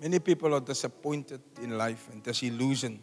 Many 0.00 0.18
people 0.18 0.54
are 0.54 0.60
disappointed 0.60 1.42
in 1.60 1.76
life 1.76 2.08
and 2.10 2.22
disillusioned. 2.22 3.00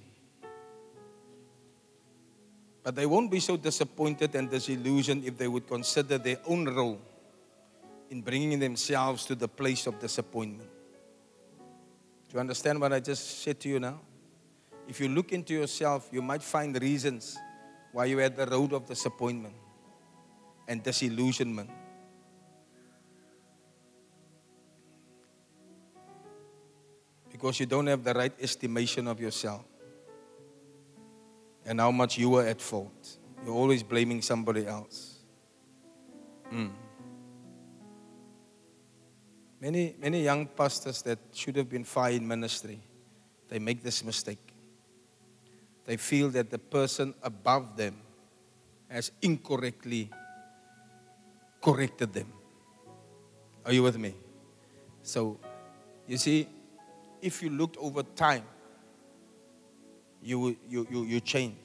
But 2.82 2.96
they 2.96 3.06
won't 3.06 3.30
be 3.30 3.40
so 3.40 3.56
disappointed 3.56 4.34
and 4.34 4.50
disillusioned 4.50 5.24
if 5.24 5.38
they 5.38 5.48
would 5.48 5.68
consider 5.68 6.18
their 6.18 6.38
own 6.48 6.66
role 6.66 7.00
in 8.10 8.22
bringing 8.22 8.58
themselves 8.58 9.26
to 9.26 9.36
the 9.36 9.48
place 9.48 9.86
of 9.86 10.00
disappointment. 10.00 10.70
Do 12.30 12.34
you 12.34 12.40
understand 12.40 12.82
what 12.82 12.92
I 12.92 13.00
just 13.00 13.42
said 13.44 13.60
to 13.60 13.70
you 13.70 13.80
now? 13.80 14.00
If 14.88 15.00
you 15.00 15.08
look 15.10 15.34
into 15.34 15.54
yourself, 15.54 16.10
you 16.12 16.22
might 16.24 16.42
find 16.42 16.82
reasons 16.82 17.38
why 17.92 18.06
you're 18.06 18.22
at 18.22 18.36
the 18.36 18.48
road 18.48 18.74
of 18.74 18.88
disappointment 18.88 19.54
and 20.68 20.82
disillusionment. 20.82 21.70
Because 27.38 27.60
you 27.60 27.68
don't 27.68 27.86
have 27.86 28.04
the 28.04 28.16
right 28.16 28.34
estimation 28.42 29.08
of 29.08 29.20
yourself 29.20 29.64
and 31.68 31.80
how 31.80 31.92
much 31.92 32.18
you 32.18 32.32
were 32.32 32.48
at 32.48 32.60
fault. 32.60 33.18
You're 33.46 33.54
always 33.54 33.84
blaming 33.84 34.24
somebody 34.24 34.66
else. 34.66 35.20
Mm. 36.52 36.72
Many, 39.62 39.96
many 40.00 40.24
young 40.24 40.48
pastors 40.48 41.04
that 41.04 41.20
should 41.32 41.56
have 41.58 41.70
been 41.70 41.84
fire 41.84 42.14
in 42.14 42.28
ministry, 42.28 42.80
they 43.50 43.60
make 43.60 43.84
this 43.84 44.04
mistake. 44.04 44.54
They 45.86 45.98
feel 45.98 46.30
that 46.30 46.50
the 46.50 46.60
person 46.60 47.14
above 47.22 47.78
them 47.78 47.98
has 48.90 49.12
incorrectly 49.22 50.10
corrected 51.62 52.14
them. 52.14 52.34
Are 53.64 53.74
you 53.74 53.84
with 53.84 53.98
me? 54.00 54.16
So, 55.04 55.38
you 56.08 56.18
see, 56.18 56.48
if 57.22 57.42
you 57.42 57.50
looked 57.50 57.78
over 57.78 58.04
time, 58.04 58.44
you, 60.22 60.58
you, 60.68 60.88
you, 60.90 61.04
you 61.04 61.20
change. 61.20 61.58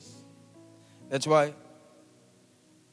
That's 1.08 1.26
why 1.26 1.54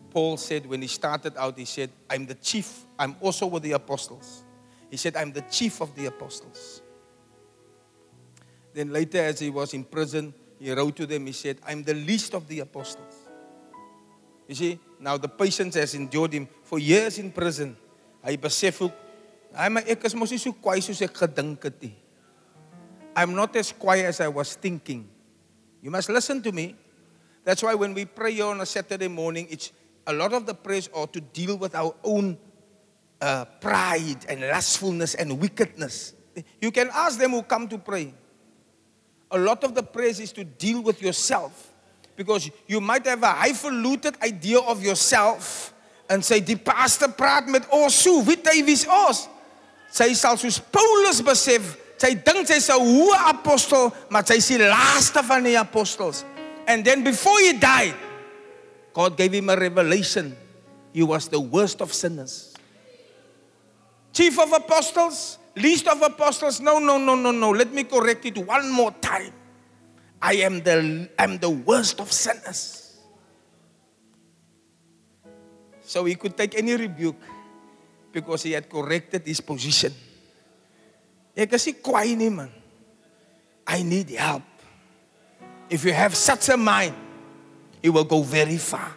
Paul 0.09 0.37
said 0.37 0.65
when 0.65 0.81
he 0.81 0.87
started 0.87 1.37
out, 1.37 1.57
he 1.57 1.65
said, 1.65 1.91
I'm 2.09 2.25
the 2.25 2.35
chief. 2.35 2.85
I'm 2.97 3.15
also 3.21 3.45
with 3.47 3.63
the 3.63 3.73
apostles. 3.73 4.43
He 4.89 4.97
said, 4.97 5.15
I'm 5.15 5.31
the 5.31 5.41
chief 5.41 5.81
of 5.81 5.93
the 5.95 6.07
apostles. 6.07 6.81
Then 8.73 8.91
later, 8.91 9.19
as 9.19 9.39
he 9.39 9.49
was 9.49 9.73
in 9.73 9.83
prison, 9.83 10.33
he 10.59 10.71
wrote 10.71 10.95
to 10.97 11.05
them, 11.05 11.25
he 11.25 11.31
said, 11.31 11.59
I'm 11.65 11.83
the 11.83 11.93
least 11.93 12.33
of 12.33 12.47
the 12.47 12.59
apostles. 12.59 13.15
You 14.47 14.55
see, 14.55 14.79
now 14.99 15.17
the 15.17 15.29
patience 15.29 15.75
has 15.75 15.93
endured 15.93 16.33
him 16.33 16.47
for 16.63 16.79
years 16.79 17.19
in 17.19 17.31
prison. 17.31 17.77
Hy 18.25 18.35
besef 18.35 18.81
ook, 18.81 18.95
hy 19.55 19.67
maar 19.71 19.85
ek 19.87 20.03
is 20.09 20.15
mos 20.17 20.33
nie 20.33 20.41
so 20.41 20.51
kwaai 20.51 20.81
soos 20.83 20.99
ek 21.05 21.13
gedink 21.21 21.63
het 21.69 21.77
nie. 21.85 21.93
I'm 23.15 23.35
not 23.35 23.55
as 23.55 23.71
quiet 23.71 24.05
as 24.05 24.21
I 24.21 24.27
was 24.27 24.55
thinking. 24.55 25.07
You 25.81 25.91
must 25.91 26.09
listen 26.09 26.41
to 26.43 26.51
me. 26.51 26.75
That's 27.43 27.63
why 27.63 27.73
when 27.73 27.93
we 27.93 28.05
pray 28.05 28.39
on 28.41 28.61
a 28.61 28.65
Saturday 28.65 29.07
morning, 29.07 29.47
it's 29.49 29.71
a 30.05 30.13
lot 30.13 30.33
of 30.33 30.45
the 30.45 30.53
prayers 30.53 30.89
are 30.93 31.07
to 31.07 31.21
deal 31.21 31.57
with 31.57 31.75
our 31.75 31.95
own 32.03 32.37
uh, 33.21 33.45
pride 33.59 34.25
and 34.27 34.41
lustfulness 34.41 35.15
and 35.15 35.39
wickedness. 35.39 36.13
You 36.61 36.71
can 36.71 36.89
ask 36.93 37.17
them 37.19 37.31
who 37.31 37.43
come 37.43 37.67
to 37.69 37.77
pray. 37.77 38.13
A 39.31 39.37
lot 39.37 39.63
of 39.63 39.75
the 39.75 39.83
prayers 39.83 40.19
is 40.19 40.31
to 40.33 40.43
deal 40.43 40.81
with 40.81 41.01
yourself. 41.01 41.73
Because 42.15 42.49
you 42.67 42.81
might 42.81 43.05
have 43.05 43.23
a 43.23 43.31
highfalutin 43.31 44.15
idea 44.21 44.59
of 44.59 44.83
yourself 44.83 45.73
and 46.09 46.25
say, 46.25 46.41
die 46.41 46.55
pastor 46.55 47.07
praat 47.07 47.47
met 47.47 47.69
ons 47.71 47.95
so, 47.95 48.19
weet 48.25 48.43
hy 48.49 48.59
wie's 48.65 48.83
ons? 48.89 49.29
Sy 49.93 50.11
sal 50.17 50.35
soos 50.41 50.57
Paulus 50.59 51.21
besef, 51.23 51.77
sy 51.99 52.15
dink 52.15 52.47
sy's 52.47 52.69
'n 52.71 52.79
hoë 52.79 53.17
apostel, 53.35 53.91
maar 54.09 54.23
sy's 54.25 54.47
die 54.47 54.57
laaste 54.63 55.21
van 55.23 55.43
die 55.43 55.59
apostels. 55.59 56.23
And 56.65 56.85
then 56.85 57.03
before 57.03 57.39
he 57.41 57.53
died, 57.53 57.95
God 58.93 59.17
gave 59.17 59.33
him 59.33 59.49
a 59.49 59.55
revelation. 59.55 60.35
He 60.93 61.03
was 61.03 61.27
the 61.27 61.39
worst 61.39 61.81
of 61.81 61.93
sinners. 61.93 62.53
Chief 64.13 64.37
of 64.39 64.51
apostles, 64.53 65.37
least 65.55 65.87
of 65.87 66.01
apostles. 66.01 66.59
No, 66.59 66.79
no, 66.79 66.97
no, 66.97 67.15
no, 67.15 67.31
no. 67.31 67.51
Let 67.51 67.71
me 67.71 67.83
correct 67.83 68.25
it 68.25 68.37
one 68.37 68.69
more 68.71 68.91
time. 68.99 69.33
I 70.21 70.43
am 70.43 70.61
the 70.61 71.09
I'm 71.17 71.37
the 71.37 71.49
worst 71.49 71.99
of 71.99 72.11
sinners. 72.11 72.97
So 75.81 76.05
he 76.05 76.15
could 76.15 76.37
take 76.37 76.53
any 76.57 76.75
rebuke 76.75 77.17
because 78.11 78.43
he 78.43 78.51
had 78.51 78.69
corrected 78.69 79.25
his 79.25 79.41
position. 79.41 79.93
Ek 81.35 81.53
is 81.53 81.65
nie 81.65 81.73
kwaai 81.73 82.15
nie 82.15 82.29
man. 82.29 82.49
I 83.67 83.83
need 83.83 84.09
help. 84.09 84.43
If 85.69 85.85
you 85.85 85.93
have 85.93 86.15
such 86.15 86.49
a 86.49 86.57
mind, 86.57 86.95
you 87.83 87.93
will 87.93 88.03
go 88.03 88.23
very 88.23 88.57
far. 88.57 88.95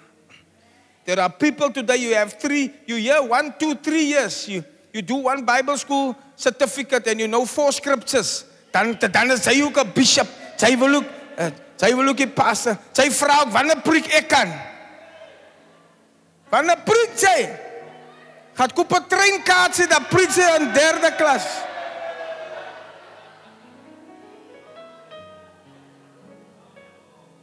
There 1.05 1.21
are 1.21 1.31
people 1.31 1.71
today, 1.71 1.97
you 1.97 2.15
have 2.15 2.41
three, 2.41 2.73
you 2.87 2.97
hear 2.97 3.23
one, 3.23 3.55
two, 3.59 3.75
three 3.75 4.05
years. 4.05 4.49
You, 4.49 4.65
you 4.93 5.03
do 5.03 5.17
one 5.17 5.45
Bible 5.45 5.77
school 5.77 6.17
certificate 6.37 7.07
and 7.09 7.21
you 7.21 7.29
know 7.29 7.45
four 7.45 7.73
scriptures. 7.73 8.45
Dan, 8.73 8.97
dan 8.97 9.31
is 9.31 9.45
hy 9.45 9.61
ook 9.61 9.77
'n 9.77 9.93
bishop. 9.93 10.29
Sy 10.57 10.77
wil 10.77 11.03
ook, 11.03 11.09
uh, 11.37 11.51
sy 11.77 11.95
wil 11.95 12.09
ook 12.09 12.21
'n 12.21 12.33
pastor. 12.33 12.79
Sy 12.93 13.11
vra 13.11 13.43
ook 13.43 13.53
wanneer 13.53 13.83
preek 13.83 14.07
ek 14.07 14.29
kan. 14.29 14.49
Wanneer 16.49 16.81
preek 16.85 17.13
sy? 17.17 17.49
Gaan 18.55 18.73
koop 18.73 18.93
'n 18.93 19.09
treinkaart 19.09 19.75
sy 19.75 19.87
dan 19.87 20.07
preek 20.09 20.31
sy 20.31 20.49
in 20.57 20.73
derde 20.73 21.13
klas. 21.17 21.45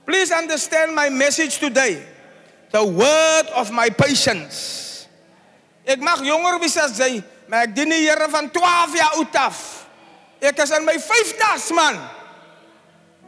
Please 0.10 0.32
understand 0.32 0.96
my 0.96 1.08
message 1.14 1.60
today. 1.60 2.02
The 2.72 2.82
word 2.82 3.46
of 3.54 3.70
my 3.70 3.94
patience. 3.94 5.06
Ek 5.86 6.02
mag 6.02 6.18
jonger 6.26 6.58
wees 6.58 6.74
as 6.82 6.98
jy, 6.98 7.22
maar 7.46 7.70
ek 7.70 7.76
dien 7.78 7.94
die 7.94 8.10
Here 8.10 8.26
van 8.26 8.50
12 8.50 8.96
jaar 8.98 9.20
oud 9.22 9.38
af. 9.38 9.60
Ek 10.42 10.58
is 10.66 10.74
in 10.74 10.82
my 10.82 10.98
50's 10.98 11.70
man. 11.78 12.02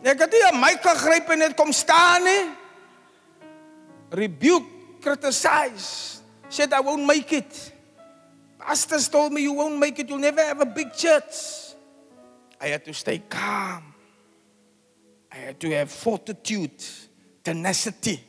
Ek 0.01 0.25
het 0.25 0.33
nie 0.33 0.41
'n 0.41 0.57
mic 0.57 0.81
gegryp 0.81 1.29
en 1.29 1.45
net 1.45 1.53
kom 1.53 1.69
staan 1.69 2.25
nie. 2.25 2.49
Rebuke, 4.09 4.97
criticize. 5.05 6.17
Said 6.49 6.73
I 6.73 6.81
won't 6.81 7.05
make 7.05 7.29
it. 7.29 7.53
Pastors 8.57 9.05
told 9.05 9.29
me 9.29 9.45
you 9.45 9.53
won't 9.53 9.77
make 9.77 10.01
it, 10.01 10.09
you'll 10.09 10.17
never 10.17 10.41
have 10.41 10.57
a 10.61 10.65
big 10.65 10.97
church. 10.97 11.77
I 12.57 12.73
had 12.73 12.81
to 12.85 12.93
stay 12.93 13.21
calm. 13.29 13.90
I 15.31 15.35
had 15.37 15.59
to 15.61 15.69
have 15.71 15.89
fortitude, 15.89 16.83
tenacity, 17.43 18.19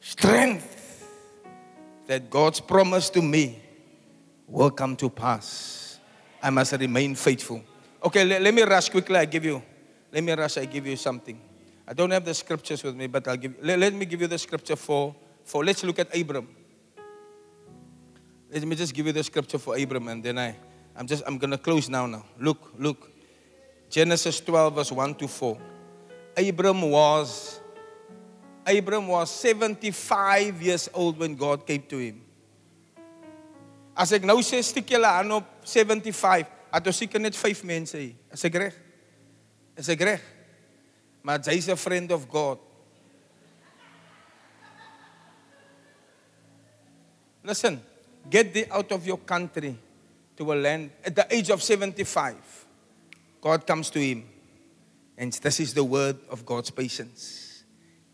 strength 0.00 1.06
that 2.06 2.28
God's 2.28 2.60
promise 2.60 3.10
to 3.10 3.22
me 3.22 3.58
will 4.48 4.70
come 4.70 4.96
to 4.96 5.08
pass. 5.08 5.98
I 6.42 6.50
must 6.50 6.72
remain 6.72 7.14
faithful. 7.14 7.62
Okay, 8.04 8.24
let, 8.24 8.42
let 8.42 8.52
me 8.52 8.62
rush 8.62 8.88
quickly. 8.88 9.16
I 9.16 9.24
give 9.24 9.44
you, 9.44 9.62
let 10.12 10.24
me 10.24 10.32
rush. 10.32 10.58
I 10.58 10.64
give 10.64 10.86
you 10.86 10.96
something. 10.96 11.40
I 11.86 11.94
don't 11.94 12.10
have 12.10 12.24
the 12.24 12.34
scriptures 12.34 12.82
with 12.82 12.96
me, 12.96 13.06
but 13.06 13.28
I'll 13.28 13.36
give. 13.36 13.54
Let, 13.62 13.78
let 13.78 13.94
me 13.94 14.04
give 14.04 14.20
you 14.20 14.26
the 14.26 14.38
scripture 14.38 14.76
for 14.76 15.14
for. 15.44 15.64
Let's 15.64 15.84
look 15.84 15.98
at 16.00 16.14
Abram. 16.16 16.48
Let 18.50 18.64
me 18.64 18.76
just 18.76 18.92
give 18.92 19.06
you 19.06 19.12
the 19.12 19.22
scripture 19.24 19.58
for 19.58 19.76
Abram, 19.76 20.08
and 20.08 20.22
then 20.22 20.38
I, 20.38 20.56
I'm 20.96 21.06
just, 21.06 21.22
I'm 21.26 21.38
gonna 21.38 21.56
close 21.56 21.88
now. 21.88 22.06
Now, 22.06 22.24
look, 22.38 22.72
look. 22.78 23.10
Genesis 23.88 24.40
12, 24.40 24.74
verse 24.74 24.92
1 24.92 25.14
to 25.16 25.28
4. 25.28 25.58
Abram 26.36 26.82
was 26.90 27.60
Abram 28.66 29.08
was 29.08 29.30
75 29.30 30.62
years 30.62 30.88
old 30.94 31.18
when 31.18 31.34
God 31.34 31.66
came 31.66 31.82
to 31.88 31.98
him. 31.98 32.22
As 33.92 34.12
ek 34.14 34.24
nou 34.24 34.38
sê 34.40 34.62
stiek 34.64 34.94
julle 34.94 35.08
aan 35.08 35.34
op 35.36 35.48
75, 35.68 36.48
het 36.72 36.86
ons 36.88 37.00
seker 37.02 37.20
net 37.20 37.36
5 37.36 37.64
mense 37.68 37.98
hier. 37.98 38.14
Is 38.32 38.44
ek 38.48 38.56
reg? 38.62 38.76
Is 39.76 39.90
ek 39.92 40.00
reg? 40.08 40.22
Maar 41.22 41.38
'n 41.38 41.76
friend 41.76 42.12
of 42.12 42.26
God. 42.28 42.58
Listen, 47.44 47.82
get 48.30 48.54
thee 48.54 48.66
out 48.70 48.90
of 48.92 49.04
your 49.04 49.18
country 49.18 49.76
to 50.36 50.52
a 50.52 50.54
land 50.54 50.90
at 51.04 51.14
the 51.14 51.26
age 51.34 51.50
of 51.50 51.60
75. 51.62 52.36
God 53.40 53.66
comes 53.66 53.90
to 53.90 53.98
him. 53.98 54.31
And 55.16 55.32
this 55.32 55.60
is 55.60 55.74
the 55.74 55.84
word 55.84 56.16
of 56.30 56.46
God's 56.46 56.70
patience. 56.70 57.64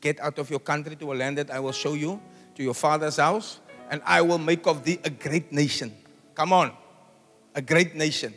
Get 0.00 0.20
out 0.20 0.38
of 0.38 0.50
your 0.50 0.60
country 0.60 0.96
to 0.96 1.12
a 1.12 1.14
land 1.14 1.38
that 1.38 1.50
I 1.50 1.60
will 1.60 1.72
show 1.72 1.94
you, 1.94 2.20
to 2.54 2.62
your 2.62 2.74
father's 2.74 3.16
house, 3.16 3.60
and 3.90 4.02
I 4.04 4.22
will 4.22 4.38
make 4.38 4.66
of 4.66 4.84
thee 4.84 4.98
a 5.04 5.10
great 5.10 5.52
nation. 5.52 5.94
Come 6.34 6.52
on, 6.52 6.72
a 7.54 7.62
great 7.62 7.94
nation. 7.94 8.34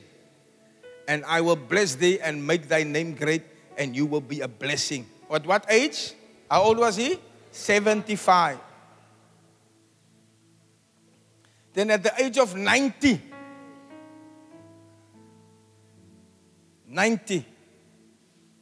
And 1.08 1.26
I 1.26 1.42
will 1.42 1.56
bless 1.56 1.96
thee 1.96 2.20
and 2.20 2.46
make 2.46 2.68
thy 2.68 2.84
name 2.84 3.16
great, 3.16 3.44
and 3.78 3.96
you 3.96 4.06
will 4.06 4.22
be 4.22 4.42
a 4.42 4.48
blessing. 4.48 5.08
At 5.32 5.46
what 5.46 5.66
age? 5.70 6.14
How 6.50 6.64
old 6.64 6.78
was 6.78 6.96
he? 6.96 7.20
75. 7.52 8.60
Then 11.74 11.92
at 11.92 12.04
the 12.04 12.14
age 12.22 12.38
of 12.38 12.56
90, 12.56 13.22
90, 16.88 17.46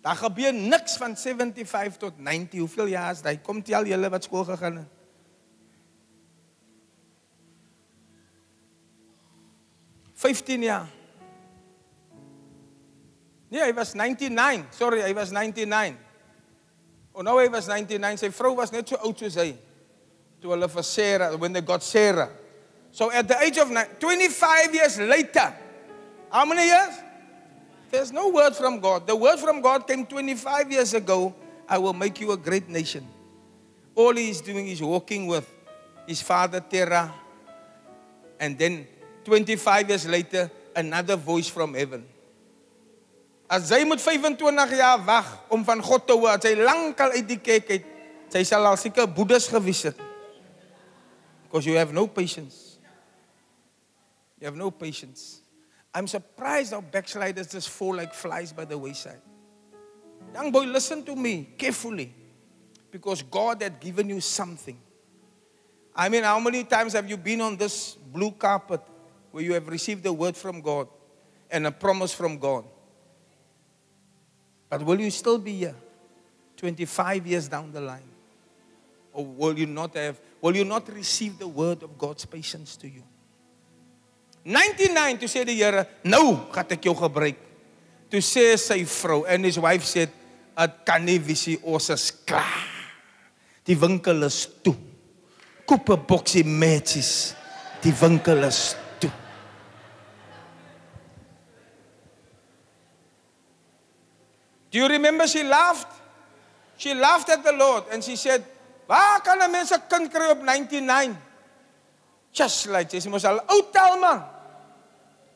Daar 0.01 0.15
gebeur 0.15 0.53
niks 0.53 0.97
van 0.97 1.17
75 1.17 1.97
tot 1.97 2.17
90. 2.17 2.59
Hoeveel 2.59 2.85
jaar 2.85 3.11
is 3.11 3.21
dit? 3.21 3.41
Kom 3.41 3.63
tel 3.63 3.85
julle 3.85 4.09
wat 4.09 4.23
skool 4.23 4.43
gegaan 4.43 4.75
het. 4.75 4.87
Fifteen 10.13 10.61
jaar. 10.61 10.87
Nee, 13.49 13.61
hy 13.63 13.73
was 13.73 13.93
99. 13.93 14.65
Sorry, 14.75 15.01
hy 15.01 15.13
was 15.13 15.31
99. 15.31 15.97
Oh, 17.11 17.23
nou 17.25 17.39
hy 17.39 17.49
was 17.51 17.67
99. 17.67 18.19
Sy 18.21 18.29
vrou 18.35 18.53
was 18.59 18.71
net 18.71 18.87
so 18.87 18.99
oud 19.03 19.19
soos 19.19 19.37
hy. 19.39 19.53
Toe 20.39 20.53
hulle 20.53 20.69
vir 20.71 20.85
Sarah, 20.87 21.31
when 21.39 21.55
they 21.55 21.63
got 21.65 21.83
Sarah. 21.83 22.29
So 22.91 23.09
at 23.11 23.27
the 23.27 23.37
age 23.39 23.57
of 23.59 23.71
25 23.71 24.73
years 24.73 24.99
later, 24.99 25.53
how 26.31 26.45
many 26.45 26.67
years? 26.67 27.08
There's 27.89 28.11
no 28.11 28.29
word 28.29 28.55
from 28.55 28.79
God. 28.79 29.07
The 29.07 29.15
word 29.15 29.39
from 29.39 29.61
God 29.61 29.87
came 29.87 30.05
25 30.05 30.71
years 30.71 30.93
ago. 30.93 31.33
I 31.67 31.77
will 31.77 31.93
make 31.93 32.19
you 32.21 32.31
a 32.31 32.37
great 32.37 32.69
nation. 32.69 33.07
All 33.95 34.13
he 34.13 34.29
is 34.29 34.41
doing 34.41 34.67
is 34.67 34.81
walking 34.81 35.27
with 35.27 35.49
his 36.07 36.21
father 36.21 36.59
Terah. 36.59 37.13
And 38.39 38.57
then 38.57 38.87
25 39.25 39.89
years 39.89 40.07
later, 40.07 40.49
another 40.75 41.15
voice 41.15 41.47
from 41.47 41.73
heaven. 41.73 42.05
As 43.49 43.71
jy 43.73 43.81
moet 43.83 43.97
25 43.97 44.77
jaar 44.77 45.01
wag 45.01 45.25
om 45.49 45.65
van 45.65 45.81
God 45.81 46.05
te 46.05 46.13
hoor, 46.13 46.37
as 46.37 46.45
hy 46.45 46.53
lankal 46.53 47.17
uit 47.17 47.25
die 47.25 47.39
kerk 47.41 47.71
uit, 47.73 47.85
sy 48.29 48.43
sal 48.45 48.67
al 48.69 48.77
seker 48.77 49.09
boeddhas 49.09 49.49
gewees 49.49 49.81
het. 49.89 49.97
Because 51.47 51.65
you 51.65 51.73
have 51.81 51.89
no 51.89 52.05
patience. 52.05 52.77
You 54.37 54.45
have 54.45 54.55
no 54.55 54.69
patience. 54.69 55.41
I'm 55.93 56.07
surprised 56.07 56.71
how 56.71 56.81
backsliders 56.81 57.51
just 57.51 57.69
fall 57.69 57.95
like 57.95 58.13
flies 58.13 58.53
by 58.53 58.65
the 58.65 58.77
wayside. 58.77 59.21
Young 60.33 60.51
boy, 60.51 60.65
listen 60.65 61.03
to 61.05 61.15
me 61.15 61.49
carefully. 61.57 62.13
Because 62.91 63.21
God 63.21 63.61
had 63.61 63.79
given 63.79 64.09
you 64.09 64.19
something. 64.19 64.77
I 65.95 66.09
mean, 66.09 66.23
how 66.23 66.39
many 66.39 66.63
times 66.63 66.93
have 66.93 67.09
you 67.09 67.17
been 67.17 67.41
on 67.41 67.57
this 67.57 67.95
blue 67.95 68.31
carpet 68.31 68.81
where 69.31 69.43
you 69.43 69.53
have 69.53 69.67
received 69.67 70.05
a 70.05 70.13
word 70.13 70.35
from 70.35 70.61
God 70.61 70.87
and 71.51 71.67
a 71.67 71.71
promise 71.71 72.13
from 72.13 72.37
God? 72.37 72.65
But 74.69 74.83
will 74.83 74.99
you 74.99 75.11
still 75.11 75.37
be 75.37 75.53
here 75.53 75.75
25 76.57 77.27
years 77.27 77.47
down 77.47 77.71
the 77.71 77.81
line? 77.81 78.03
Or 79.13 79.25
will 79.25 79.57
you 79.57 79.65
not 79.65 79.95
have, 79.95 80.19
will 80.41 80.55
you 80.55 80.65
not 80.65 80.87
receive 80.93 81.39
the 81.39 81.47
word 81.47 81.83
of 81.83 81.97
God's 81.97 82.25
patience 82.25 82.75
to 82.77 82.87
you? 82.87 83.03
99 84.43 85.19
toe 85.19 85.29
sê 85.29 85.43
die 85.47 85.57
Here, 85.59 85.85
nou 86.03 86.37
gaan 86.53 86.71
ek 86.75 86.87
jou 86.87 86.95
gebruik. 86.97 87.39
Toe 88.09 88.21
sê 88.25 88.55
sy 88.57 88.81
vrou 88.89 89.25
and 89.29 89.45
his 89.45 89.59
wife 89.61 89.85
said, 89.85 90.09
"Dit 90.57 90.85
kan 90.85 91.05
nie 91.05 91.19
nie, 91.19 91.59
ons 91.63 91.89
is 91.89 92.11
klaar. 92.25 92.67
Die 93.65 93.75
winkel 93.75 94.23
is 94.23 94.47
toe. 94.63 94.75
Koop 95.65 95.89
'n 95.89 96.05
boksie 96.07 96.43
matches. 96.43 97.35
Die 97.81 97.93
winkel 97.93 98.43
is 98.43 98.75
toe." 98.99 99.11
Do 104.71 104.77
you 104.79 104.87
remember 104.87 105.27
she 105.27 105.43
laughed? 105.43 105.87
She 106.77 106.93
laughed 106.93 107.29
at 107.29 107.43
the 107.43 107.53
Lord 107.53 107.83
and 107.91 108.03
she 108.03 108.15
said, 108.15 108.43
"Waar 108.87 109.21
kan 109.21 109.41
'n 109.41 109.51
mens 109.51 109.71
'n 109.71 109.81
kind 109.87 110.09
kry 110.11 110.29
op 110.29 110.41
99?" 110.41 111.28
Just 112.31 112.67
like 112.67 112.91
jy 112.93 113.01
mos 113.09 113.25
al 113.25 113.41
oud 113.41 113.73
tel 113.73 113.99
man. 113.99 114.23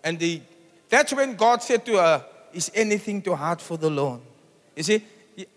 And 0.04 0.20
the 0.20 0.42
that's 0.90 1.14
when 1.14 1.36
God 1.36 1.64
said 1.64 1.86
to 1.88 1.98
her, 1.98 2.26
is 2.54 2.70
anything 2.76 3.22
too 3.22 3.34
hard 3.34 3.62
for 3.62 3.78
the 3.78 3.90
Lord? 3.90 4.22
You 4.76 4.84
see, 4.84 5.04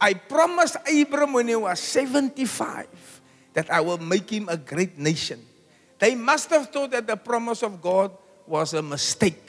I 0.01 0.15
promised 0.15 0.77
Abram 0.89 1.35
when 1.35 1.49
he 1.49 1.57
was 1.57 1.79
75 1.81 2.89
that 3.53 3.71
I 3.71 3.81
will 3.81 3.99
make 3.99 4.31
him 4.31 4.49
a 4.49 4.57
great 4.57 4.97
nation. 4.97 5.45
They 5.99 6.15
must 6.15 6.49
have 6.51 6.71
thought 6.71 6.93
that 6.93 7.07
the 7.07 7.17
promise 7.17 7.63
of 7.63 7.81
God 7.81 8.13
was 8.47 8.73
a 8.73 8.83
mistake, 8.83 9.43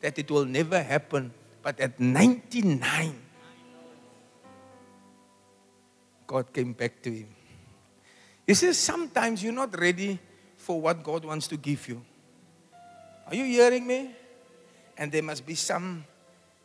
that 0.00 0.18
it 0.18 0.30
will 0.30 0.44
never 0.44 0.82
happen. 0.82 1.32
But 1.62 1.78
at 1.78 1.98
99, 2.00 3.14
God 6.26 6.52
came 6.52 6.72
back 6.72 7.02
to 7.02 7.10
him. 7.10 7.28
He 8.46 8.54
says, 8.54 8.78
sometimes 8.78 9.42
you're 9.42 9.52
not 9.52 9.78
ready 9.78 10.18
for 10.62 10.80
what 10.80 11.02
God 11.02 11.24
wants 11.24 11.48
to 11.48 11.56
give 11.56 11.88
you. 11.88 12.00
Are 13.26 13.34
you 13.34 13.44
hearing 13.44 13.84
me? 13.84 14.14
And 14.96 15.10
there 15.10 15.22
must 15.22 15.44
be 15.44 15.56
some 15.56 16.04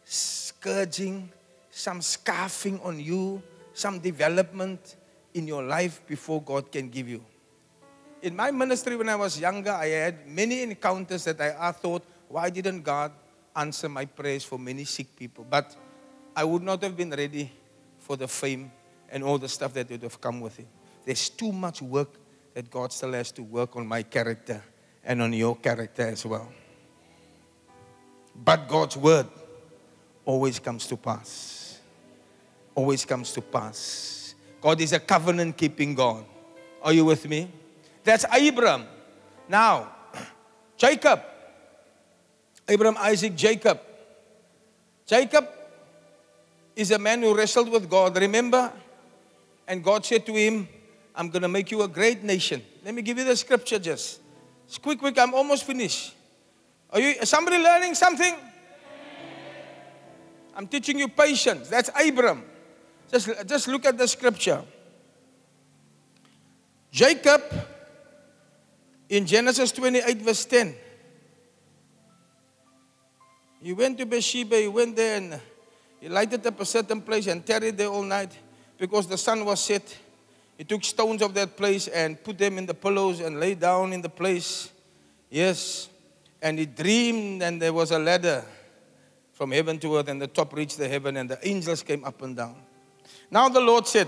scourging, 0.04 1.32
some 1.72 2.02
scarfing 2.02 2.84
on 2.86 3.00
you, 3.00 3.41
some 3.74 3.98
development 3.98 4.98
in 5.34 5.48
your 5.48 5.64
life 5.64 6.06
before 6.06 6.43
God 6.43 6.72
can 6.72 6.89
give 6.89 7.10
you. 7.10 7.26
In 8.22 8.36
my 8.36 8.52
ministry, 8.52 8.95
when 8.95 9.10
I 9.10 9.16
was 9.16 9.39
younger, 9.39 9.72
I 9.72 9.88
had 9.88 10.28
many 10.28 10.62
encounters 10.62 11.24
that 11.26 11.41
I, 11.41 11.72
thought, 11.72 12.04
why 12.28 12.52
didn't 12.52 12.84
God 12.84 13.12
answer 13.56 13.89
my 13.89 14.06
prayers 14.06 14.43
for 14.43 14.60
many 14.60 14.84
sick 14.84 15.16
people? 15.16 15.45
But 15.50 15.76
I 16.36 16.43
would 16.43 16.62
not 16.62 16.84
have 16.84 16.95
been 16.95 17.10
ready 17.10 17.52
for 17.98 18.16
the 18.16 18.28
fame 18.28 18.72
and 19.10 19.24
all 19.24 19.39
the 19.39 19.50
stuff 19.50 19.74
that 19.74 19.89
would 19.89 20.04
have 20.04 20.22
come 20.22 20.39
with 20.39 20.60
it. 20.60 20.68
There's 21.04 21.30
too 21.30 21.52
much 21.52 21.82
work 21.82 22.10
that 22.58 22.72
God 22.72 22.91
still 22.91 23.14
has 23.14 23.32
to 23.34 23.43
work 23.43 23.76
on 23.76 23.86
my 23.86 24.01
character 24.01 24.64
and 25.03 25.22
on 25.22 25.32
your 25.32 25.55
character 25.58 26.08
as 26.08 26.26
well. 26.26 26.49
But 28.34 28.68
God's 28.68 28.97
word 28.97 29.28
always 30.26 30.58
comes 30.58 30.88
to 30.88 30.97
pass. 30.97 31.80
Always 32.74 33.05
comes 33.05 33.32
to 33.34 33.41
pass. 33.41 34.34
God 34.60 34.82
is 34.82 34.91
a 34.91 34.99
covenant 34.99 35.55
keeping 35.55 35.93
God. 35.93 36.26
Are 36.82 36.93
you 36.93 37.05
with 37.05 37.30
me? 37.30 37.47
That's 38.03 38.26
Abram. 38.34 38.88
Now, 39.47 39.91
Jacob. 40.78 41.22
Abraham, 42.68 42.97
Isaac, 42.97 43.36
Jacob. 43.36 43.80
Jacob 45.05 45.47
is 46.76 46.89
a 46.89 46.97
man 46.97 47.22
who 47.22 47.38
wrestled 47.38 47.70
with 47.70 47.88
God. 47.88 48.18
Remember? 48.18 48.74
And 49.68 49.84
God 49.84 50.03
said 50.03 50.26
to 50.26 50.34
him, 50.34 50.68
I'm 51.18 51.30
going 51.30 51.41
to 51.41 51.47
make 51.47 51.72
you 51.72 51.82
a 51.82 51.88
great 51.88 52.24
nation. 52.24 52.61
Let 52.86 52.93
me 52.93 53.01
give 53.01 53.18
you 53.18 53.24
the 53.24 53.36
scripture 53.36 53.80
just. 53.80 54.22
It's 54.68 54.78
quick, 54.78 54.99
quick. 54.99 55.18
I'm 55.18 55.34
almost 55.34 55.63
finished. 55.63 56.13
Are 56.91 56.99
you 56.99 57.09
is 57.09 57.28
somebody 57.28 57.57
learning 57.57 57.95
something? 57.95 58.36
I'm 60.55 60.68
teaching 60.68 60.99
you 60.99 61.07
patience. 61.07 61.70
That's 61.70 61.89
Abram. 61.99 62.43
Just, 63.11 63.30
just 63.47 63.68
look 63.68 63.86
at 63.86 63.97
the 63.97 64.07
scripture. 64.07 64.63
Jacob 66.91 67.41
in 69.09 69.26
Genesis 69.26 69.72
28, 69.72 70.18
verse 70.22 70.45
10. 70.45 70.76
He 73.61 73.74
went 73.74 73.97
to 73.97 74.05
Bathsheba, 74.05 74.57
he 74.57 74.68
went 74.68 74.95
there 74.95 75.18
and 75.18 75.39
he 75.99 76.09
lighted 76.09 76.45
up 76.45 76.59
a 76.59 76.65
certain 76.65 77.01
place 77.01 77.26
and 77.28 77.43
tarried 77.43 77.76
there 77.76 77.88
all 77.88 78.03
night 78.03 78.38
because 78.78 79.07
the 79.07 79.18
sun 79.18 79.43
was 79.43 79.59
set. 79.63 79.97
He 80.58 80.64
took 80.64 80.84
stones 80.84 81.22
of 81.22 81.34
that 81.36 81.55
place 81.55 81.88
and 81.88 82.22
put 82.24 82.38
them 82.38 82.58
in 82.58 82.66
the 82.66 82.74
pillows 82.74 83.20
and 83.20 83.39
lay 83.39 83.53
down 83.53 83.93
in 83.93 84.01
the 84.01 84.10
place. 84.10 84.72
Yes. 85.30 85.89
And 86.41 86.58
he 86.58 86.66
dreamed, 86.66 87.43
and 87.43 87.62
there 87.62 87.74
was 87.74 87.91
a 87.91 87.99
ladder 87.99 88.43
from 89.34 89.51
heaven 89.51 89.78
to 89.80 89.97
earth, 89.97 90.08
and 90.08 90.22
the 90.22 90.28
top 90.28 90.53
reached 90.53 90.78
the 90.78 90.88
heaven, 90.88 91.18
and 91.18 91.30
the 91.30 91.47
angels 91.47 91.84
came 91.84 92.03
up 92.03 92.22
and 92.24 92.36
down. 92.36 92.55
Now 93.30 93.49
the 93.49 93.62
Lord 93.62 93.88
said, 93.88 94.08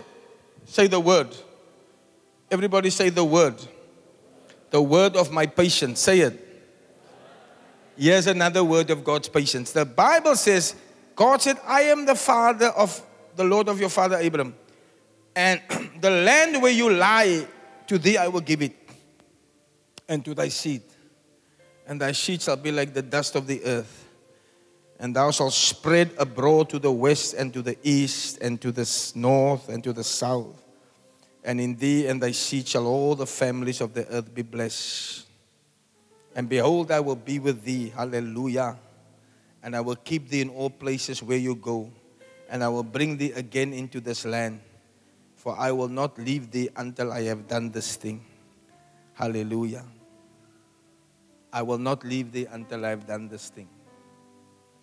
Say 0.66 0.88
the 0.88 1.00
word. 1.00 1.36
Everybody 2.52 2.90
say 2.90 3.10
the 3.10 3.24
word. 3.24 3.56
The 4.72 4.82
word 4.82 5.16
of 5.16 5.32
my 5.32 5.46
patience. 5.46 6.00
Say 6.00 6.20
it. 6.20 6.46
Here's 7.98 8.28
another 8.28 8.64
word 8.64 8.90
of 8.90 9.04
God's 9.04 9.30
patience. 9.30 9.72
The 9.72 9.86
Bible 9.86 10.36
says, 10.36 10.76
God 11.16 11.42
said, 11.42 11.58
I 11.66 11.82
am 11.84 12.06
the 12.06 12.16
father 12.16 12.68
of 12.68 13.02
the 13.36 13.44
Lord 13.44 13.68
of 13.68 13.80
your 13.80 13.90
father 13.90 14.18
Abraham. 14.18 14.56
And 15.36 15.62
the 16.02 16.10
land 16.10 16.62
where 16.62 16.72
you 16.72 16.90
lie, 16.90 17.48
to 17.88 17.98
thee 17.98 18.18
I 18.18 18.28
will 18.28 18.42
give 18.42 18.62
it, 18.62 18.76
and 20.08 20.24
to 20.26 20.34
thy 20.34 20.50
seed. 20.50 20.82
And 21.88 22.00
thy 22.00 22.12
seed 22.12 22.42
shall 22.42 22.56
be 22.56 22.72
like 22.72 22.94
the 22.94 23.02
dust 23.02 23.36
of 23.36 23.48
the 23.48 23.64
earth. 23.64 24.06
And 25.00 25.16
thou 25.16 25.32
shalt 25.32 25.54
spread 25.54 26.12
abroad 26.18 26.70
to 26.70 26.80
the 26.80 26.92
west 26.92 27.34
and 27.34 27.54
to 27.54 27.62
the 27.62 27.78
east 27.84 28.40
and 28.42 28.60
to 28.62 28.72
the 28.72 29.12
north 29.16 29.70
and 29.70 29.84
to 29.84 29.94
the 29.94 30.04
south. 30.04 30.62
And 31.44 31.62
in 31.62 31.78
thee 31.78 32.08
and 32.08 32.22
thy 32.22 32.32
seed 32.32 32.68
shall 32.68 32.86
all 32.86 33.16
the 33.16 33.26
families 33.26 33.80
of 33.80 33.94
the 33.94 34.06
earth 34.10 34.34
be 34.34 34.42
blessed. 34.42 35.26
And 36.36 36.50
behold, 36.50 36.92
I 36.92 37.00
will 37.00 37.16
be 37.16 37.40
with 37.40 37.64
thee. 37.64 37.90
Hallelujah. 37.96 38.78
And 39.64 39.76
I 39.76 39.82
will 39.82 39.96
keep 39.96 40.30
thee 40.30 40.42
in 40.42 40.50
all 40.50 40.70
places 40.70 41.24
where 41.24 41.38
you 41.38 41.56
go. 41.56 41.90
And 42.50 42.64
I 42.64 42.68
will 42.68 42.84
bring 42.84 43.18
thee 43.18 43.32
again 43.32 43.74
into 43.74 44.00
this 44.00 44.26
land. 44.26 44.60
For 45.40 45.56
I 45.58 45.72
will 45.72 45.88
not 45.88 46.20
leave 46.20 46.52
thee 46.52 46.68
until 46.76 47.14
I 47.14 47.22
have 47.22 47.48
done 47.48 47.72
this 47.72 47.96
thing. 47.96 48.26
Hallelujah. 49.14 49.86
I 51.54 51.62
will 51.62 51.78
not 51.78 52.04
leave 52.04 52.34
thee 52.34 52.46
until 52.52 52.86
I 52.86 52.90
have 52.90 53.08
done 53.08 53.30
this 53.30 53.48
thing. 53.48 53.70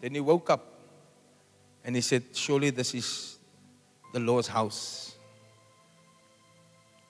Then 0.01 0.15
he 0.15 0.21
woke 0.21 0.49
up 0.49 0.65
and 1.85 1.95
he 1.95 2.01
said, 2.01 2.23
Surely 2.33 2.71
this 2.71 2.95
is 2.95 3.37
the 4.15 4.19
Lord's 4.19 4.49
house. 4.49 5.17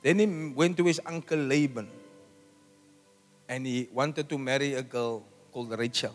Then 0.03 0.19
he 0.19 0.53
went 0.53 0.77
to 0.79 0.85
his 0.85 1.01
uncle 1.07 1.39
Laban 1.39 1.89
and 3.49 3.65
he 3.65 3.89
wanted 3.93 4.29
to 4.29 4.39
marry 4.39 4.75
a 4.75 4.83
girl 4.83 5.23
called 5.53 5.71
Rachel. 5.79 6.15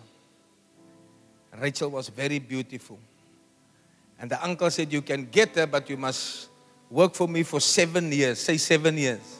Rachel 1.58 1.92
was 1.92 2.10
very 2.10 2.40
beautiful. 2.40 3.00
And 4.20 4.30
the 4.30 4.44
uncle 4.44 4.70
said, 4.70 4.92
You 4.92 5.02
can 5.02 5.28
get 5.32 5.56
her, 5.56 5.66
but 5.66 5.90
you 5.90 5.96
must 5.96 6.51
work 6.92 7.16
for 7.16 7.28
me 7.28 7.44
for 7.44 7.60
seven 7.60 8.12
years. 8.12 8.39
Say 8.39 8.58
seven 8.58 8.98
years. 8.98 9.39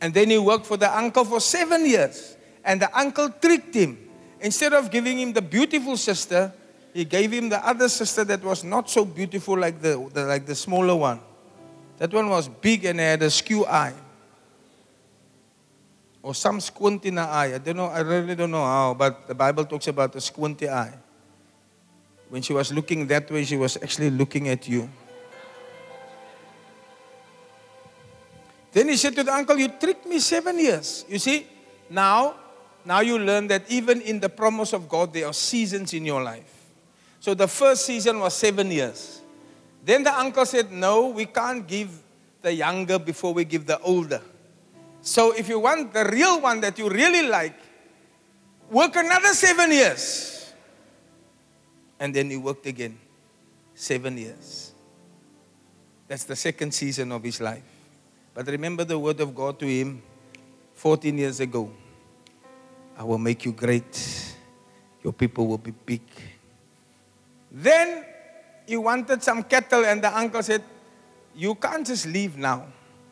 And 0.00 0.12
then 0.12 0.30
he 0.30 0.38
worked 0.38 0.66
for 0.66 0.76
the 0.76 0.96
uncle 0.96 1.24
for 1.24 1.40
seven 1.40 1.86
years. 1.86 2.36
And 2.64 2.80
the 2.80 2.98
uncle 2.98 3.28
tricked 3.28 3.74
him. 3.74 3.98
Instead 4.40 4.72
of 4.72 4.90
giving 4.90 5.18
him 5.18 5.32
the 5.32 5.42
beautiful 5.42 5.96
sister, 5.96 6.52
he 6.92 7.04
gave 7.04 7.32
him 7.32 7.48
the 7.48 7.64
other 7.66 7.88
sister 7.88 8.24
that 8.24 8.42
was 8.42 8.64
not 8.64 8.88
so 8.88 9.04
beautiful 9.04 9.58
like 9.58 9.80
the, 9.80 10.10
the 10.12 10.24
like 10.24 10.46
the 10.46 10.54
smaller 10.54 10.96
one. 10.96 11.20
That 11.98 12.12
one 12.12 12.28
was 12.28 12.48
big 12.48 12.84
and 12.84 12.98
had 12.98 13.22
a 13.22 13.30
skew 13.30 13.64
eye. 13.66 13.94
Or 16.22 16.34
some 16.34 16.60
squint 16.60 17.04
in 17.04 17.16
the 17.16 17.22
eye. 17.22 17.54
I 17.54 17.58
don't 17.58 17.76
know, 17.76 17.86
I 17.86 18.00
really 18.00 18.34
don't 18.34 18.50
know 18.50 18.64
how, 18.64 18.94
but 18.94 19.28
the 19.28 19.34
Bible 19.34 19.64
talks 19.64 19.88
about 19.88 20.14
a 20.16 20.20
squinty 20.20 20.68
eye. 20.68 20.94
When 22.34 22.42
she 22.42 22.52
was 22.52 22.72
looking 22.72 23.06
that 23.06 23.30
way, 23.30 23.44
she 23.44 23.56
was 23.56 23.76
actually 23.76 24.10
looking 24.10 24.48
at 24.48 24.66
you. 24.66 24.90
Then 28.72 28.88
he 28.88 28.96
said 28.96 29.14
to 29.14 29.22
the 29.22 29.32
uncle, 29.32 29.56
You 29.56 29.68
tricked 29.68 30.04
me 30.04 30.18
seven 30.18 30.58
years. 30.58 31.04
You 31.08 31.20
see, 31.20 31.46
now, 31.88 32.34
now 32.84 33.02
you 33.02 33.20
learn 33.20 33.46
that 33.46 33.70
even 33.70 34.00
in 34.00 34.18
the 34.18 34.28
promise 34.28 34.72
of 34.72 34.88
God, 34.88 35.12
there 35.12 35.26
are 35.26 35.32
seasons 35.32 35.94
in 35.94 36.04
your 36.04 36.24
life. 36.24 36.72
So 37.20 37.34
the 37.34 37.46
first 37.46 37.86
season 37.86 38.18
was 38.18 38.34
seven 38.34 38.68
years. 38.68 39.20
Then 39.84 40.02
the 40.02 40.12
uncle 40.12 40.44
said, 40.44 40.72
No, 40.72 41.10
we 41.10 41.26
can't 41.26 41.64
give 41.64 42.02
the 42.42 42.52
younger 42.52 42.98
before 42.98 43.32
we 43.32 43.44
give 43.44 43.64
the 43.64 43.78
older. 43.78 44.22
So 45.02 45.30
if 45.36 45.48
you 45.48 45.60
want 45.60 45.92
the 45.92 46.04
real 46.06 46.40
one 46.40 46.60
that 46.62 46.80
you 46.80 46.90
really 46.90 47.28
like, 47.28 47.54
work 48.72 48.96
another 48.96 49.34
seven 49.34 49.70
years. 49.70 50.33
And 52.04 52.12
then 52.12 52.28
he 52.28 52.36
worked 52.36 52.66
again. 52.66 52.98
Seven 53.74 54.18
years. 54.18 54.72
That's 56.06 56.24
the 56.24 56.36
second 56.36 56.74
season 56.74 57.10
of 57.12 57.22
his 57.22 57.40
life. 57.40 57.64
But 58.34 58.46
remember 58.46 58.84
the 58.84 58.98
word 58.98 59.20
of 59.20 59.34
God 59.34 59.58
to 59.60 59.66
him 59.66 60.02
14 60.74 61.16
years 61.16 61.40
ago 61.40 61.70
I 62.98 63.04
will 63.04 63.18
make 63.18 63.46
you 63.46 63.52
great, 63.52 64.36
your 65.02 65.14
people 65.14 65.46
will 65.46 65.58
be 65.58 65.72
big. 65.72 66.02
Then 67.50 68.04
he 68.66 68.76
wanted 68.76 69.22
some 69.22 69.42
cattle, 69.42 69.84
and 69.84 70.04
the 70.04 70.14
uncle 70.14 70.42
said, 70.42 70.62
You 71.34 71.54
can't 71.54 71.86
just 71.86 72.06
leave 72.06 72.36
now. 72.36 72.66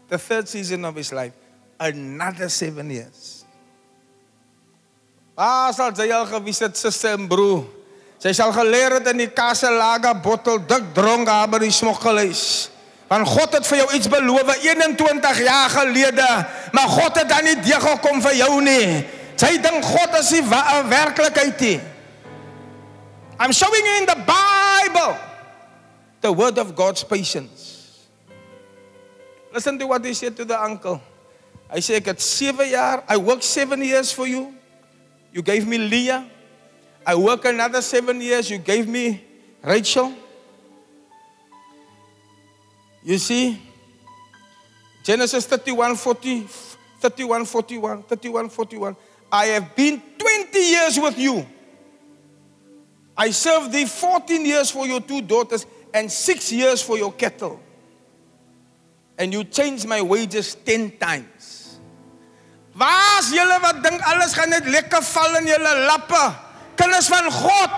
The 0.09 0.18
third 0.18 0.49
season 0.49 0.84
of 0.84 0.95
his 0.95 1.12
life, 1.12 1.32
another 1.80 2.51
seven 2.51 2.90
years. 2.90 3.40
Waar 5.34 5.72
sal 5.72 5.95
sy 5.97 6.12
al 6.12 6.26
gewees 6.28 6.61
het, 6.61 6.76
en 7.09 7.24
broer? 7.26 7.64
Sy 8.22 8.30
sal 8.38 8.52
geleer 8.54 9.00
het 9.00 9.08
in 9.10 9.24
die 9.24 9.32
kaselaga 9.34 10.12
bottel 10.14 10.60
dik 10.62 10.92
dronk 10.94 11.26
daar 11.26 11.48
by 11.50 11.58
die 11.64 11.74
smokkelhuis. 11.74 12.70
Want 13.10 13.26
God 13.28 13.56
het 13.58 13.66
vir 13.66 13.80
jou 13.80 13.88
iets 13.98 14.08
beloof 14.08 14.52
21 14.62 15.40
jaar 15.42 15.72
gelede, 15.74 16.28
maar 16.72 16.88
God 16.88 17.18
het 17.18 17.28
dan 17.28 17.44
nie 17.44 17.56
deurgekom 17.64 18.22
vir 18.22 18.36
jou 18.38 18.52
nie. 18.62 19.02
Sy 19.36 19.56
dink 19.58 19.84
God 19.84 20.14
is 20.20 20.30
nie 20.30 20.44
wa- 20.46 20.80
'n 20.80 20.88
werklikheid 20.88 21.60
nie. 21.60 21.80
I'm 23.40 23.52
showing 23.52 23.84
you 23.84 23.96
in 24.00 24.06
the 24.06 24.20
Bible 24.22 25.16
the 26.20 26.32
word 26.32 26.58
of 26.58 26.76
God's 26.76 27.02
patience. 27.02 28.06
Listen 29.52 29.78
to 29.78 29.86
what 29.86 30.04
he 30.04 30.14
said 30.14 30.36
to 30.36 30.44
the 30.44 30.56
uncle. 30.56 31.00
Hy 31.68 31.80
sê 31.80 31.96
ek 31.96 32.06
het 32.06 32.22
7 32.22 32.68
jaar, 32.68 33.02
I 33.10 33.16
worked 33.16 33.44
7 33.44 33.82
years 33.82 34.12
for 34.12 34.28
you. 34.28 34.54
You 35.32 35.42
gave 35.42 35.66
me 35.66 35.76
Leah. 35.76 36.22
I 37.07 37.14
work 37.14 37.44
another 37.44 37.82
7 37.82 38.20
years, 38.20 38.50
you 38.50 38.59
gave 38.59 38.88
me 38.88 39.24
Rachel. 39.62 40.12
You 43.03 43.18
see, 43.18 43.61
Genesis 45.03 45.46
31 45.46 45.96
40, 45.96 46.46
31 47.00 47.44
41, 47.44 48.03
31 48.05 48.48
41. 48.48 48.96
I 49.32 49.46
have 49.46 49.74
been 49.74 50.00
20 50.18 50.59
years 50.59 50.98
with 51.00 51.18
you. 51.18 51.46
I 53.16 53.30
served 53.30 53.72
thee 53.72 53.86
14 53.86 54.46
years 54.46 54.70
for 54.70 54.86
your 54.86 55.00
two 55.00 55.20
daughters 55.20 55.66
and 55.92 56.11
six 56.11 56.53
years 56.53 56.80
for 56.80 56.96
your 56.96 57.12
cattle. 57.12 57.61
And 59.18 59.32
you 59.32 59.44
changed 59.44 59.86
my 59.86 60.00
wages 60.00 60.55
10 60.55 60.98
times. 60.98 61.78
Waar's 62.72 63.28
julle 63.36 63.59
wat 63.61 63.82
dink 63.84 64.00
alles 64.09 64.32
gaan 64.32 64.48
net 64.48 64.64
lekker 64.64 65.03
val 65.05 65.36
in 65.42 65.50
julle 65.50 65.72
lappe? 65.84 66.22
Kinders 66.76 67.08
van 67.08 67.28
God. 67.28 67.70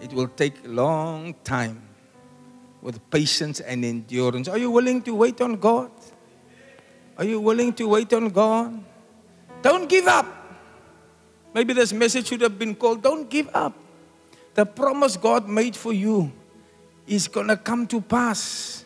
It 0.00 0.12
will 0.12 0.28
take 0.28 0.64
a 0.64 0.68
long 0.68 1.34
time 1.42 1.82
with 2.82 3.02
patience 3.10 3.60
and 3.60 3.84
endurance. 3.84 4.48
Are 4.48 4.58
you 4.58 4.70
willing 4.70 5.02
to 5.02 5.14
wait 5.14 5.40
on 5.40 5.56
God? 5.56 5.90
Are 7.18 7.24
you 7.24 7.40
willing 7.40 7.72
to 7.74 7.88
wait 7.88 8.12
on 8.12 8.28
God? 8.30 8.78
Don't 9.62 9.88
give 9.88 10.06
up. 10.06 10.26
Maybe 11.52 11.72
this 11.72 11.92
message 11.92 12.28
should 12.28 12.42
have 12.42 12.58
been 12.58 12.74
called 12.74 13.02
Don't 13.02 13.28
give 13.28 13.48
up. 13.54 13.74
The 14.54 14.64
promise 14.64 15.16
God 15.16 15.48
made 15.48 15.74
for 15.74 15.92
you 15.92 16.32
is 17.06 17.28
going 17.28 17.48
to 17.48 17.56
come 17.56 17.86
to 17.88 18.00
pass. 18.00 18.85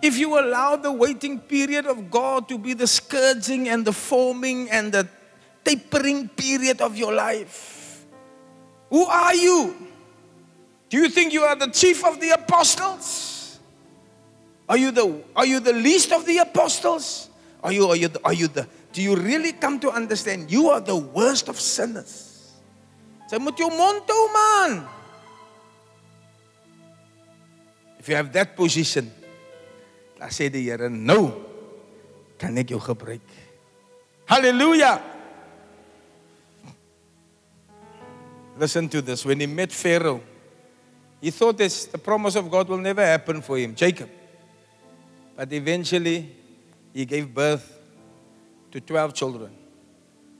If 0.00 0.16
you 0.16 0.38
allow 0.38 0.76
the 0.76 0.92
waiting 0.92 1.40
period 1.40 1.86
of 1.86 2.10
God 2.10 2.48
to 2.48 2.58
be 2.58 2.74
the 2.74 2.86
scourging 2.86 3.68
and 3.68 3.84
the 3.84 3.92
forming 3.92 4.70
and 4.70 4.92
the 4.92 5.08
tapering 5.64 6.28
period 6.28 6.80
of 6.80 6.96
your 6.96 7.12
life, 7.12 8.04
who 8.90 9.04
are 9.04 9.34
you? 9.34 9.74
Do 10.88 10.96
you 10.96 11.08
think 11.08 11.32
you 11.32 11.42
are 11.42 11.56
the 11.56 11.66
chief 11.68 12.04
of 12.04 12.20
the 12.20 12.30
apostles? 12.30 13.58
Are 14.68 14.76
you 14.76 14.90
the, 14.90 15.22
are 15.34 15.46
you 15.46 15.60
the 15.60 15.72
least 15.72 16.12
of 16.12 16.26
the 16.26 16.38
apostles? 16.38 17.28
Are 17.62 17.72
you, 17.72 17.86
are, 17.88 17.96
you 17.96 18.08
the, 18.08 18.20
are 18.24 18.32
you 18.32 18.48
the, 18.48 18.66
do 18.92 19.02
you 19.02 19.16
really 19.16 19.52
come 19.52 19.80
to 19.80 19.90
understand 19.90 20.50
you 20.50 20.68
are 20.68 20.80
the 20.80 20.96
worst 20.96 21.48
of 21.48 21.58
sinners? 21.58 22.52
Man. 23.30 24.86
If 27.98 28.08
you 28.08 28.14
have 28.14 28.32
that 28.32 28.56
position, 28.56 29.10
dan 30.18 30.30
sê 30.34 30.50
die 30.50 30.66
Here, 30.66 30.90
nou 30.90 31.30
kan 32.38 32.56
ek 32.58 32.74
jou 32.74 32.80
gebruik. 32.82 33.22
Hallelujah. 34.28 35.00
Listen 38.58 38.88
to 38.88 39.00
this. 39.00 39.24
When 39.24 39.40
he 39.40 39.46
met 39.46 39.72
Pharaoh, 39.72 40.20
he 41.20 41.30
thought 41.30 41.56
this, 41.56 41.86
the 41.86 41.98
promise 41.98 42.36
of 42.36 42.50
God 42.50 42.68
will 42.68 42.78
never 42.78 43.04
happen 43.04 43.40
for 43.42 43.56
him, 43.58 43.74
Jacob. 43.74 44.10
But 45.36 45.52
eventually, 45.52 46.34
he 46.92 47.04
gave 47.04 47.32
birth 47.32 47.78
to 48.72 48.80
12 48.80 49.14
children 49.14 49.50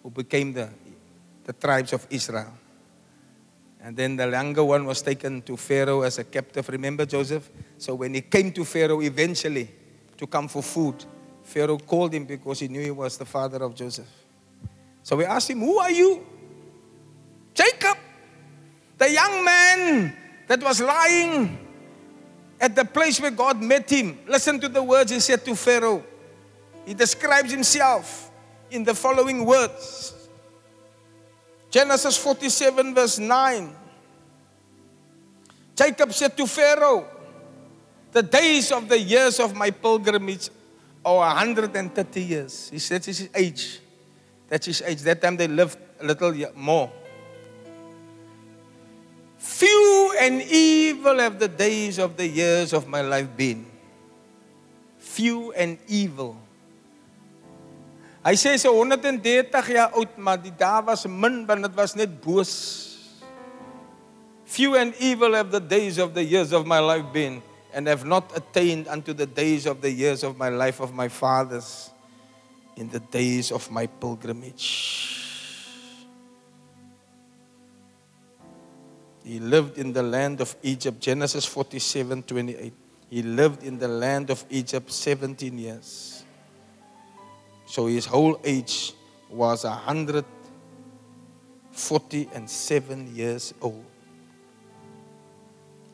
who 0.02 0.10
became 0.10 0.52
the, 0.52 0.68
the 1.44 1.52
tribes 1.52 1.92
of 1.92 2.06
Israel. 2.10 2.52
And 3.80 3.96
then 3.96 4.16
the 4.16 4.28
younger 4.28 4.64
one 4.64 4.84
was 4.84 5.02
taken 5.02 5.40
to 5.42 5.56
Pharaoh 5.56 6.02
as 6.02 6.18
a 6.18 6.24
captive. 6.24 6.68
Remember 6.68 7.06
Joseph? 7.06 7.48
So 7.78 7.94
when 7.94 8.14
he 8.14 8.22
came 8.22 8.52
to 8.52 8.64
Pharaoh 8.64 9.00
eventually 9.00 9.70
to 10.16 10.26
come 10.26 10.48
for 10.48 10.62
food, 10.62 11.04
Pharaoh 11.44 11.78
called 11.78 12.12
him 12.12 12.24
because 12.24 12.60
he 12.60 12.68
knew 12.68 12.80
he 12.80 12.90
was 12.90 13.16
the 13.16 13.24
father 13.24 13.62
of 13.62 13.74
Joseph. 13.74 14.08
So 15.02 15.16
we 15.16 15.24
asked 15.24 15.50
him, 15.50 15.60
Who 15.60 15.78
are 15.78 15.90
you? 15.90 16.26
Jacob, 17.54 17.96
the 18.98 19.10
young 19.10 19.44
man 19.44 20.16
that 20.48 20.62
was 20.62 20.80
lying 20.80 21.66
at 22.60 22.74
the 22.74 22.84
place 22.84 23.20
where 23.20 23.30
God 23.30 23.62
met 23.62 23.88
him. 23.88 24.18
Listen 24.26 24.58
to 24.60 24.68
the 24.68 24.82
words 24.82 25.12
he 25.12 25.20
said 25.20 25.44
to 25.44 25.54
Pharaoh. 25.54 26.04
He 26.84 26.94
describes 26.94 27.52
himself 27.52 28.30
in 28.70 28.82
the 28.82 28.94
following 28.94 29.44
words 29.44 30.17
Genesis 31.70 32.16
47, 32.16 32.94
verse 32.94 33.18
9. 33.18 33.76
Jacob 35.76 36.12
said 36.12 36.36
to 36.36 36.46
Pharaoh, 36.46 37.06
The 38.12 38.22
days 38.22 38.72
of 38.72 38.88
the 38.88 38.98
years 38.98 39.38
of 39.38 39.54
my 39.54 39.70
pilgrimage 39.70 40.48
are 41.04 41.18
130 41.34 42.22
years. 42.22 42.70
He 42.70 42.78
said, 42.78 43.02
That's 43.02 43.18
his 43.18 43.28
age. 43.34 43.80
That's 44.48 44.66
his 44.66 44.82
age. 44.82 45.02
That 45.02 45.20
time 45.20 45.36
they 45.36 45.46
lived 45.46 45.78
a 46.00 46.06
little 46.06 46.34
more. 46.56 46.90
Few 49.36 50.16
and 50.18 50.42
evil 50.42 51.18
have 51.18 51.38
the 51.38 51.48
days 51.48 51.98
of 51.98 52.16
the 52.16 52.26
years 52.26 52.72
of 52.72 52.88
my 52.88 53.02
life 53.02 53.28
been. 53.36 53.66
Few 54.98 55.52
and 55.52 55.78
evil. 55.86 56.36
Hy 58.28 58.36
sê 58.36 58.58
so 58.60 58.74
130 58.76 59.70
jaar 59.72 59.94
oud, 59.96 60.18
maar 60.20 60.36
die 60.36 60.52
dae 60.52 60.82
was 60.84 61.06
min 61.08 61.46
want 61.48 61.64
dit 61.64 61.76
was 61.78 61.94
net 61.96 62.18
boos. 62.20 62.52
Few 64.44 64.76
and 64.76 64.92
evil 65.00 65.32
have 65.32 65.48
the 65.48 65.64
days 65.64 65.96
of 65.96 66.12
the 66.12 66.20
years 66.20 66.52
of 66.52 66.66
my 66.68 66.76
life 66.78 67.08
been 67.12 67.40
and 67.72 67.88
have 67.88 68.04
not 68.04 68.28
attained 68.36 68.86
unto 68.86 69.14
the 69.14 69.24
days 69.24 69.64
of 69.64 69.80
the 69.80 69.88
years 69.88 70.24
of 70.24 70.36
my 70.36 70.50
life 70.50 70.80
of 70.80 70.92
my 70.92 71.08
fathers 71.08 71.88
in 72.76 72.90
the 72.90 73.00
days 73.00 73.50
of 73.50 73.70
my 73.70 73.86
pilgrimage. 73.86 75.24
He 79.24 79.40
lived 79.40 79.78
in 79.78 79.94
the 79.94 80.02
land 80.02 80.42
of 80.42 80.54
Egypt, 80.62 81.00
Genesis 81.00 81.46
47 81.46 82.24
28. 82.24 82.72
He 83.08 83.22
lived 83.22 83.64
in 83.64 83.78
the 83.78 83.88
land 83.88 84.28
of 84.28 84.44
Egypt 84.50 84.92
17 84.92 85.56
years. 85.56 86.17
So 87.68 87.86
his 87.86 88.06
whole 88.06 88.40
age 88.44 88.94
was 89.28 89.64
140 89.64 92.28
and 92.32 92.48
7 92.48 93.14
years 93.14 93.52
old. 93.60 93.84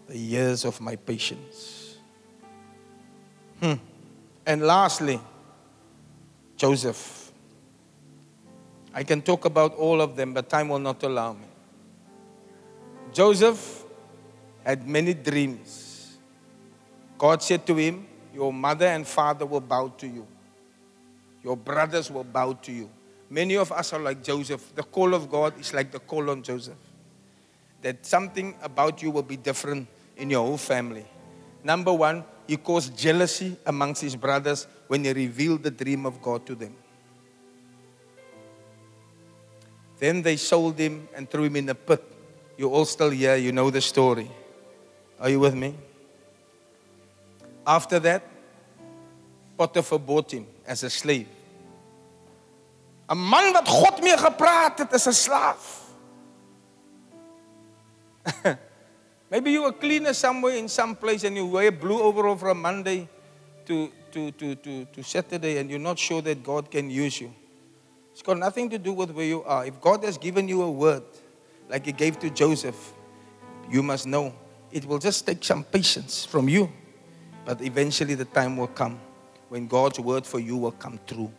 The 0.07 0.17
years 0.17 0.65
of 0.65 0.81
my 0.81 0.95
patience. 0.95 1.97
Hmm. 3.61 3.73
And 4.47 4.63
lastly, 4.63 5.19
Joseph. 6.57 7.33
I 8.95 9.03
can 9.03 9.21
talk 9.21 9.45
about 9.45 9.75
all 9.75 10.01
of 10.01 10.15
them, 10.15 10.33
but 10.33 10.49
time 10.49 10.69
will 10.69 10.79
not 10.79 11.03
allow 11.03 11.33
me. 11.33 11.49
Joseph 13.13 13.83
had 14.65 14.87
many 14.87 15.13
dreams. 15.13 16.19
God 17.19 17.43
said 17.43 17.67
to 17.67 17.75
him, 17.75 18.07
Your 18.33 18.53
mother 18.53 18.87
and 18.87 19.05
father 19.05 19.45
will 19.45 19.61
bow 19.61 19.89
to 19.99 20.07
you, 20.07 20.25
your 21.45 21.57
brothers 21.57 22.11
will 22.11 22.25
bow 22.25 22.55
to 22.55 22.73
you. 22.73 22.91
Many 23.29 23.57
of 23.57 23.71
us 23.71 23.93
are 23.93 24.01
like 24.01 24.25
Joseph. 24.25 24.75
The 24.75 24.83
call 24.83 25.15
of 25.15 25.31
God 25.31 25.61
is 25.61 25.75
like 25.75 25.93
the 25.93 25.99
call 25.99 26.31
on 26.31 26.43
Joseph. 26.43 26.79
That 27.83 28.05
something 28.07 28.57
about 28.63 29.03
you 29.03 29.11
will 29.11 29.23
be 29.23 29.37
different 29.37 29.87
in 30.17 30.31
your 30.31 30.45
whole 30.45 30.57
family. 30.57 31.05
Number 31.63 31.93
one, 31.93 32.25
he 32.47 32.57
caused 32.57 32.97
jealousy 32.97 33.57
amongst 33.67 34.01
his 34.01 34.17
brothers 34.17 34.67
when 34.89 35.05
he 35.05 35.13
revealed 35.13 35.63
the 35.63 35.71
dream 35.71 36.07
of 36.07 36.21
God 36.23 36.47
to 36.47 36.55
them. 36.55 36.75
Then 39.99 40.23
they 40.23 40.37
sold 40.37 40.79
him 40.79 41.09
and 41.15 41.31
threw 41.31 41.45
him 41.45 41.57
in 41.57 41.69
a 41.69 41.75
pit. 41.75 42.03
You're 42.57 42.71
all 42.71 42.85
still 42.85 43.11
here, 43.11 43.37
you 43.37 43.53
know 43.53 43.71
the 43.71 43.81
story. 43.81 44.31
Are 45.21 45.29
you 45.29 45.41
with 45.41 45.55
me? 45.55 45.75
After 47.67 47.99
that, 48.01 48.23
Potiphar 49.57 49.99
bought 49.99 50.33
him 50.33 50.47
as 50.67 50.83
a 50.83 50.91
slave. 50.91 51.29
'n 53.09 53.19
Man 53.19 53.53
wat 53.53 53.69
God 53.69 54.01
mee 54.03 54.17
gepraat 54.17 54.79
het 54.79 54.93
is 54.93 55.07
'n 55.07 55.13
slaaf. 55.13 55.83
Maybe 59.31 59.51
you 59.51 59.67
a 59.67 59.73
cleaner 59.73 60.15
somewhere 60.15 60.57
in 60.57 60.69
some 60.69 60.97
place 60.97 61.25
and 61.25 61.37
you 61.37 61.47
wear 61.47 61.73
blue 61.73 62.01
overall 62.01 62.37
from 62.37 62.61
Monday 62.61 63.09
to, 63.67 63.91
to, 64.13 64.31
to, 64.33 64.55
to, 64.55 64.85
to 64.85 65.03
Saturday 65.03 65.59
and 65.59 65.69
you're 65.69 65.79
not 65.79 65.99
sure 65.99 66.23
that 66.23 66.43
God 66.43 66.71
can 66.71 66.89
use 66.89 67.21
you. 67.21 67.35
It's 68.13 68.23
got 68.23 68.39
nothing 68.39 68.71
to 68.71 68.79
do 68.79 68.93
with 68.93 69.11
where 69.11 69.27
you 69.27 69.43
are. 69.43 69.67
If 69.67 69.81
God 69.81 70.05
has 70.05 70.17
given 70.19 70.47
you 70.49 70.63
a 70.63 70.71
word, 70.71 71.03
like 71.69 71.85
He 71.85 71.93
gave 71.93 72.19
to 72.21 72.31
Joseph, 72.31 72.93
you 73.71 73.83
must 73.83 74.07
know 74.07 74.33
it 74.71 74.85
will 74.85 74.99
just 74.99 75.27
take 75.27 75.43
some 75.43 75.65
patience 75.65 76.25
from 76.25 76.49
you. 76.49 76.71
But 77.45 77.61
eventually 77.61 78.15
the 78.15 78.25
time 78.25 78.57
will 78.57 78.69
come 78.69 79.01
when 79.55 79.69
God's 79.69 80.01
word 80.01 80.27
for 80.27 80.41
you 80.41 80.57
will 80.57 80.73
come 80.73 80.99
true. 81.07 81.31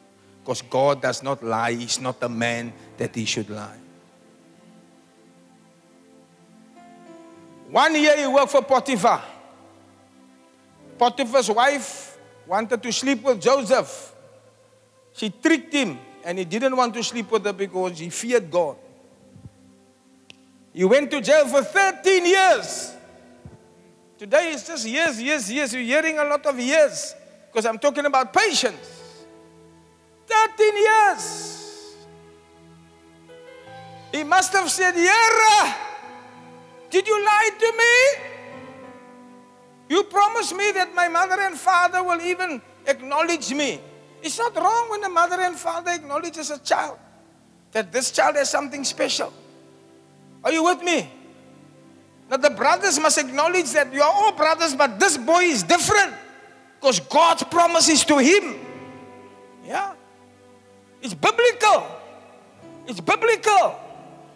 Because 0.41 0.61
God 0.61 1.01
does 1.01 1.21
not 1.21 1.43
lie, 1.43 1.73
He's 1.73 1.99
not 1.99 2.15
a 2.23 2.29
man 2.29 2.71
that 2.95 3.13
He 3.13 3.25
should 3.25 3.49
lie. 3.49 3.77
One 7.69 7.93
year 7.93 8.15
he 8.15 8.25
worked 8.25 8.51
for 8.51 8.61
Potiphar. 8.61 9.21
Potiphar's 10.97 11.51
wife 11.51 12.17
wanted 12.47 12.81
to 12.81 12.93
sleep 12.93 13.21
with 13.21 13.41
Joseph. 13.41 14.13
She 15.11 15.29
tricked 15.29 15.73
him 15.73 15.99
and 16.23 16.39
he 16.39 16.45
didn't 16.45 16.77
want 16.77 16.93
to 16.93 17.03
sleep 17.03 17.29
with 17.29 17.43
her 17.43 17.51
because 17.51 17.99
he 17.99 18.09
feared 18.09 18.49
God. 18.49 18.77
He 20.71 20.85
went 20.85 21.11
to 21.11 21.19
jail 21.19 21.47
for 21.49 21.63
13 21.63 22.25
years. 22.25 22.95
Today 24.17 24.53
it's 24.53 24.65
just 24.65 24.87
years, 24.87 25.21
years, 25.21 25.51
years. 25.51 25.73
You're 25.73 25.83
hearing 25.83 26.17
a 26.17 26.23
lot 26.23 26.45
of 26.45 26.57
years 26.57 27.13
because 27.55 27.65
I'm 27.65 27.79
talking 27.79 28.05
about 28.05 28.33
patience. 28.33 29.23
13 30.27 30.75
years. 30.75 31.95
He 34.11 34.25
must 34.25 34.51
have 34.51 34.69
said, 34.69 34.93
Yera, 34.93 35.73
did 36.89 37.07
you 37.07 37.15
lie 37.23 37.49
to 37.57 37.73
me? 37.77 38.25
You 39.87 40.03
promised 40.03 40.53
me 40.53 40.73
that 40.73 40.93
my 40.93 41.07
mother 41.07 41.39
and 41.39 41.55
father 41.55 42.03
will 42.03 42.19
even 42.19 42.61
acknowledge 42.87 43.53
me. 43.53 43.79
It's 44.21 44.37
not 44.37 44.53
wrong 44.57 44.89
when 44.89 45.05
a 45.05 45.09
mother 45.09 45.39
and 45.39 45.55
father 45.55 45.91
acknowledges 45.91 46.51
a 46.51 46.59
child 46.59 46.99
that 47.71 47.89
this 47.89 48.11
child 48.11 48.35
has 48.35 48.49
something 48.49 48.83
special. 48.83 49.31
Are 50.43 50.51
you 50.51 50.65
with 50.65 50.83
me? 50.83 51.09
That 52.27 52.41
the 52.41 52.49
brothers 52.49 52.99
must 52.99 53.17
acknowledge 53.17 53.71
that 53.71 53.93
you 53.93 54.01
are 54.01 54.11
all 54.13 54.33
brothers, 54.33 54.75
but 54.75 54.99
this 54.99 55.17
boy 55.17 55.43
is 55.43 55.63
different 55.63 56.15
because 56.85 56.99
God's 56.99 57.41
promise 57.41 57.89
is 57.89 58.05
to 58.05 58.19
him. 58.19 58.59
Yeah. 59.65 59.93
It's 61.01 61.15
biblical. 61.15 61.81
It's 62.85 63.01
biblical. 63.01 63.73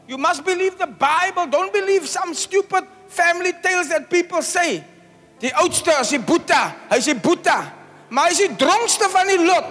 You 0.07 0.17
must 0.17 0.43
believe 0.43 0.79
the 0.79 0.87
Bible. 0.87 1.45
Don't 1.45 1.71
believe 1.71 2.07
some 2.07 2.33
stupid 2.33 2.87
family 3.07 3.53
tales 3.61 3.89
that 3.89 4.09
people 4.09 4.41
say. 4.41 4.83
Die 5.39 5.53
oudste 5.53 5.93
is 6.01 6.09
die 6.09 6.17
Boeta. 6.17 6.73
Hy 6.89 6.97
sê 6.97 7.13
Boeta. 7.13 7.69
Maar 8.09 8.31
is 8.33 8.41
die 8.41 8.49
dronkste 8.57 9.05
van 9.13 9.29
die 9.29 9.37
lot. 9.45 9.69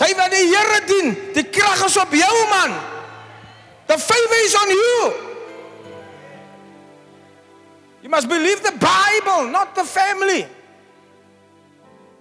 Sy 0.00 0.08
wat 0.16 0.32
die 0.32 0.48
Here 0.48 0.80
dien, 0.88 1.14
die 1.36 1.44
krag 1.44 1.84
is 1.84 2.00
op 2.00 2.14
jou 2.16 2.36
man. 2.48 2.72
The 3.86 3.98
favor 4.00 4.44
is 4.48 4.56
on 4.56 4.70
you. 4.72 4.96
You 8.00 8.08
must 8.08 8.32
believe 8.32 8.64
the 8.64 8.72
Bible, 8.80 9.52
not 9.52 9.76
the 9.76 9.84
family. 9.84 10.48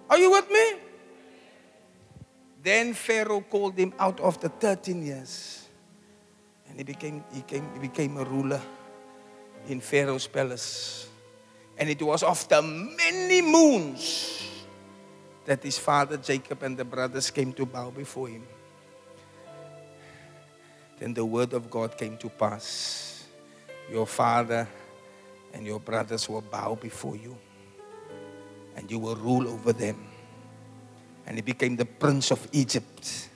Are 0.10 0.18
you 0.18 0.32
with 0.32 0.50
me? 0.50 0.74
Then 2.64 2.94
Pharaoh 2.94 3.42
called 3.42 3.78
him 3.78 3.94
out 4.00 4.20
after 4.22 4.48
13 4.48 5.06
years. 5.06 5.68
And 6.70 6.78
he 6.78 6.84
became, 6.84 7.24
he 7.34 7.42
came, 7.42 7.70
he 7.74 7.80
became 7.80 8.18
a 8.18 8.24
ruler 8.24 8.62
in 9.68 9.80
Pharaoh's 9.80 10.28
palace. 10.28 11.08
And 11.78 11.90
it 11.90 12.02
was 12.02 12.24
after 12.24 12.62
many 12.62 13.42
moons 13.42 14.44
that 15.46 15.64
his 15.64 15.78
father 15.78 16.18
Jacob 16.18 16.64
and 16.64 16.78
the 16.78 16.84
brothers 16.84 17.32
came 17.32 17.54
to 17.54 17.66
bow 17.66 17.90
before 17.90 18.28
him. 18.28 18.44
Then 21.00 21.14
the 21.14 21.26
word 21.26 21.54
of 21.54 21.70
God 21.70 21.98
came 21.98 22.18
to 22.18 22.30
pass. 22.30 23.26
Your 23.90 24.08
father 24.08 24.68
and 25.54 25.66
your 25.66 25.80
brothers 25.80 26.28
will 26.28 26.42
bow 26.42 26.76
before 26.76 27.16
you, 27.16 27.38
and 28.78 28.90
you 28.90 29.00
will 29.00 29.16
rule 29.16 29.48
over 29.50 29.74
them. 29.74 29.98
And 31.26 31.36
he 31.36 31.42
became 31.42 31.76
the 31.76 31.86
prince 31.86 32.32
of 32.32 32.48
Egypt. 32.54 33.30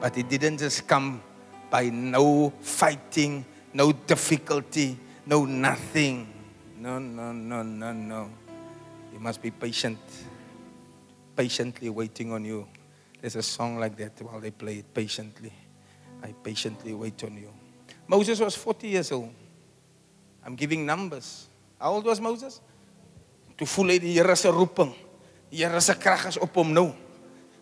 But 0.00 0.16
he 0.16 0.22
didn't 0.22 0.58
just 0.58 0.88
come 0.88 1.22
by 1.70 1.90
no 1.90 2.52
fighting, 2.60 3.44
no 3.74 3.92
difficulty, 3.92 4.98
no 5.26 5.44
nothing. 5.44 6.32
No, 6.78 6.98
no, 6.98 7.32
no, 7.32 7.62
no, 7.62 7.92
no. 7.92 8.30
You 9.12 9.20
must 9.20 9.40
be 9.40 9.50
patient. 9.50 9.98
Patiently 11.36 11.90
waiting 11.90 12.32
on 12.32 12.44
you. 12.44 12.66
There's 13.20 13.36
a 13.36 13.42
song 13.42 13.78
like 13.78 13.96
that 13.98 14.20
while 14.22 14.40
they 14.40 14.50
play 14.50 14.78
it 14.78 14.94
patiently. 14.94 15.52
I 16.22 16.32
patiently 16.42 16.94
wait 16.94 17.22
on 17.24 17.36
you. 17.36 17.52
Moses 18.08 18.40
was 18.40 18.56
40 18.56 18.88
years 18.88 19.12
old. 19.12 19.32
I'm 20.44 20.54
giving 20.54 20.86
numbers. 20.86 21.46
How 21.78 21.92
old 21.92 22.04
was 22.04 22.20
Moses? 22.20 22.60
Toe 23.56 23.66
voel 23.66 23.94
hy 23.94 23.98
die 23.98 24.14
Here 24.16 24.36
se 24.36 24.52
roeping. 24.52 24.92
Krag 25.98 26.26
is 26.28 26.38
op 26.38 26.56
nou. 26.66 26.92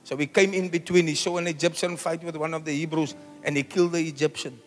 So 0.02 0.16
he 0.16 0.26
came 0.26 0.52
in 0.54 0.68
between. 0.68 1.06
He 1.06 1.14
saw 1.14 1.38
an 1.38 1.46
Egyptian 1.46 1.96
fight 1.96 2.22
with 2.22 2.36
one 2.36 2.52
of 2.54 2.64
the 2.64 2.72
Hebrews 2.72 3.14
and 3.42 3.56
he 3.56 3.62
killed 3.62 3.92
the 3.92 4.06
Egyptian. 4.06 4.60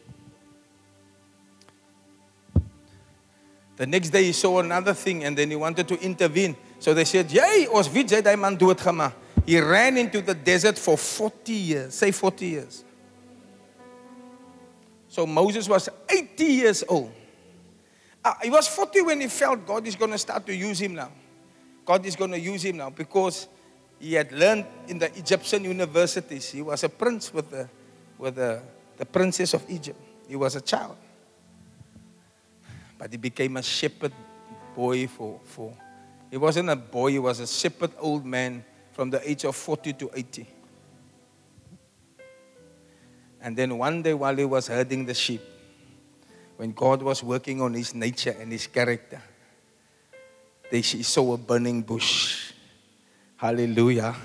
The 3.76 3.86
next 3.86 4.10
day 4.10 4.24
he 4.24 4.34
saw 4.34 4.60
another 4.60 4.94
thing 4.94 5.24
and 5.24 5.38
then 5.38 5.50
he 5.50 5.56
wanted 5.56 5.88
to 5.90 6.00
intervene. 6.02 6.56
So 6.80 6.94
they 6.94 7.06
said, 7.06 7.30
"Jy, 7.30 7.68
ons 7.72 7.88
weet 7.90 8.10
jy 8.10 8.22
daai 8.22 8.38
man 8.38 8.58
doodgemaak." 8.58 9.14
He 9.46 9.60
ran 9.60 9.98
into 9.98 10.22
the 10.22 10.34
desert 10.34 10.78
for 10.78 10.98
40 10.98 11.54
years. 11.54 11.94
Say 11.94 12.12
40 12.12 12.46
years. 12.46 12.84
So 15.08 15.26
Moses 15.26 15.70
was 15.70 15.90
80 16.10 16.44
years 16.44 16.84
old. 16.88 17.12
Uh, 18.28 18.34
he 18.44 18.50
was 18.50 18.68
40 18.68 19.04
when 19.04 19.22
he 19.22 19.28
felt 19.28 19.66
God 19.66 19.88
is 19.88 19.96
going 19.96 20.12
to 20.12 20.18
start 20.18 20.46
to 20.48 20.54
use 20.54 20.82
him 20.82 20.96
now. 20.96 21.10
God 21.86 22.06
is 22.06 22.18
going 22.18 22.32
to 22.32 22.40
use 22.40 22.66
him 22.66 22.76
now 22.76 22.90
because 22.90 23.48
he 24.02 24.16
had 24.16 24.34
learned 24.34 24.66
in 24.90 25.00
the 25.00 25.06
Egyptian 25.18 25.64
universities. 25.64 26.52
He 26.52 26.62
was 26.62 26.84
a 26.84 26.90
prince 26.90 27.34
with 27.34 27.50
the, 27.50 27.70
with 28.18 28.36
the, 28.36 28.62
the 28.98 29.06
princess 29.06 29.54
of 29.54 29.64
Egypt. 29.70 29.98
He 30.28 30.36
was 30.36 30.58
a 30.58 30.62
child. 30.62 30.98
But 32.98 33.12
he 33.12 33.18
became 33.18 33.56
a 33.56 33.64
shepherd 33.64 34.12
boy 34.76 35.08
for, 35.08 35.40
for 35.46 35.74
he 36.30 36.36
wasn't 36.36 36.70
a 36.70 36.76
boy, 36.76 37.12
he 37.12 37.20
was 37.20 37.40
a 37.40 37.48
shepherd 37.48 37.92
old 37.98 38.26
man 38.26 38.66
from 38.92 39.10
the 39.10 39.22
age 39.30 39.46
of 39.46 39.56
40 39.56 39.94
to 39.94 40.12
80. 40.14 40.48
And 43.40 43.56
then 43.56 43.78
one 43.78 44.02
day 44.02 44.14
while 44.14 44.36
he 44.36 44.44
was 44.44 44.68
herding 44.68 45.06
the 45.06 45.14
sheep, 45.14 45.42
when 46.58 46.72
God 46.74 47.02
was 47.02 47.24
working 47.24 47.62
on 47.62 47.74
his 47.74 47.96
nature 47.96 48.36
and 48.40 48.52
his 48.52 48.68
character, 48.68 49.22
they 50.70 50.82
he 50.82 51.04
saw 51.04 51.34
a 51.34 51.38
burning 51.38 51.82
bush. 51.82 52.52
Hallelujah. 53.38 54.16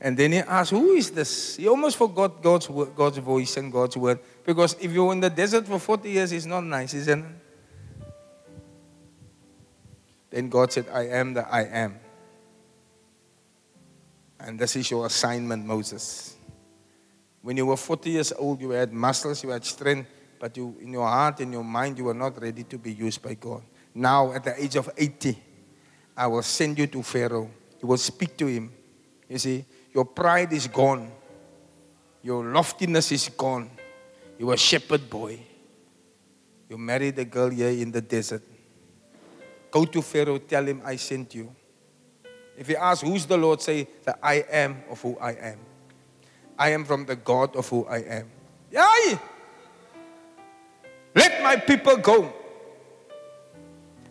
And 0.00 0.16
then 0.16 0.32
he 0.32 0.38
asked, 0.38 0.70
Who 0.70 0.92
is 0.92 1.10
this? 1.10 1.56
He 1.56 1.68
almost 1.68 1.96
forgot 1.96 2.40
God's, 2.40 2.70
wo- 2.70 2.86
God's 2.86 3.18
voice 3.18 3.56
and 3.56 3.70
God's 3.70 3.96
word. 3.96 4.20
Because 4.46 4.74
if 4.80 4.90
you're 4.92 5.12
in 5.12 5.20
the 5.20 5.28
desert 5.28 5.66
for 5.66 5.78
40 5.78 6.08
years, 6.08 6.32
it's 6.32 6.46
not 6.46 6.64
nice, 6.64 6.94
isn't 6.94 7.24
it? 7.24 7.30
Then 10.30 10.48
God 10.48 10.72
said, 10.72 10.86
I 10.92 11.08
am 11.08 11.34
the 11.34 11.46
I 11.46 11.64
am. 11.64 11.98
And 14.38 14.58
this 14.58 14.76
is 14.76 14.90
your 14.90 15.04
assignment, 15.04 15.66
Moses. 15.66 16.29
When 17.42 17.56
you 17.56 17.66
were 17.66 17.76
40 17.76 18.10
years 18.10 18.32
old, 18.38 18.60
you 18.60 18.70
had 18.70 18.92
muscles, 18.92 19.42
you 19.42 19.50
had 19.50 19.64
strength, 19.64 20.08
but 20.38 20.56
you, 20.56 20.76
in 20.80 20.92
your 20.92 21.06
heart 21.06 21.40
and 21.40 21.52
your 21.52 21.64
mind, 21.64 21.98
you 21.98 22.04
were 22.04 22.14
not 22.14 22.40
ready 22.40 22.64
to 22.64 22.78
be 22.78 22.92
used 22.92 23.22
by 23.22 23.34
God. 23.34 23.62
Now, 23.94 24.32
at 24.32 24.44
the 24.44 24.62
age 24.62 24.76
of 24.76 24.90
80, 24.96 25.36
I 26.16 26.26
will 26.26 26.42
send 26.42 26.78
you 26.78 26.86
to 26.88 27.02
Pharaoh. 27.02 27.50
You 27.80 27.88
will 27.88 27.96
speak 27.96 28.36
to 28.38 28.46
him. 28.46 28.72
You 29.28 29.38
see, 29.38 29.64
your 29.92 30.04
pride 30.04 30.52
is 30.52 30.66
gone, 30.66 31.10
your 32.22 32.44
loftiness 32.44 33.12
is 33.12 33.28
gone. 33.28 33.70
You 34.38 34.46
were 34.46 34.54
a 34.54 34.58
shepherd 34.58 35.08
boy. 35.08 35.38
You 36.68 36.78
married 36.78 37.18
a 37.18 37.24
girl 37.24 37.50
here 37.50 37.68
in 37.70 37.90
the 37.90 38.00
desert. 38.00 38.42
Go 39.70 39.84
to 39.84 40.02
Pharaoh, 40.02 40.38
tell 40.38 40.64
him 40.64 40.82
I 40.84 40.96
sent 40.96 41.34
you. 41.34 41.54
If 42.56 42.68
he 42.68 42.76
asks, 42.76 43.02
Who's 43.02 43.26
the 43.26 43.36
Lord? 43.36 43.60
say, 43.60 43.88
The 44.04 44.16
I 44.24 44.44
am 44.50 44.82
of 44.90 45.00
who 45.00 45.16
I 45.18 45.32
am. 45.32 45.58
I 46.60 46.76
am 46.76 46.84
from 46.84 47.08
the 47.08 47.16
God 47.16 47.56
of 47.56 47.64
who 47.72 47.88
I 47.88 48.20
am. 48.20 48.28
Yay! 48.68 49.16
Let 51.16 51.42
my 51.42 51.56
people 51.56 51.96
go. 51.96 52.28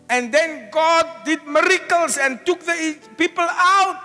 And 0.10 0.34
then 0.34 0.74
God 0.74 1.06
did 1.24 1.46
miracles 1.46 2.18
and 2.18 2.42
took 2.44 2.66
the 2.66 2.98
people 3.14 3.46
out. 3.46 4.02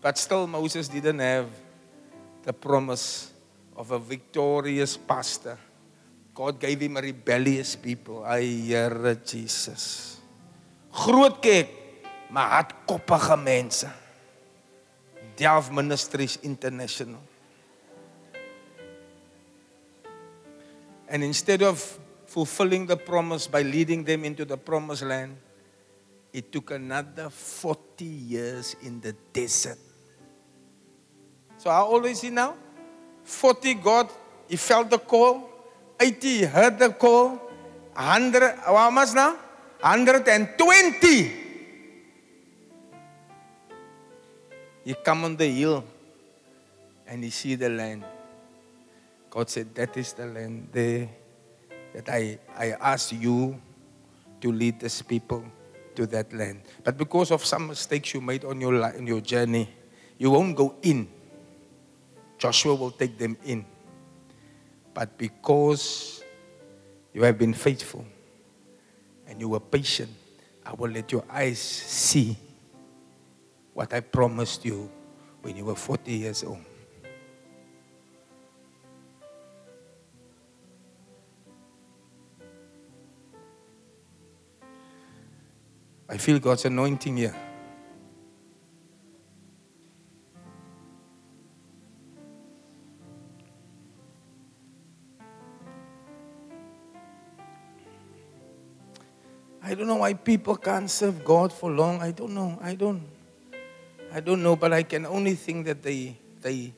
But 0.00 0.16
still, 0.16 0.46
Moses 0.46 0.88
didn't 0.88 1.18
have 1.18 1.52
the 2.42 2.54
promise 2.54 3.36
of 3.76 3.90
a 3.90 3.98
victorious 3.98 4.96
pastor. 4.96 5.58
God 6.32 6.58
gave 6.58 6.80
him 6.80 6.96
a 6.96 7.02
rebellious 7.02 7.76
people. 7.76 8.24
Ay, 8.24 8.72
Here 8.72 9.20
Jesus. 9.26 10.16
Groot 10.88 11.36
kerk, 11.44 11.68
maar 12.32 12.48
hardkoppige 12.48 13.36
mense. 13.36 14.07
Delf 15.38 15.70
Ministries 15.70 16.36
International. 16.42 17.20
And 21.08 21.22
instead 21.22 21.62
of 21.62 21.78
fulfilling 22.26 22.86
the 22.86 22.96
promise 22.96 23.46
by 23.46 23.62
leading 23.62 24.02
them 24.02 24.24
into 24.24 24.44
the 24.44 24.56
promised 24.58 25.04
land, 25.04 25.36
it 26.32 26.50
took 26.50 26.72
another 26.72 27.30
40 27.30 28.04
years 28.04 28.74
in 28.82 29.00
the 29.00 29.14
desert. 29.32 29.78
So 31.56 31.70
how 31.70 31.86
old 31.86 32.06
is 32.06 32.20
he 32.20 32.30
now? 32.30 32.54
40 33.22 33.74
God, 33.74 34.10
he 34.48 34.56
felt 34.56 34.90
the 34.90 34.98
call. 34.98 35.48
80 36.00 36.28
he 36.28 36.42
heard 36.42 36.80
the 36.80 36.90
call. 36.90 37.40
100, 37.94 38.56
how 38.66 38.90
much 38.90 39.14
now? 39.14 39.36
120. 39.80 41.47
He 44.88 44.94
come 44.94 45.24
on 45.24 45.36
the 45.36 45.46
hill 45.46 45.84
and 47.06 47.22
he 47.22 47.28
see 47.28 47.56
the 47.56 47.68
land. 47.68 48.04
God 49.28 49.50
said, 49.50 49.74
that 49.74 49.94
is 49.98 50.14
the 50.14 50.24
land 50.24 50.68
there 50.72 51.10
that 51.92 52.08
I, 52.08 52.38
I 52.56 52.70
asked 52.80 53.12
you 53.12 53.60
to 54.40 54.50
lead 54.50 54.80
this 54.80 55.02
people 55.02 55.44
to 55.94 56.06
that 56.06 56.32
land. 56.32 56.62
But 56.82 56.96
because 56.96 57.30
of 57.30 57.44
some 57.44 57.66
mistakes 57.66 58.14
you 58.14 58.22
made 58.22 58.46
on 58.46 58.62
your, 58.62 58.72
li- 58.72 58.96
on 58.96 59.06
your 59.06 59.20
journey, 59.20 59.68
you 60.16 60.30
won't 60.30 60.56
go 60.56 60.74
in. 60.80 61.06
Joshua 62.38 62.74
will 62.74 62.92
take 62.92 63.18
them 63.18 63.36
in. 63.44 63.66
But 64.94 65.18
because 65.18 66.24
you 67.12 67.24
have 67.24 67.36
been 67.36 67.52
faithful 67.52 68.06
and 69.26 69.38
you 69.38 69.50
were 69.50 69.60
patient, 69.60 70.12
I 70.64 70.72
will 70.72 70.88
let 70.88 71.12
your 71.12 71.24
eyes 71.28 71.58
see 71.58 72.38
what 73.78 73.94
I 73.94 74.00
promised 74.00 74.64
you 74.64 74.90
when 75.40 75.56
you 75.56 75.64
were 75.64 75.76
40 75.76 76.10
years 76.10 76.42
old. 76.42 76.58
I 86.08 86.16
feel 86.16 86.40
God's 86.40 86.64
anointing 86.64 87.18
here. 87.18 87.36
I 99.62 99.74
don't 99.74 99.86
know 99.86 99.94
why 99.94 100.14
people 100.14 100.56
can't 100.56 100.90
serve 100.90 101.24
God 101.24 101.52
for 101.52 101.70
long. 101.70 102.02
I 102.02 102.10
don't 102.10 102.34
know. 102.34 102.58
I 102.60 102.74
don't. 102.74 103.17
I 104.12 104.20
don't 104.20 104.42
know, 104.42 104.56
but 104.56 104.72
I 104.72 104.82
can 104.82 105.04
only 105.04 105.34
think 105.34 105.66
that 105.66 105.82
they 105.82 106.16
they 106.40 106.72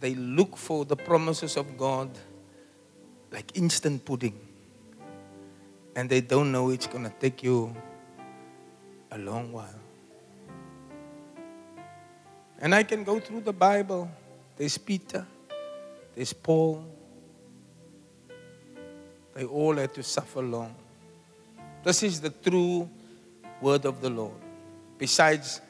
they 0.00 0.14
look 0.14 0.56
for 0.56 0.84
the 0.84 0.96
promises 0.96 1.56
of 1.56 1.76
God 1.76 2.10
like 3.30 3.56
instant 3.56 4.04
pudding. 4.04 4.38
And 5.94 6.08
they 6.08 6.20
don't 6.20 6.52
know 6.52 6.70
it's 6.70 6.86
gonna 6.86 7.12
take 7.20 7.42
you 7.42 7.74
a 9.10 9.18
long 9.18 9.52
while. 9.52 9.80
And 12.60 12.74
I 12.74 12.82
can 12.82 13.04
go 13.04 13.20
through 13.20 13.42
the 13.42 13.52
Bible. 13.52 14.10
There's 14.56 14.78
Peter, 14.78 15.26
there's 16.14 16.32
Paul. 16.32 16.84
They 19.34 19.44
all 19.44 19.76
had 19.76 19.94
to 19.94 20.02
suffer 20.02 20.42
long. 20.42 20.74
This 21.84 22.02
is 22.02 22.20
the 22.20 22.30
true 22.30 22.90
word 23.60 23.84
of 23.84 24.00
the 24.00 24.10
Lord. 24.10 24.34
Besides 24.98 25.60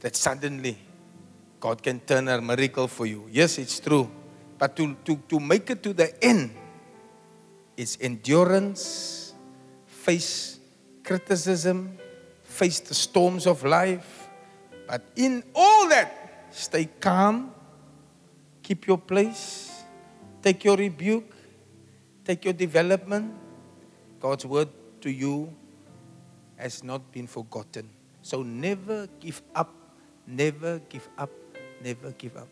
that, 0.00 0.16
suddenly 0.16 0.76
God 1.60 1.82
can 1.82 2.00
turn 2.00 2.28
a 2.28 2.40
miracle 2.40 2.88
for 2.88 3.06
you. 3.06 3.28
Yes, 3.30 3.58
it's 3.58 3.78
true. 3.80 4.10
But 4.58 4.76
to, 4.76 4.96
to, 5.04 5.16
to 5.28 5.40
make 5.40 5.70
it 5.70 5.82
to 5.82 5.92
the 5.92 6.22
end, 6.24 6.54
it's 7.76 7.96
endurance, 8.00 9.34
face 9.86 10.58
criticism, 11.04 11.98
face 12.42 12.80
the 12.80 12.94
storms 12.94 13.46
of 13.46 13.64
life. 13.64 14.28
But 14.86 15.02
in 15.16 15.42
all 15.54 15.88
that, 15.88 16.48
stay 16.50 16.88
calm, 17.00 17.54
keep 18.62 18.86
your 18.86 18.98
place, 18.98 19.70
take 20.42 20.64
your 20.64 20.76
rebuke, 20.76 21.32
take 22.24 22.44
your 22.44 22.54
development. 22.54 23.34
God's 24.20 24.44
word 24.44 24.68
to 25.00 25.10
you 25.10 25.54
has 26.56 26.84
not 26.84 27.10
been 27.12 27.26
forgotten. 27.26 27.88
So 28.20 28.42
never 28.42 29.08
give 29.18 29.40
up, 29.54 29.72
never 30.26 30.78
give 30.88 31.08
up, 31.18 31.30
never 31.82 32.12
give 32.12 32.36
up. 32.36 32.48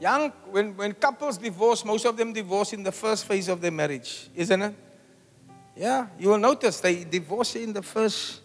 Young, 0.00 0.30
when, 0.50 0.76
when 0.76 0.92
couples 0.92 1.38
divorce, 1.38 1.84
most 1.84 2.04
of 2.04 2.16
them 2.16 2.32
divorce 2.32 2.72
in 2.72 2.82
the 2.84 2.92
first 2.92 3.24
phase 3.24 3.48
of 3.48 3.60
their 3.60 3.72
marriage, 3.72 4.28
isn't 4.34 4.62
it? 4.62 4.74
Yeah, 5.76 6.06
you 6.18 6.28
will 6.28 6.38
notice 6.38 6.80
they 6.80 7.04
divorce 7.04 7.56
in 7.56 7.72
the 7.72 7.82
first 7.82 8.40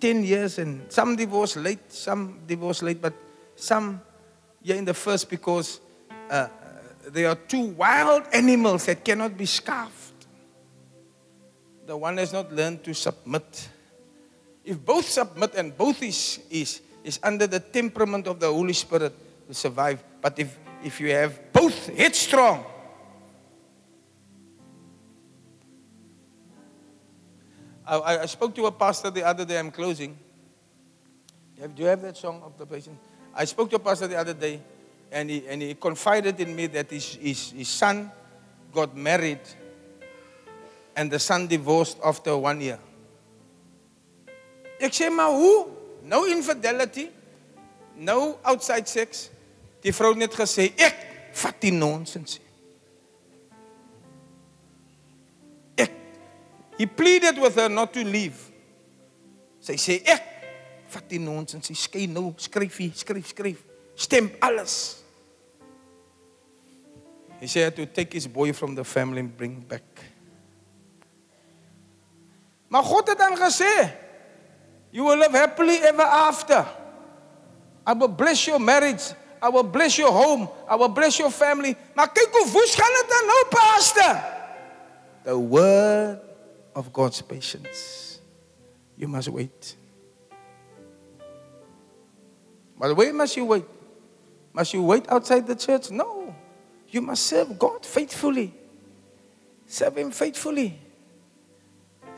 10 0.00 0.24
years, 0.24 0.58
and 0.58 0.90
some 0.90 1.14
divorce 1.14 1.56
late, 1.56 1.92
some 1.92 2.40
divorce 2.46 2.82
late, 2.82 3.00
but 3.00 3.12
some, 3.54 4.00
yeah, 4.62 4.76
in 4.76 4.84
the 4.84 4.94
first 4.94 5.28
because 5.28 5.80
uh, 6.30 6.48
there 7.08 7.28
are 7.28 7.34
two 7.34 7.66
wild 7.68 8.24
animals 8.32 8.86
that 8.86 9.04
cannot 9.04 9.36
be 9.36 9.46
scarfed. 9.46 10.01
The 11.86 11.96
one 11.96 12.16
has 12.18 12.32
not 12.32 12.52
learned 12.52 12.84
to 12.84 12.94
submit. 12.94 13.68
If 14.64 14.84
both 14.84 15.08
submit 15.08 15.54
and 15.56 15.76
both 15.76 16.02
is, 16.02 16.40
is, 16.50 16.80
is 17.02 17.18
under 17.22 17.46
the 17.46 17.60
temperament 17.60 18.26
of 18.26 18.38
the 18.38 18.46
Holy 18.46 18.72
Spirit, 18.72 19.12
will 19.46 19.54
survive. 19.54 20.02
But 20.20 20.38
if, 20.38 20.58
if 20.84 21.00
you 21.00 21.10
have 21.10 21.52
both 21.52 21.88
headstrong, 21.88 22.64
I, 27.84 28.18
I, 28.18 28.26
spoke 28.26 28.54
to 28.54 28.66
a 28.66 28.72
pastor 28.72 29.10
the 29.10 29.24
other 29.24 29.44
day, 29.44 29.58
I'm 29.58 29.70
closing. 29.72 30.16
Do 31.56 31.82
you 31.82 31.88
have 31.88 32.00
that 32.02 32.16
song 32.16 32.40
of 32.44 32.56
the 32.56 32.64
patient? 32.64 32.96
I 33.34 33.44
spoke 33.44 33.70
to 33.70 33.76
a 33.76 33.80
pastor 33.80 34.06
the 34.06 34.16
other 34.16 34.34
day, 34.34 34.60
and 35.10 35.28
he, 35.28 35.46
and 35.48 35.60
he 35.60 35.74
confided 35.74 36.38
in 36.40 36.54
me 36.54 36.66
that 36.68 36.90
his, 36.90 37.14
his, 37.16 37.50
his 37.50 37.68
son 37.68 38.10
got 38.72 38.96
married, 38.96 39.40
and 40.96 41.10
the 41.10 41.18
son 41.18 41.46
divorced 41.46 41.98
after 42.04 42.36
one 42.36 42.60
year. 42.60 42.78
Ek 44.82 44.92
sê 44.92 45.10
maar 45.10 45.30
hoe? 45.30 45.68
No 46.02 46.24
infidelity, 46.26 47.08
no 47.96 48.38
outside 48.42 48.88
sex. 48.90 49.30
Die 49.82 49.92
vrou 49.94 50.12
het 50.12 50.24
net 50.24 50.34
gesê 50.34 50.72
ek 50.76 50.98
vat 51.38 51.60
die 51.62 51.72
nonsens. 51.74 52.40
Ek 55.78 55.94
He 56.78 56.86
pleaded 56.86 57.38
with 57.38 57.54
her 57.54 57.68
not 57.68 57.92
to 57.94 58.02
leave. 58.02 58.50
Sy 59.62 59.78
sê 59.78 60.00
ek 60.02 60.26
vat 60.90 61.06
die 61.10 61.20
nonsens. 61.22 61.70
Sy 61.70 61.78
skei 61.78 62.08
nou, 62.10 62.32
skryf 62.42 62.80
hier, 62.82 62.96
skryf, 62.98 63.30
skryf. 63.30 63.62
Stem 63.94 64.32
alles. 64.42 65.02
He 67.38 67.46
said 67.46 67.74
to 67.76 67.86
take 67.86 68.12
his 68.12 68.26
boy 68.26 68.52
from 68.52 68.74
the 68.74 68.84
family 68.84 69.20
and 69.20 69.36
bring 69.36 69.60
back. 69.60 69.82
Maar 72.72 72.82
God 72.82 73.08
het 73.08 73.18
dan 73.18 73.36
gesê, 73.36 73.92
you 74.90 75.04
will 75.04 75.18
live 75.18 75.36
happily 75.36 75.76
ever 75.76 76.04
after. 76.04 76.64
I 77.86 77.92
will 77.92 78.08
bless 78.08 78.46
your 78.46 78.60
marriage. 78.60 79.12
I 79.42 79.50
will 79.50 79.64
bless 79.64 79.96
your 79.96 80.10
home. 80.10 80.48
I 80.68 80.76
will 80.76 80.88
bless 80.88 81.18
your 81.18 81.30
family. 81.30 81.76
Maar 81.94 82.08
kyk 82.12 82.32
hoe 82.32 82.48
woes 82.50 82.74
gaan 82.74 82.92
dit 82.96 83.08
dan 83.08 83.26
nou, 83.28 83.42
pastor? 83.50 84.14
The 85.24 85.36
word 85.36 86.20
of 86.72 86.88
God's 86.92 87.20
patience. 87.20 88.20
You 88.96 89.08
must 89.08 89.28
wait. 89.28 89.76
But 92.78 92.96
where 92.96 93.12
must 93.12 93.36
you 93.36 93.44
wait? 93.44 93.68
Must 94.52 94.72
you 94.72 94.82
wait 94.82 95.10
outside 95.10 95.46
the 95.46 95.56
church? 95.56 95.90
No. 95.90 96.34
You 96.88 97.02
must 97.02 97.26
serve 97.26 97.58
God 97.58 97.84
faithfully. 97.84 98.54
Serve 99.66 99.98
Him 99.98 100.10
faithfully. 100.10 100.78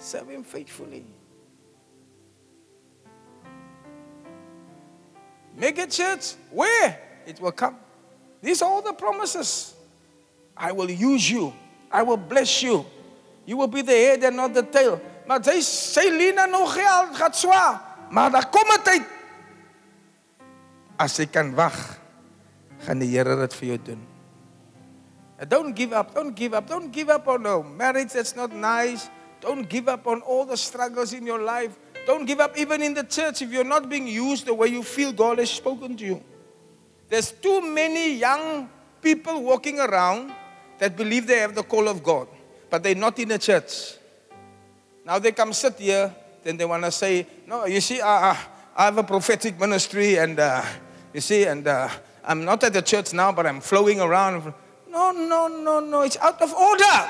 Serve 0.05 0.29
Him 0.29 0.45
faithfully. 0.45 1.05
Mega 5.57 5.87
church, 5.87 6.35
where? 6.51 7.01
It 7.25 7.41
will 7.41 7.53
come. 7.53 7.77
These 8.43 8.61
are 8.61 8.69
all 8.69 8.83
the 8.83 8.93
promises. 8.93 9.73
I 10.57 10.73
will 10.73 10.91
use 10.91 11.31
you. 11.31 11.53
I 11.91 12.03
will 12.03 12.19
bless 12.19 12.63
you. 12.63 12.85
You 13.47 13.57
will 13.57 13.69
be 13.69 13.81
the 13.81 13.93
head 13.93 14.25
and 14.25 14.37
not 14.37 14.53
the 14.53 14.63
tail. 14.63 15.01
Maar 15.27 15.41
sy 15.41 15.61
sy 15.65 16.11
Lena 16.13 16.45
nog 16.45 16.75
geld 16.77 17.17
gaan 17.17 17.33
swaar. 17.33 17.81
Maar 18.11 18.31
daar 18.31 18.51
kom 18.53 18.69
'n 18.69 18.83
tyd 18.85 19.05
as 20.99 21.17
jy 21.19 21.27
kan 21.27 21.55
wag, 21.57 21.75
gaan 22.87 23.01
die 23.03 23.11
Here 23.11 23.35
dit 23.41 23.55
vir 23.59 23.69
jou 23.75 23.79
doen. 23.93 24.03
Don't 25.51 25.77
give 25.77 25.93
up. 25.93 26.15
Don't 26.15 26.33
give 26.39 26.55
up. 26.55 26.69
Don't 26.71 26.93
give 26.95 27.11
up 27.11 27.27
on 27.29 27.47
a 27.47 27.63
marriage 27.63 28.15
that's 28.15 28.37
not 28.37 28.53
nice. 28.55 29.11
Don't 29.41 29.69
give 29.69 29.89
up 29.89 30.07
on 30.07 30.21
all 30.23 30.45
the 30.45 30.57
struggles 30.57 31.13
in 31.13 31.27
your 31.27 31.41
life. 31.41 31.77
Don't 32.07 32.25
give 32.27 32.41
up 32.41 32.59
even 32.59 32.83
in 32.83 32.95
the 32.95 33.05
church 33.05 33.43
if 33.43 33.51
you're 33.53 33.65
not 33.65 33.89
being 33.89 34.07
used 34.07 34.47
the 34.47 34.55
way 34.55 34.69
you 34.69 34.83
feel 34.83 35.13
God 35.13 35.39
has 35.39 35.51
spoken 35.51 35.97
to 35.97 36.05
you. 36.05 36.23
There's 37.09 37.33
too 37.33 37.61
many 37.61 38.15
young 38.15 38.69
people 39.01 39.43
walking 39.43 39.81
around 39.81 40.33
that 40.79 40.97
believe 40.97 41.27
they 41.27 41.39
have 41.39 41.55
the 41.55 41.63
call 41.63 41.89
of 41.89 42.03
God, 42.03 42.29
but 42.69 42.83
they're 42.83 42.95
not 42.95 43.19
in 43.19 43.29
the 43.29 43.39
church. 43.39 43.97
Now 45.05 45.19
they 45.19 45.33
come 45.33 45.53
sit 45.53 45.79
here, 45.79 46.15
then 46.43 46.57
they 46.57 46.65
want 46.65 46.85
to 46.85 46.91
say, 46.91 47.27
No, 47.47 47.67
you 47.67 47.81
see, 47.81 48.01
uh, 48.01 48.07
uh, 48.07 48.37
I 48.77 48.85
have 48.87 48.99
a 48.99 49.05
prophetic 49.05 49.59
ministry, 49.61 50.19
and 50.19 50.39
uh, 50.39 50.63
you 51.13 51.21
see, 51.21 51.45
and 51.45 51.67
uh, 51.67 51.89
I'm 52.25 52.45
not 52.45 52.65
at 52.65 52.73
the 52.73 52.83
church 52.83 53.13
now, 53.13 53.33
but 53.33 53.47
I'm 53.47 53.61
flowing 53.61 54.01
around. 54.01 54.53
No, 54.91 55.13
no, 55.13 55.49
no, 55.49 55.81
no, 55.81 56.03
it's 56.03 56.17
out 56.17 56.41
of 56.41 56.53
order. 56.53 57.09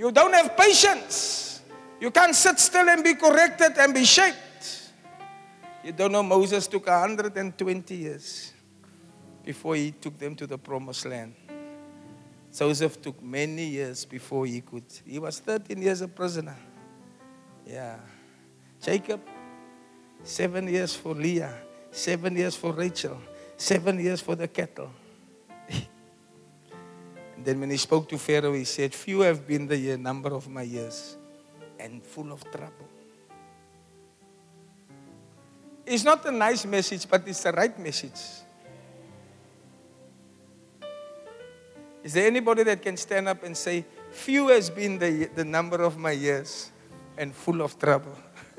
You 0.00 0.10
don't 0.10 0.32
have 0.32 0.56
patience. 0.56 1.60
You 2.00 2.10
can't 2.10 2.34
sit 2.34 2.58
still 2.58 2.88
and 2.88 3.04
be 3.04 3.12
corrected 3.12 3.72
and 3.76 3.92
be 3.92 4.06
shaped. 4.06 4.92
You 5.84 5.92
don't 5.92 6.12
know 6.12 6.22
Moses 6.22 6.66
took 6.66 6.86
120 6.86 7.94
years 7.94 8.54
before 9.44 9.74
he 9.74 9.90
took 9.90 10.16
them 10.18 10.34
to 10.36 10.46
the 10.46 10.56
promised 10.56 11.04
land. 11.04 11.34
Joseph 12.50 13.02
took 13.02 13.22
many 13.22 13.66
years 13.66 14.06
before 14.06 14.46
he 14.46 14.62
could. 14.62 14.84
He 15.04 15.18
was 15.18 15.38
13 15.40 15.82
years 15.82 16.00
a 16.00 16.08
prisoner. 16.08 16.56
Yeah. 17.66 17.98
Jacob, 18.80 19.20
seven 20.22 20.66
years 20.66 20.96
for 20.96 21.12
Leah, 21.14 21.52
seven 21.90 22.38
years 22.38 22.56
for 22.56 22.72
Rachel, 22.72 23.20
Seven 23.60 24.00
years 24.00 24.22
for 24.22 24.34
the 24.34 24.48
cattle. 24.48 24.90
Then 27.44 27.60
when 27.60 27.70
he 27.70 27.76
spoke 27.76 28.08
to 28.10 28.18
Pharaoh, 28.18 28.52
he 28.52 28.64
said, 28.64 28.94
Few 28.94 29.20
have 29.20 29.46
been 29.46 29.66
the 29.66 29.76
year, 29.76 29.96
number 29.96 30.34
of 30.34 30.48
my 30.48 30.62
years, 30.62 31.16
and 31.78 32.04
full 32.04 32.32
of 32.32 32.42
trouble. 32.50 32.88
It's 35.86 36.04
not 36.04 36.24
a 36.26 36.30
nice 36.30 36.64
message, 36.66 37.08
but 37.08 37.26
it's 37.26 37.42
the 37.42 37.52
right 37.52 37.76
message. 37.78 38.20
Is 42.02 42.12
there 42.14 42.26
anybody 42.26 42.62
that 42.64 42.82
can 42.82 42.96
stand 42.96 43.28
up 43.28 43.42
and 43.42 43.56
say, 43.56 43.84
Few 44.10 44.48
has 44.48 44.68
been 44.68 44.98
the, 44.98 45.30
the 45.34 45.44
number 45.44 45.82
of 45.82 45.96
my 45.96 46.12
years 46.12 46.70
and 47.16 47.34
full 47.34 47.62
of 47.62 47.78
trouble? 47.78 48.16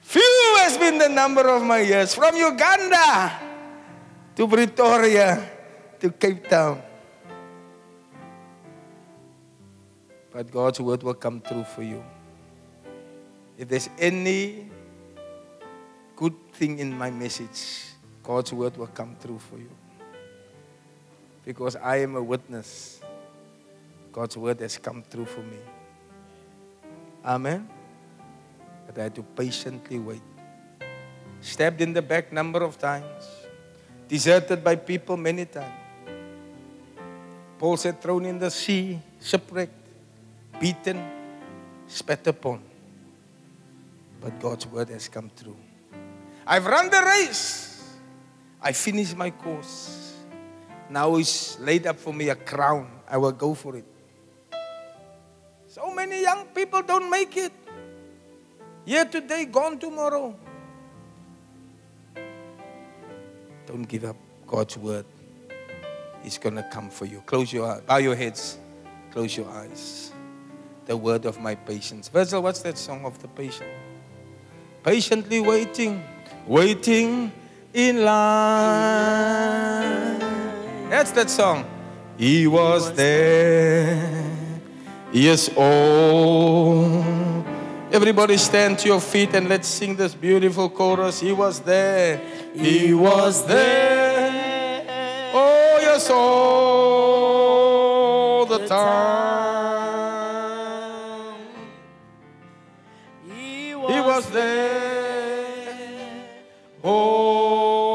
Few 0.00 0.54
has 0.58 0.76
been 0.78 0.98
the 0.98 1.08
number 1.08 1.48
of 1.48 1.62
my 1.62 1.80
years 1.80 2.14
from 2.14 2.36
Uganda 2.36 3.32
to 4.36 4.46
Pretoria 4.46 5.55
to 6.00 6.10
Cape 6.10 6.48
Town. 6.48 6.82
But 10.32 10.50
God's 10.50 10.80
word 10.80 11.02
will 11.02 11.14
come 11.14 11.40
true 11.40 11.64
for 11.64 11.82
you. 11.82 12.04
If 13.56 13.68
there's 13.68 13.88
any 13.98 14.70
good 16.14 16.34
thing 16.52 16.78
in 16.78 16.92
my 16.92 17.10
message, 17.10 17.94
God's 18.22 18.52
word 18.52 18.76
will 18.76 18.88
come 18.88 19.16
true 19.22 19.38
for 19.38 19.56
you. 19.56 19.70
Because 21.44 21.76
I 21.76 21.96
am 22.04 22.16
a 22.16 22.22
witness. 22.22 23.00
God's 24.12 24.36
word 24.36 24.60
has 24.60 24.76
come 24.76 25.04
true 25.10 25.24
for 25.24 25.40
me. 25.40 25.58
Amen. 27.24 27.68
But 28.86 28.98
I 28.98 29.02
had 29.04 29.14
to 29.14 29.22
patiently 29.22 29.98
wait. 29.98 30.22
Stabbed 31.40 31.80
in 31.80 31.92
the 31.92 32.02
back 32.02 32.32
number 32.32 32.62
of 32.62 32.78
times. 32.78 33.24
Deserted 34.08 34.62
by 34.62 34.76
people 34.76 35.16
many 35.16 35.46
times. 35.46 35.85
Paul 37.58 37.76
said, 37.76 38.00
thrown 38.00 38.26
in 38.26 38.38
the 38.38 38.50
sea, 38.50 38.98
shipwrecked, 39.20 39.72
beaten, 40.60 41.02
spat 41.86 42.26
upon. 42.26 42.60
But 44.20 44.38
God's 44.40 44.66
word 44.66 44.88
has 44.90 45.08
come 45.08 45.30
true. 45.40 45.56
I've 46.46 46.66
run 46.66 46.90
the 46.90 47.02
race. 47.02 47.94
I 48.60 48.72
finished 48.72 49.16
my 49.16 49.30
course. 49.30 50.14
Now 50.90 51.16
is 51.16 51.58
laid 51.60 51.86
up 51.86 51.98
for 51.98 52.12
me 52.12 52.28
a 52.28 52.36
crown. 52.36 52.88
I 53.08 53.16
will 53.16 53.32
go 53.32 53.54
for 53.54 53.76
it. 53.76 53.84
So 55.68 55.92
many 55.94 56.22
young 56.22 56.46
people 56.46 56.82
don't 56.82 57.10
make 57.10 57.36
it. 57.36 57.52
Here 58.84 59.04
today, 59.04 59.46
gone 59.46 59.78
tomorrow. 59.78 60.34
Don't 63.66 63.82
give 63.82 64.04
up 64.04 64.16
God's 64.46 64.78
word. 64.78 65.04
It's 66.26 66.38
going 66.38 66.56
to 66.56 66.64
come 66.64 66.90
for 66.90 67.06
you. 67.06 67.22
Close 67.24 67.52
your 67.52 67.70
eyes. 67.70 67.82
Bow 67.82 67.98
your 67.98 68.16
heads. 68.16 68.58
Close 69.12 69.36
your 69.36 69.48
eyes. 69.48 70.10
The 70.86 70.96
word 70.96 71.24
of 71.24 71.40
my 71.40 71.54
patience. 71.54 72.08
Virgil, 72.08 72.42
what's 72.42 72.62
that 72.62 72.76
song 72.76 73.04
of 73.04 73.16
the 73.22 73.28
patient? 73.28 73.70
Patiently 74.82 75.38
waiting, 75.38 76.02
waiting 76.44 77.30
in 77.72 78.04
line. 78.04 78.18
That's 80.90 81.12
that 81.12 81.30
song. 81.30 81.64
He 82.18 82.48
was 82.48 82.92
there. 82.94 84.24
Yes, 85.12 85.48
oh. 85.56 87.04
Everybody 87.92 88.36
stand 88.36 88.80
to 88.80 88.88
your 88.88 89.00
feet 89.00 89.32
and 89.34 89.48
let's 89.48 89.68
sing 89.68 89.94
this 89.94 90.12
beautiful 90.12 90.68
chorus. 90.70 91.20
He 91.20 91.30
was 91.32 91.60
there. 91.60 92.20
He 92.52 92.92
was 92.92 93.46
there. 93.46 93.95
Yes, 95.96 96.10
all 96.10 97.64
the 98.44 98.58
time. 98.66 99.86
He 103.24 103.70
He 103.70 104.00
was 104.10 104.28
there 104.28 105.56
all 106.82 107.88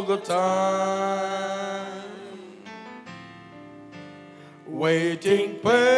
the 0.00 0.16
time, 0.16 1.98
waiting 4.66 5.56
patiently. 5.56 5.97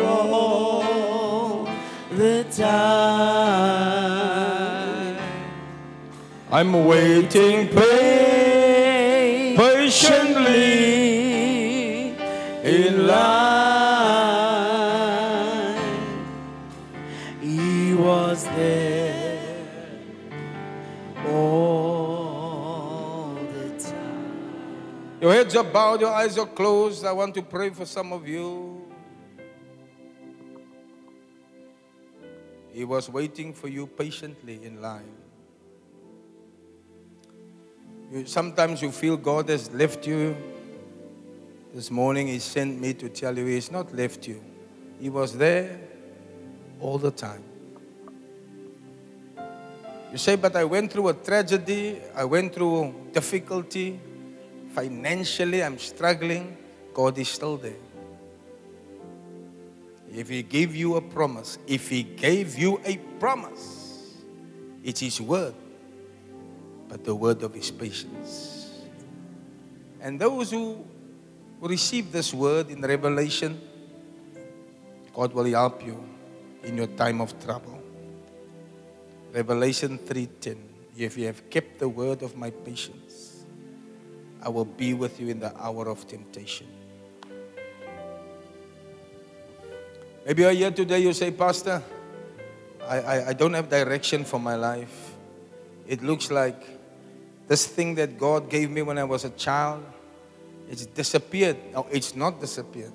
all 0.05 1.67
the 2.11 2.45
time. 2.45 2.77
I'm 6.51 6.85
waiting 6.85 7.69
patiently 7.69 10.22
He 17.41 17.95
was 17.95 18.45
there 18.45 19.67
all 21.29 23.35
the 23.35 23.83
time. 23.83 25.19
Your 25.21 25.33
heads 25.33 25.57
are 25.57 25.65
bowed, 25.65 26.01
your 26.01 26.13
eyes 26.13 26.39
are 26.39 26.47
closed. 26.47 27.05
I 27.05 27.13
want 27.13 27.35
to 27.35 27.43
pray 27.43 27.71
for 27.71 27.87
some 27.87 28.13
of 28.13 28.27
you. 28.27 28.83
He 32.73 32.85
was 32.85 33.11
waiting 33.11 33.53
for 33.53 33.69
you 33.69 33.87
patiently 33.87 34.65
in 34.65 34.81
line. 34.81 35.13
You, 38.11 38.27
sometimes 38.27 38.81
you 38.81 38.91
feel 38.91 39.17
God 39.17 39.49
has 39.51 39.71
left 39.73 40.07
you. 40.07 40.35
This 41.75 41.91
morning, 41.91 42.27
He 42.27 42.39
sent 42.39 42.79
me 42.79 42.93
to 42.95 43.09
tell 43.09 43.37
you 43.37 43.47
He's 43.47 43.71
not 43.71 43.95
left 43.95 44.29
you. 44.29 44.43
He 45.01 45.09
was 45.09 45.37
there 45.37 45.81
all 46.81 46.99
the 46.99 47.11
time. 47.11 47.43
You 50.13 50.19
say, 50.19 50.37
but 50.37 50.55
I 50.55 50.65
went 50.65 50.93
through 50.93 51.09
a 51.09 51.15
tragedy, 51.15 51.99
I 52.15 52.27
went 52.27 52.55
through 52.55 52.95
difficulty, 53.13 53.99
financially, 54.75 55.65
I'm 55.65 55.79
struggling. 55.79 56.59
God 56.93 57.17
is 57.17 57.31
still 57.31 57.57
there. 57.57 57.81
If 60.15 60.29
He 60.29 60.43
gave 60.43 60.77
you 60.77 60.97
a 60.97 61.01
promise, 61.01 61.57
if 61.67 61.89
He 61.89 62.03
gave 62.03 62.59
you 62.59 62.79
a 62.85 62.99
promise, 63.19 64.19
it's 64.85 65.01
His 65.01 65.19
word, 65.23 65.55
but 66.91 67.03
the 67.03 67.15
word 67.15 67.43
of 67.43 67.55
His 67.55 67.71
patience. 67.71 68.83
And 70.03 70.21
those 70.21 70.51
who 70.51 70.85
receive 71.69 72.13
this 72.13 72.35
word 72.35 72.71
in 72.71 72.81
Revelation, 72.81 73.61
God 75.15 75.33
will 75.33 75.45
help 75.45 75.85
you 75.85 76.03
in 76.65 76.77
your 76.77 76.89
time 76.89 77.21
of 77.21 77.39
trouble. 77.45 77.81
Revelation 79.33 79.99
3:10. 79.99 80.57
If 80.97 81.17
you 81.17 81.27
have 81.27 81.49
kept 81.49 81.79
the 81.79 81.89
word 81.89 82.23
of 82.23 82.37
my 82.37 82.51
patience, 82.51 83.45
I 84.43 84.49
will 84.49 84.67
be 84.67 84.93
with 84.93 85.21
you 85.21 85.29
in 85.29 85.41
the 85.41 85.57
hour 85.57 85.89
of 85.89 86.07
temptation. 86.07 86.67
Maybe 90.27 90.43
you're 90.43 90.53
here 90.53 90.71
today, 90.71 91.01
you 91.01 91.13
say, 91.13 91.31
Pastor, 91.31 91.83
I, 92.87 92.99
I, 92.99 93.29
I 93.29 93.33
don't 93.33 93.55
have 93.55 93.69
direction 93.69 94.25
for 94.25 94.39
my 94.39 94.55
life. 94.55 95.15
It 95.87 96.03
looks 96.03 96.31
like 96.31 96.63
this 97.49 97.67
thing 97.67 97.97
that 97.97 98.19
God 98.19 98.49
gave 98.49 98.71
me 98.71 98.83
when 98.83 98.99
I 98.99 99.05
was 99.05 99.25
a 99.25 99.31
child, 99.31 99.85
it's 100.73 100.87
disappeared. 100.87 101.59
No, 101.73 101.87
it's 101.91 102.17
not 102.17 102.41
disappeared. 102.41 102.93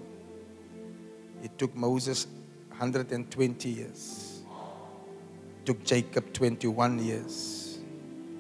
It 1.44 1.58
took 1.58 1.76
Moses 1.76 2.28
120 2.70 3.70
years. 3.70 4.42
It 5.60 5.66
took 5.66 5.84
Jacob 5.84 6.34
21 6.34 7.00
years. 7.00 7.80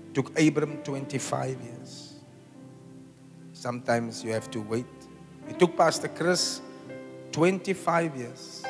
It 0.07 0.13
took 0.13 0.37
Abram 0.39 0.77
25 0.83 1.61
years. 1.61 2.15
Sometimes 3.53 4.23
you 4.23 4.33
have 4.33 4.49
to 4.51 4.59
wait. 4.59 4.85
It 5.47 5.59
took 5.59 5.77
Pastor 5.77 6.09
Chris 6.09 6.61
25 7.31 8.15
years. 8.17 8.63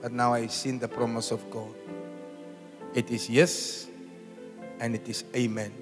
but 0.00 0.12
now 0.12 0.32
I've 0.32 0.52
seen 0.52 0.78
the 0.78 0.88
promise 0.88 1.30
of 1.30 1.48
God. 1.50 1.74
It 2.94 3.10
is 3.10 3.28
yes 3.28 3.86
and 4.80 4.94
it 4.94 5.08
is 5.08 5.24
amen. 5.34 5.72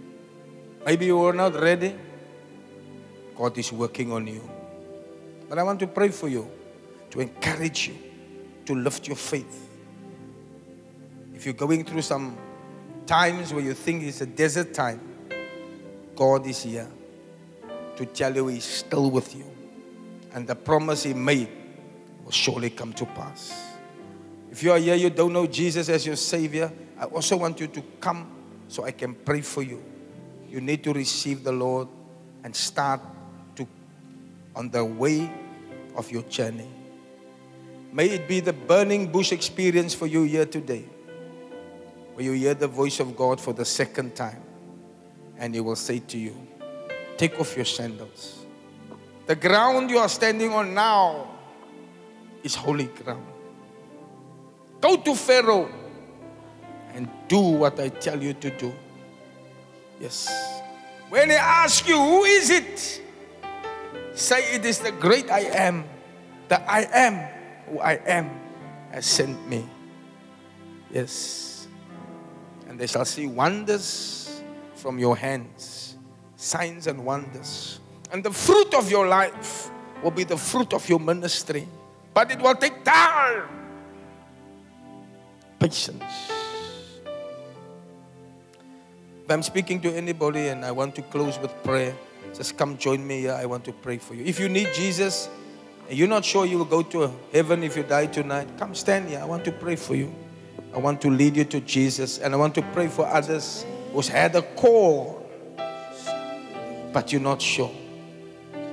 Maybe 0.85 1.07
you 1.07 1.23
are 1.23 1.33
not 1.33 1.55
ready. 1.55 1.95
God 3.37 3.57
is 3.59 3.72
working 3.72 4.12
on 4.12 4.26
you. 4.26 4.49
But 5.49 5.59
I 5.59 5.62
want 5.62 5.80
to 5.80 5.87
pray 5.87 6.09
for 6.09 6.28
you, 6.28 6.51
to 7.11 7.20
encourage 7.20 7.89
you, 7.89 7.97
to 8.64 8.74
lift 8.74 9.07
your 9.07 9.16
faith. 9.16 9.68
If 11.34 11.45
you're 11.45 11.55
going 11.55 11.84
through 11.84 12.03
some 12.03 12.37
times 13.07 13.53
where 13.53 13.62
you 13.62 13.74
think 13.74 14.03
it's 14.03 14.20
a 14.20 14.26
desert 14.26 14.74
time, 14.74 15.01
God 16.16 16.47
is 16.47 16.62
here 16.62 16.89
to 17.97 18.07
tell 18.07 18.34
you 18.34 18.49
He's 18.49 18.64
still 18.64 19.11
with 19.11 19.37
you. 19.37 19.45
And 20.32 20.47
the 20.47 20.55
promise 20.55 21.05
He 21.05 21.14
made 21.14 21.49
will 22.24 22.32
surely 22.32 22.70
come 22.70 22.93
to 22.95 23.07
pass. 23.07 23.53
If 24.51 24.62
you 24.62 24.72
are 24.72 24.78
here, 24.78 24.95
you 24.95 25.11
don't 25.11 25.32
know 25.32 25.47
Jesus 25.47 25.89
as 25.89 26.07
your 26.07 26.16
Savior, 26.16 26.72
I 26.99 27.05
also 27.05 27.37
want 27.37 27.61
you 27.61 27.66
to 27.68 27.82
come 28.01 28.30
so 28.68 28.84
I 28.84 28.91
can 28.91 29.14
pray 29.14 29.43
for 29.43 29.62
you. 29.62 29.82
You 30.49 30.61
need 30.61 30.82
to 30.84 30.93
receive 30.93 31.45
the 31.45 31.53
Lord 31.53 31.89
and 32.43 32.57
start 32.57 33.01
on 34.57 34.70
the 34.70 34.84
way 34.84 35.30
of 35.94 36.11
your 36.11 36.22
journey. 36.22 36.68
May 37.92 38.07
it 38.07 38.26
be 38.26 38.40
the 38.40 38.52
burning 38.52 39.12
bush 39.12 39.30
experience 39.30 39.94
for 39.94 40.07
you 40.07 40.24
here 40.24 40.46
today, 40.46 40.84
where 42.14 42.24
you 42.24 42.32
hear 42.32 42.54
the 42.54 42.66
voice 42.66 42.98
of 42.98 43.16
God 43.16 43.40
for 43.40 43.52
the 43.52 43.64
second 43.64 44.16
time, 44.16 44.42
and 45.38 45.54
He 45.54 45.61
will 45.61 45.76
say 45.76 46.00
to 46.00 46.18
you, 46.18 46.34
Take 47.16 47.38
off 47.38 47.57
your 47.57 47.64
sandals. 47.64 48.44
The 49.26 49.36
ground 49.36 49.90
you 49.90 49.98
are 49.98 50.09
standing 50.09 50.52
on 50.52 50.74
now 50.74 51.30
is 52.42 52.54
holy 52.54 52.84
ground. 52.84 53.26
Go 54.80 54.96
to 54.96 55.14
Pharaoh 55.14 55.70
and 56.92 57.09
do 57.28 57.40
what 57.40 57.80
I 57.80 57.88
tell 57.88 58.22
you 58.22 58.34
to 58.34 58.50
do. 58.50 58.72
Yes. 60.00 60.30
When 61.09 61.28
they 61.28 61.36
ask 61.36 61.88
you, 61.88 61.96
who 61.96 62.24
is 62.24 62.50
it? 62.50 63.02
Say 64.17 64.55
it 64.55 64.64
is 64.64 64.79
the 64.79 64.93
great 64.93 65.31
I 65.31 65.41
am. 65.41 65.85
The 66.49 66.59
I 66.64 66.89
am 66.91 67.14
who 67.69 67.81
I 67.81 68.01
am 68.07 68.31
has 68.91 69.05
sent 69.05 69.47
me. 69.47 69.69
Yes. 70.91 71.69
And 72.67 72.81
they 72.81 72.87
shall 72.87 73.05
see 73.05 73.27
wonders 73.27 74.41
from 74.75 74.99
your 74.99 75.17
hands, 75.17 75.99
signs 76.35 76.87
and 76.87 77.05
wonders. 77.05 77.79
And 78.11 78.25
the 78.25 78.33
fruit 78.33 78.73
of 78.73 78.91
your 78.91 79.07
life 79.07 79.71
will 80.03 80.11
be 80.11 80.25
the 80.25 80.39
fruit 80.39 80.73
of 80.73 80.89
your 80.89 80.99
ministry. 80.99 81.69
But 82.14 82.31
it 82.31 82.41
will 82.41 82.55
take 82.55 82.85
time. 82.85 83.43
Patience. 85.59 86.03
If 89.25 89.31
I'm 89.31 89.43
speaking 89.43 89.81
to 89.83 89.93
anybody 89.93 90.49
and 90.49 90.64
I 90.64 90.73
want 90.73 90.95
to 90.95 91.03
close 91.03 91.39
with 91.39 91.53
prayer, 91.62 91.95
just 92.37 92.57
come 92.57 92.76
join 92.76 93.07
me 93.07 93.20
here. 93.20 93.32
I 93.32 93.47
want 93.47 93.64
to 93.64 93.72
pray 93.72 93.99
for 93.99 94.14
you. 94.14 94.24
If 94.24 94.39
you 94.39 94.49
need 94.49 94.68
Jesus 94.74 95.28
and 95.89 95.97
you're 95.97 96.09
not 96.09 96.24
sure 96.24 96.45
you 96.45 96.59
will 96.59 96.64
go 96.64 96.82
to 96.82 97.12
heaven 97.32 97.62
if 97.62 97.76
you 97.76 97.82
die 97.82 98.07
tonight, 98.07 98.49
come 98.59 98.74
stand 98.74 99.09
here. 99.09 99.20
I 99.20 99.24
want 99.24 99.45
to 99.47 99.53
pray 99.53 99.76
for 99.76 99.95
you. 99.95 100.14
I 100.74 100.78
want 100.78 101.01
to 101.03 101.11
lead 101.11 101.37
you 101.37 101.45
to 101.45 101.61
Jesus 101.61 102.18
and 102.18 102.34
I 102.34 102.37
want 102.37 102.55
to 102.57 102.62
pray 102.72 102.89
for 102.89 103.07
others 103.07 103.64
who's 103.93 104.09
had 104.09 104.37
a 104.37 104.43
call, 104.43 105.26
but 106.93 107.12
you're 107.12 107.22
not 107.22 107.41
sure 107.41 107.72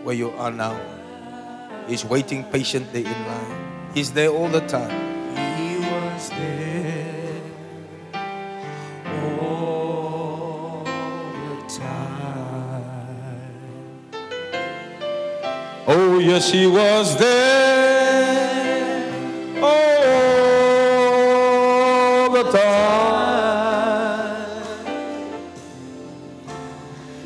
where 0.03 0.15
you 0.15 0.31
are 0.31 0.51
now. 0.51 0.79
He's 1.87 2.03
waiting 2.03 2.43
patiently 2.45 3.05
in 3.05 3.27
line. 3.27 3.91
He's 3.93 4.11
there 4.11 4.29
all 4.29 4.49
the 4.49 4.61
time. 4.67 4.91
He 5.57 5.77
was 5.77 6.29
there 6.29 6.72
yes, 16.25 16.51
he 16.51 16.65
was 16.67 17.17
there 17.17 18.43
all 19.61 19.89
the 22.31 22.43
time. 22.51 22.83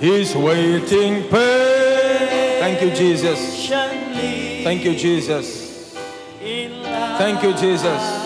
He's 0.00 0.34
waiting. 0.36 1.22
patiently. 1.24 2.60
Thank 2.60 2.82
you, 2.82 2.90
Jesus. 2.90 3.68
Thank 4.64 4.84
you, 4.84 4.94
Jesus. 4.94 5.96
Thank 7.18 7.42
you, 7.42 7.52
Jesus. 7.54 8.21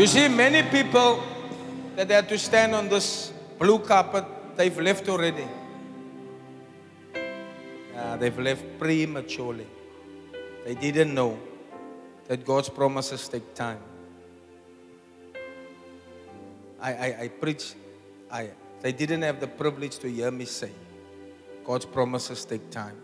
You 0.00 0.06
see, 0.06 0.28
many 0.28 0.62
people 0.70 1.22
that 1.94 2.08
had 2.08 2.26
to 2.30 2.38
stand 2.38 2.74
on 2.74 2.88
this 2.88 3.34
blue 3.58 3.80
carpet, 3.80 4.24
they've 4.56 4.78
left 4.78 5.06
already. 5.10 5.46
Yeah, 7.14 8.16
they've 8.16 8.38
left 8.38 8.64
prematurely. 8.78 9.66
They 10.64 10.74
didn't 10.74 11.12
know 11.12 11.38
that 12.28 12.46
God's 12.46 12.70
promises 12.70 13.28
take 13.28 13.52
time. 13.54 13.80
I, 16.80 16.92
I, 16.94 17.16
I 17.24 17.28
preach, 17.28 17.74
I, 18.30 18.52
they 18.80 18.92
didn't 18.92 19.20
have 19.20 19.38
the 19.38 19.48
privilege 19.48 19.98
to 19.98 20.10
hear 20.10 20.30
me 20.30 20.46
say, 20.46 20.72
God's 21.62 21.84
promises 21.84 22.46
take 22.46 22.70
time. 22.70 22.96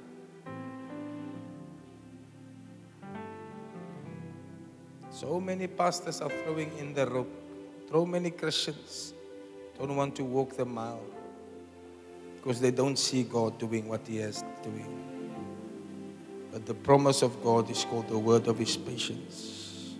So 5.17 5.41
many 5.41 5.67
pastors 5.67 6.21
are 6.21 6.29
throwing 6.29 6.71
in 6.77 6.93
the 6.93 7.07
rope. 7.07 7.33
So 7.91 8.05
many 8.05 8.31
Christians 8.31 9.15
don't 9.79 9.97
want 9.97 10.15
to 10.17 10.25
walk 10.25 10.59
the 10.59 10.67
mile 10.67 11.01
because 12.37 12.61
they 12.61 12.71
don't 12.71 12.99
see 12.99 13.23
God 13.23 13.57
doing 13.57 13.89
what 13.89 14.07
He 14.07 14.19
is 14.19 14.45
doing. 14.63 14.93
But 16.53 16.67
the 16.67 16.75
promise 16.75 17.23
of 17.23 17.43
God 17.43 17.71
is 17.71 17.87
called 17.87 18.09
the 18.09 18.19
word 18.19 18.47
of 18.47 18.59
His 18.59 18.77
patience. 18.77 19.95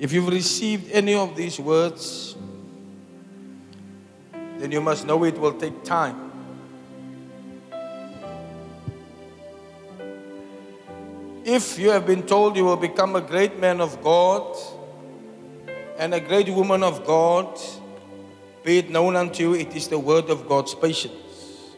If 0.00 0.12
you've 0.12 0.26
received 0.26 0.90
any 0.90 1.14
of 1.14 1.36
these 1.36 1.60
words, 1.60 2.34
then 4.58 4.72
you 4.72 4.80
must 4.80 5.06
know 5.06 5.22
it 5.22 5.38
will 5.38 5.54
take 5.54 5.84
time. 5.84 6.31
If 11.54 11.78
you 11.78 11.90
have 11.90 12.06
been 12.06 12.22
told 12.22 12.56
you 12.56 12.64
will 12.64 12.78
become 12.78 13.14
a 13.14 13.20
great 13.20 13.58
man 13.58 13.82
of 13.82 14.02
God 14.02 14.56
and 15.98 16.14
a 16.14 16.18
great 16.18 16.48
woman 16.48 16.82
of 16.82 17.04
God, 17.06 17.60
be 18.64 18.78
it 18.78 18.88
known 18.88 19.16
unto 19.16 19.42
you, 19.42 19.54
it 19.56 19.76
is 19.76 19.86
the 19.86 19.98
word 19.98 20.30
of 20.30 20.48
God's 20.48 20.74
patience. 20.74 21.76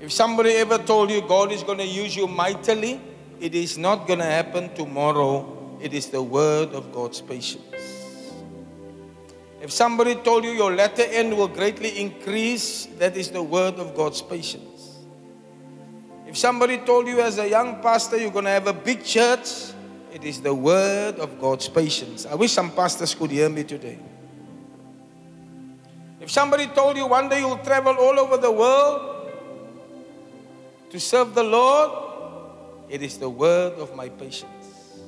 If 0.00 0.10
somebody 0.10 0.52
ever 0.52 0.78
told 0.78 1.10
you 1.10 1.20
God 1.20 1.52
is 1.52 1.62
going 1.62 1.76
to 1.84 1.84
use 1.84 2.16
you 2.16 2.26
mightily, 2.26 2.98
it 3.40 3.54
is 3.54 3.76
not 3.76 4.06
going 4.06 4.20
to 4.20 4.24
happen 4.24 4.74
tomorrow. 4.74 5.78
It 5.82 5.92
is 5.92 6.06
the 6.06 6.22
word 6.22 6.70
of 6.70 6.94
God's 6.94 7.20
patience. 7.20 7.60
If 9.60 9.70
somebody 9.70 10.14
told 10.14 10.44
you 10.44 10.52
your 10.52 10.74
latter 10.74 11.04
end 11.04 11.36
will 11.36 11.48
greatly 11.48 12.00
increase, 12.00 12.86
that 12.96 13.18
is 13.18 13.28
the 13.30 13.42
word 13.42 13.74
of 13.74 13.94
God's 13.94 14.22
patience. 14.22 14.75
If 16.36 16.40
somebody 16.40 16.76
told 16.76 17.06
you 17.06 17.18
as 17.22 17.38
a 17.38 17.48
young 17.48 17.80
pastor 17.80 18.18
you're 18.18 18.30
going 18.30 18.44
to 18.44 18.50
have 18.50 18.66
a 18.66 18.72
big 18.74 19.02
church, 19.02 19.72
it 20.12 20.22
is 20.22 20.42
the 20.42 20.52
word 20.52 21.18
of 21.18 21.40
God's 21.40 21.66
patience. 21.66 22.26
I 22.26 22.34
wish 22.34 22.52
some 22.52 22.72
pastors 22.72 23.14
could 23.14 23.30
hear 23.30 23.48
me 23.48 23.64
today. 23.64 23.98
If 26.20 26.30
somebody 26.30 26.66
told 26.66 26.98
you 26.98 27.06
one 27.06 27.30
day 27.30 27.40
you'll 27.40 27.56
travel 27.64 27.96
all 27.96 28.20
over 28.20 28.36
the 28.36 28.52
world 28.52 29.32
to 30.90 31.00
serve 31.00 31.34
the 31.34 31.42
Lord, 31.42 31.90
it 32.90 33.00
is 33.00 33.16
the 33.16 33.30
word 33.30 33.78
of 33.78 33.96
my 33.96 34.10
patience. 34.10 35.00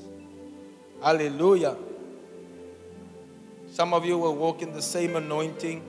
Hallelujah. 1.03 1.77
Some 3.71 3.93
of 3.93 4.07
you 4.07 4.17
will 4.17 4.35
walk 4.35 4.63
in 4.63 4.73
the 4.73 4.81
same 4.81 5.15
anointing 5.15 5.85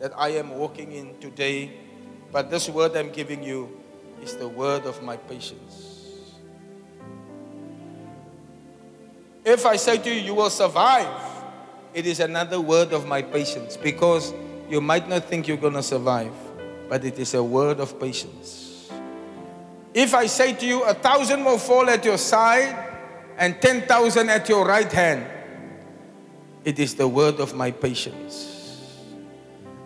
that 0.00 0.10
I 0.16 0.30
am 0.30 0.50
walking 0.50 0.90
in 0.90 1.16
today, 1.20 1.70
but 2.32 2.50
this 2.50 2.68
word 2.68 2.96
I'm 2.96 3.12
giving 3.12 3.44
you 3.44 3.79
is 4.22 4.36
the 4.36 4.48
word 4.48 4.86
of 4.86 5.02
my 5.02 5.16
patience. 5.16 5.90
If 9.44 9.64
I 9.64 9.76
say 9.76 9.98
to 9.98 10.08
you, 10.12 10.20
you 10.20 10.34
will 10.34 10.50
survive, 10.50 11.08
it 11.94 12.06
is 12.06 12.20
another 12.20 12.60
word 12.60 12.92
of 12.92 13.06
my 13.06 13.22
patience 13.22 13.76
because 13.76 14.32
you 14.68 14.80
might 14.80 15.08
not 15.08 15.24
think 15.24 15.48
you're 15.48 15.56
going 15.56 15.74
to 15.74 15.82
survive, 15.82 16.32
but 16.88 17.04
it 17.04 17.18
is 17.18 17.34
a 17.34 17.42
word 17.42 17.80
of 17.80 17.98
patience. 17.98 18.90
If 19.92 20.14
I 20.14 20.26
say 20.26 20.52
to 20.52 20.66
you, 20.66 20.84
a 20.84 20.94
thousand 20.94 21.44
will 21.44 21.58
fall 21.58 21.88
at 21.90 22.04
your 22.04 22.18
side 22.18 22.76
and 23.38 23.60
10,000 23.60 24.28
at 24.28 24.48
your 24.48 24.66
right 24.66 24.90
hand, 24.92 25.26
it 26.64 26.78
is 26.78 26.94
the 26.94 27.08
word 27.08 27.40
of 27.40 27.54
my 27.54 27.70
patience. 27.70 28.46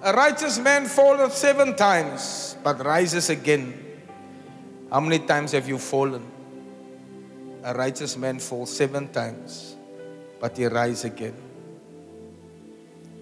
A 0.03 0.13
righteous 0.13 0.59
man 0.59 0.87
falleth 0.87 1.33
seven 1.33 1.77
times, 1.77 2.57
but 2.63 2.85
rises 2.85 3.31
again. 3.31 3.84
How 4.95 5.01
many 5.01 5.19
times 5.19 5.51
have 5.51 5.69
you 5.69 5.77
fallen? 5.77 6.23
A 7.65 7.75
righteous 7.75 8.17
man 8.17 8.39
falls 8.39 8.71
seven 8.71 9.11
times, 9.11 9.75
but 10.39 10.57
he 10.57 10.67
rises 10.67 11.03
again. 11.03 11.35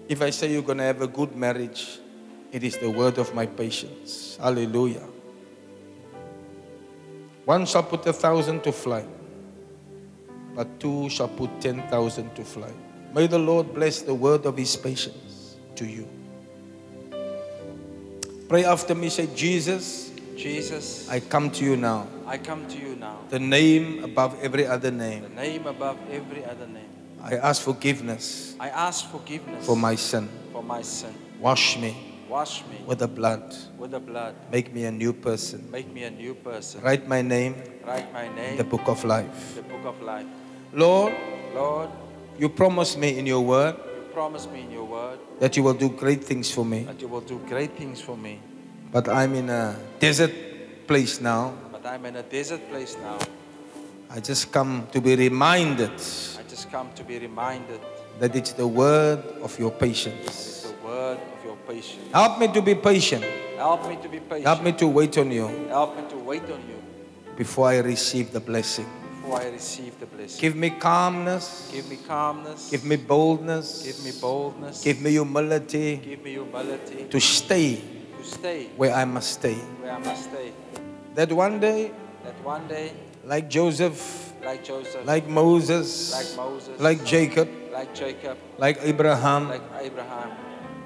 If 0.07 0.21
I 0.21 0.29
say 0.29 0.51
you're 0.53 0.61
going 0.61 0.77
to 0.77 0.83
have 0.83 1.01
a 1.01 1.07
good 1.07 1.35
marriage, 1.35 1.97
it 2.51 2.63
is 2.63 2.77
the 2.77 2.91
word 2.91 3.17
of 3.17 3.33
my 3.33 3.47
patience. 3.47 4.37
Hallelujah. 4.39 5.07
One 7.45 7.65
shall 7.65 7.81
put 7.81 8.05
a 8.05 8.13
thousand 8.13 8.61
to 8.65 8.71
flight, 8.71 9.09
but 10.53 10.79
two 10.79 11.09
shall 11.09 11.29
put 11.29 11.59
ten 11.59 11.81
thousand 11.89 12.35
to 12.35 12.43
flight. 12.43 12.77
May 13.15 13.25
the 13.25 13.39
Lord 13.39 13.73
bless 13.73 14.03
the 14.03 14.13
word 14.13 14.45
of 14.45 14.57
his 14.57 14.75
patience 14.75 15.57
to 15.73 15.87
you. 15.87 16.07
Pray 18.47 18.63
after 18.63 18.93
me, 18.93 19.09
say, 19.09 19.27
Jesus, 19.33 20.12
Jesus, 20.37 21.09
I 21.09 21.19
come 21.19 21.49
to 21.51 21.63
you 21.63 21.77
now. 21.77 22.07
I 22.25 22.37
come 22.37 22.67
to 22.67 22.77
you 22.77 22.95
now. 22.95 23.19
The 23.29 23.39
name 23.39 24.03
above 24.03 24.37
every 24.41 24.65
other 24.65 24.91
name. 24.91 25.23
The 25.23 25.29
name. 25.29 25.65
above 25.67 25.97
every 26.11 26.43
other 26.45 26.67
name. 26.67 26.89
I 27.21 27.37
ask 27.37 27.61
forgiveness 27.61 28.53
I 28.59 28.67
ask 28.69 29.09
forgiveness 29.09 29.65
for 29.65 29.77
my 29.77 29.95
sin. 29.95 30.27
for 30.51 30.61
my 30.63 30.81
sin. 30.81 31.13
Wash 31.39 31.77
me 31.77 31.95
Wash 32.27 32.63
me 32.69 32.81
with 32.85 32.99
the 32.99 33.07
blood. 33.07 33.55
with 33.77 33.91
the 33.91 33.99
blood. 33.99 34.35
Make 34.51 34.73
me 34.73 34.85
a 34.85 34.91
new 34.91 35.13
person. 35.13 35.69
Make 35.71 35.91
me 35.93 36.03
a 36.03 36.11
new 36.11 36.33
person. 36.33 36.81
Write 36.81 37.07
my 37.07 37.21
name 37.21 37.55
Write 37.85 38.11
my 38.11 38.27
name 38.35 38.57
the 38.57 38.63
book 38.63 38.87
of 38.87 39.03
life. 39.05 39.55
the 39.55 39.61
book 39.61 39.85
of 39.85 40.01
life. 40.01 40.25
Lord, 40.73 41.13
Lord, 41.53 41.89
you 42.37 42.49
promised 42.49 42.97
me 42.97 43.17
in 43.19 43.25
your 43.25 43.41
word 43.41 43.75
you 43.77 44.03
promised 44.13 44.51
me 44.51 44.61
in 44.61 44.71
your 44.71 44.85
word 44.85 45.19
that 45.39 45.55
you 45.55 45.63
will 45.63 45.73
do 45.73 45.89
great 45.89 46.23
things 46.23 46.51
for 46.51 46.65
me. 46.65 46.83
that 46.83 46.99
you 46.99 47.07
will 47.07 47.21
do 47.21 47.39
great 47.47 47.77
things 47.77 48.01
for 48.01 48.17
me. 48.17 48.39
But 48.93 49.09
I'm 49.09 49.33
in 49.33 49.49
a 49.49 49.75
desert 49.99 50.31
place 50.87 51.19
now. 51.19 51.53
But 51.71 51.85
I'm 51.85 52.05
in 52.05 52.15
a 52.15 52.21
desert 52.23 52.61
place 52.69 52.95
now. 53.01 53.17
I 54.09 54.19
just 54.19 54.51
come 54.51 54.87
to 54.91 55.01
be 55.01 55.15
reminded 55.15 55.89
I 55.89 56.43
just 56.47 56.69
come 56.71 56.93
to 56.93 57.03
be 57.03 57.17
reminded 57.17 57.79
that 58.19 58.35
it's 58.35 58.53
the 58.53 58.67
word 58.67 59.17
of 59.41 59.57
your 59.57 59.71
it's 59.71 59.79
patience. 59.79 60.61
the 60.69 60.87
word 60.87 61.17
of 61.17 61.43
your 61.43 61.57
patience. 61.67 62.11
Help 62.13 62.37
me 62.37 62.47
to 62.53 62.61
be 62.61 62.75
patient. 62.75 63.25
Help 63.57 63.89
me 63.89 63.97
to 64.03 64.07
be 64.07 64.19
patient. 64.19 64.45
Help 64.45 64.61
me 64.63 64.71
to 64.73 64.87
wait 64.87 65.17
on 65.17 65.31
you 65.31 65.47
Help 65.69 65.97
me 65.97 66.03
to 66.09 66.17
wait 66.17 66.43
on 66.43 66.61
you 66.69 66.77
before 67.35 67.69
I 67.69 67.79
receive 67.79 68.31
the 68.31 68.39
blessing. 68.39 68.85
before 69.21 69.41
I 69.41 69.49
receive 69.49 69.99
the 69.99 70.05
blessing. 70.05 70.39
Give 70.39 70.55
me 70.55 70.69
calmness. 70.69 71.71
Give 71.73 71.89
me 71.89 71.97
calmness. 72.07 72.69
Give 72.69 72.85
me 72.85 72.97
boldness. 72.97 73.81
Give 73.81 74.05
me 74.05 74.11
boldness. 74.21 74.83
Give 74.83 75.01
me 75.01 75.09
humility 75.11 75.97
Give 75.97 76.23
me 76.23 76.31
humility 76.33 77.07
to 77.09 77.19
stay 77.19 77.81
stay 78.25 78.67
where 78.77 78.93
I 78.93 79.05
must 79.05 79.31
stay. 79.33 79.55
where 79.55 79.91
I 79.91 79.99
must 79.99 80.23
stay. 80.29 80.51
That 81.15 81.31
one 81.31 81.59
day, 81.59 81.91
That 82.23 82.39
one 82.43 82.67
day, 82.67 82.91
like 83.25 83.49
Joseph, 83.49 84.33
like 84.43 84.63
Joseph, 84.63 85.05
like 85.05 85.27
Moses, 85.27 86.11
like 86.11 86.35
Moses, 86.35 86.79
like 86.79 87.05
Jacob, 87.05 87.49
like 87.71 87.93
Jacob, 87.93 88.37
like 88.57 88.79
Abraham, 88.81 89.49
like 89.49 89.61
Abraham, 89.79 90.31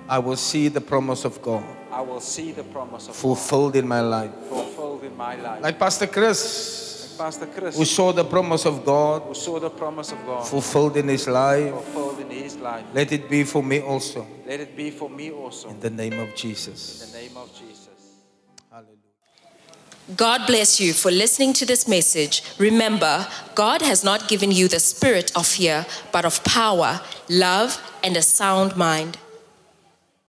I 0.10 0.20
will 0.20 0.36
see 0.38 0.68
the 0.68 0.82
promise 0.82 1.26
of 1.26 1.42
God 1.42 1.64
I 1.92 2.02
will 2.02 2.20
see 2.20 2.52
the 2.52 2.64
promise 2.64 3.08
of 3.08 3.16
fulfilled 3.16 3.76
in 3.76 3.88
my 3.88 4.02
life. 4.02 4.30
God 4.32 4.50
fulfilled 4.50 5.04
in 5.04 5.18
my 5.18 5.36
life. 5.36 5.64
Like 5.64 5.80
Pastor 5.80 6.06
Chris, 6.06 6.87
Pastor 7.18 7.48
Chris, 7.48 7.78
who 7.78 7.86
saw 7.86 8.12
the 8.12 8.24
promise 8.24 8.66
of 8.66 8.86
God 8.86 9.24
who 9.24 9.34
saw 9.34 9.60
the 9.60 9.70
promise 9.70 10.12
of 10.12 10.26
God 10.26 10.48
fulfilled 10.48 10.98
in 10.98 11.08
his 11.08 11.28
life, 11.28 11.72
fulfilled 11.74 12.20
in 12.20 12.30
his 12.30 12.56
life. 12.58 12.86
let 12.94 13.12
it 13.12 13.30
be 13.30 13.44
for 13.44 13.64
me 13.64 13.82
also. 13.82 14.26
Let 14.46 14.60
it 14.60 14.76
be 14.78 14.92
for 14.92 15.10
me 15.10 15.32
also. 15.32 15.70
In 15.70 15.80
the 15.80 15.90
name 15.90 16.14
of 16.20 16.30
In 16.30 16.36
Jesus. 16.36 17.12
the 17.12 17.18
name 17.18 17.36
of 17.38 17.50
Jesus. 17.54 17.90
Hallelujah. 18.72 18.98
God 20.16 20.48
bless 20.48 20.80
you 20.80 20.94
for 20.94 21.12
listening 21.12 21.54
to 21.54 21.66
this 21.66 21.88
message. 21.88 22.44
Remember, 22.60 23.28
God 23.56 23.82
has 23.82 24.04
not 24.04 24.28
given 24.30 24.52
you 24.52 24.68
the 24.68 24.80
spirit 24.80 25.32
of 25.36 25.46
fear, 25.46 25.86
but 26.12 26.24
of 26.26 26.44
power, 26.44 27.02
love, 27.30 27.82
and 28.04 28.16
a 28.16 28.22
sound 28.22 28.78
mind. 28.78 29.18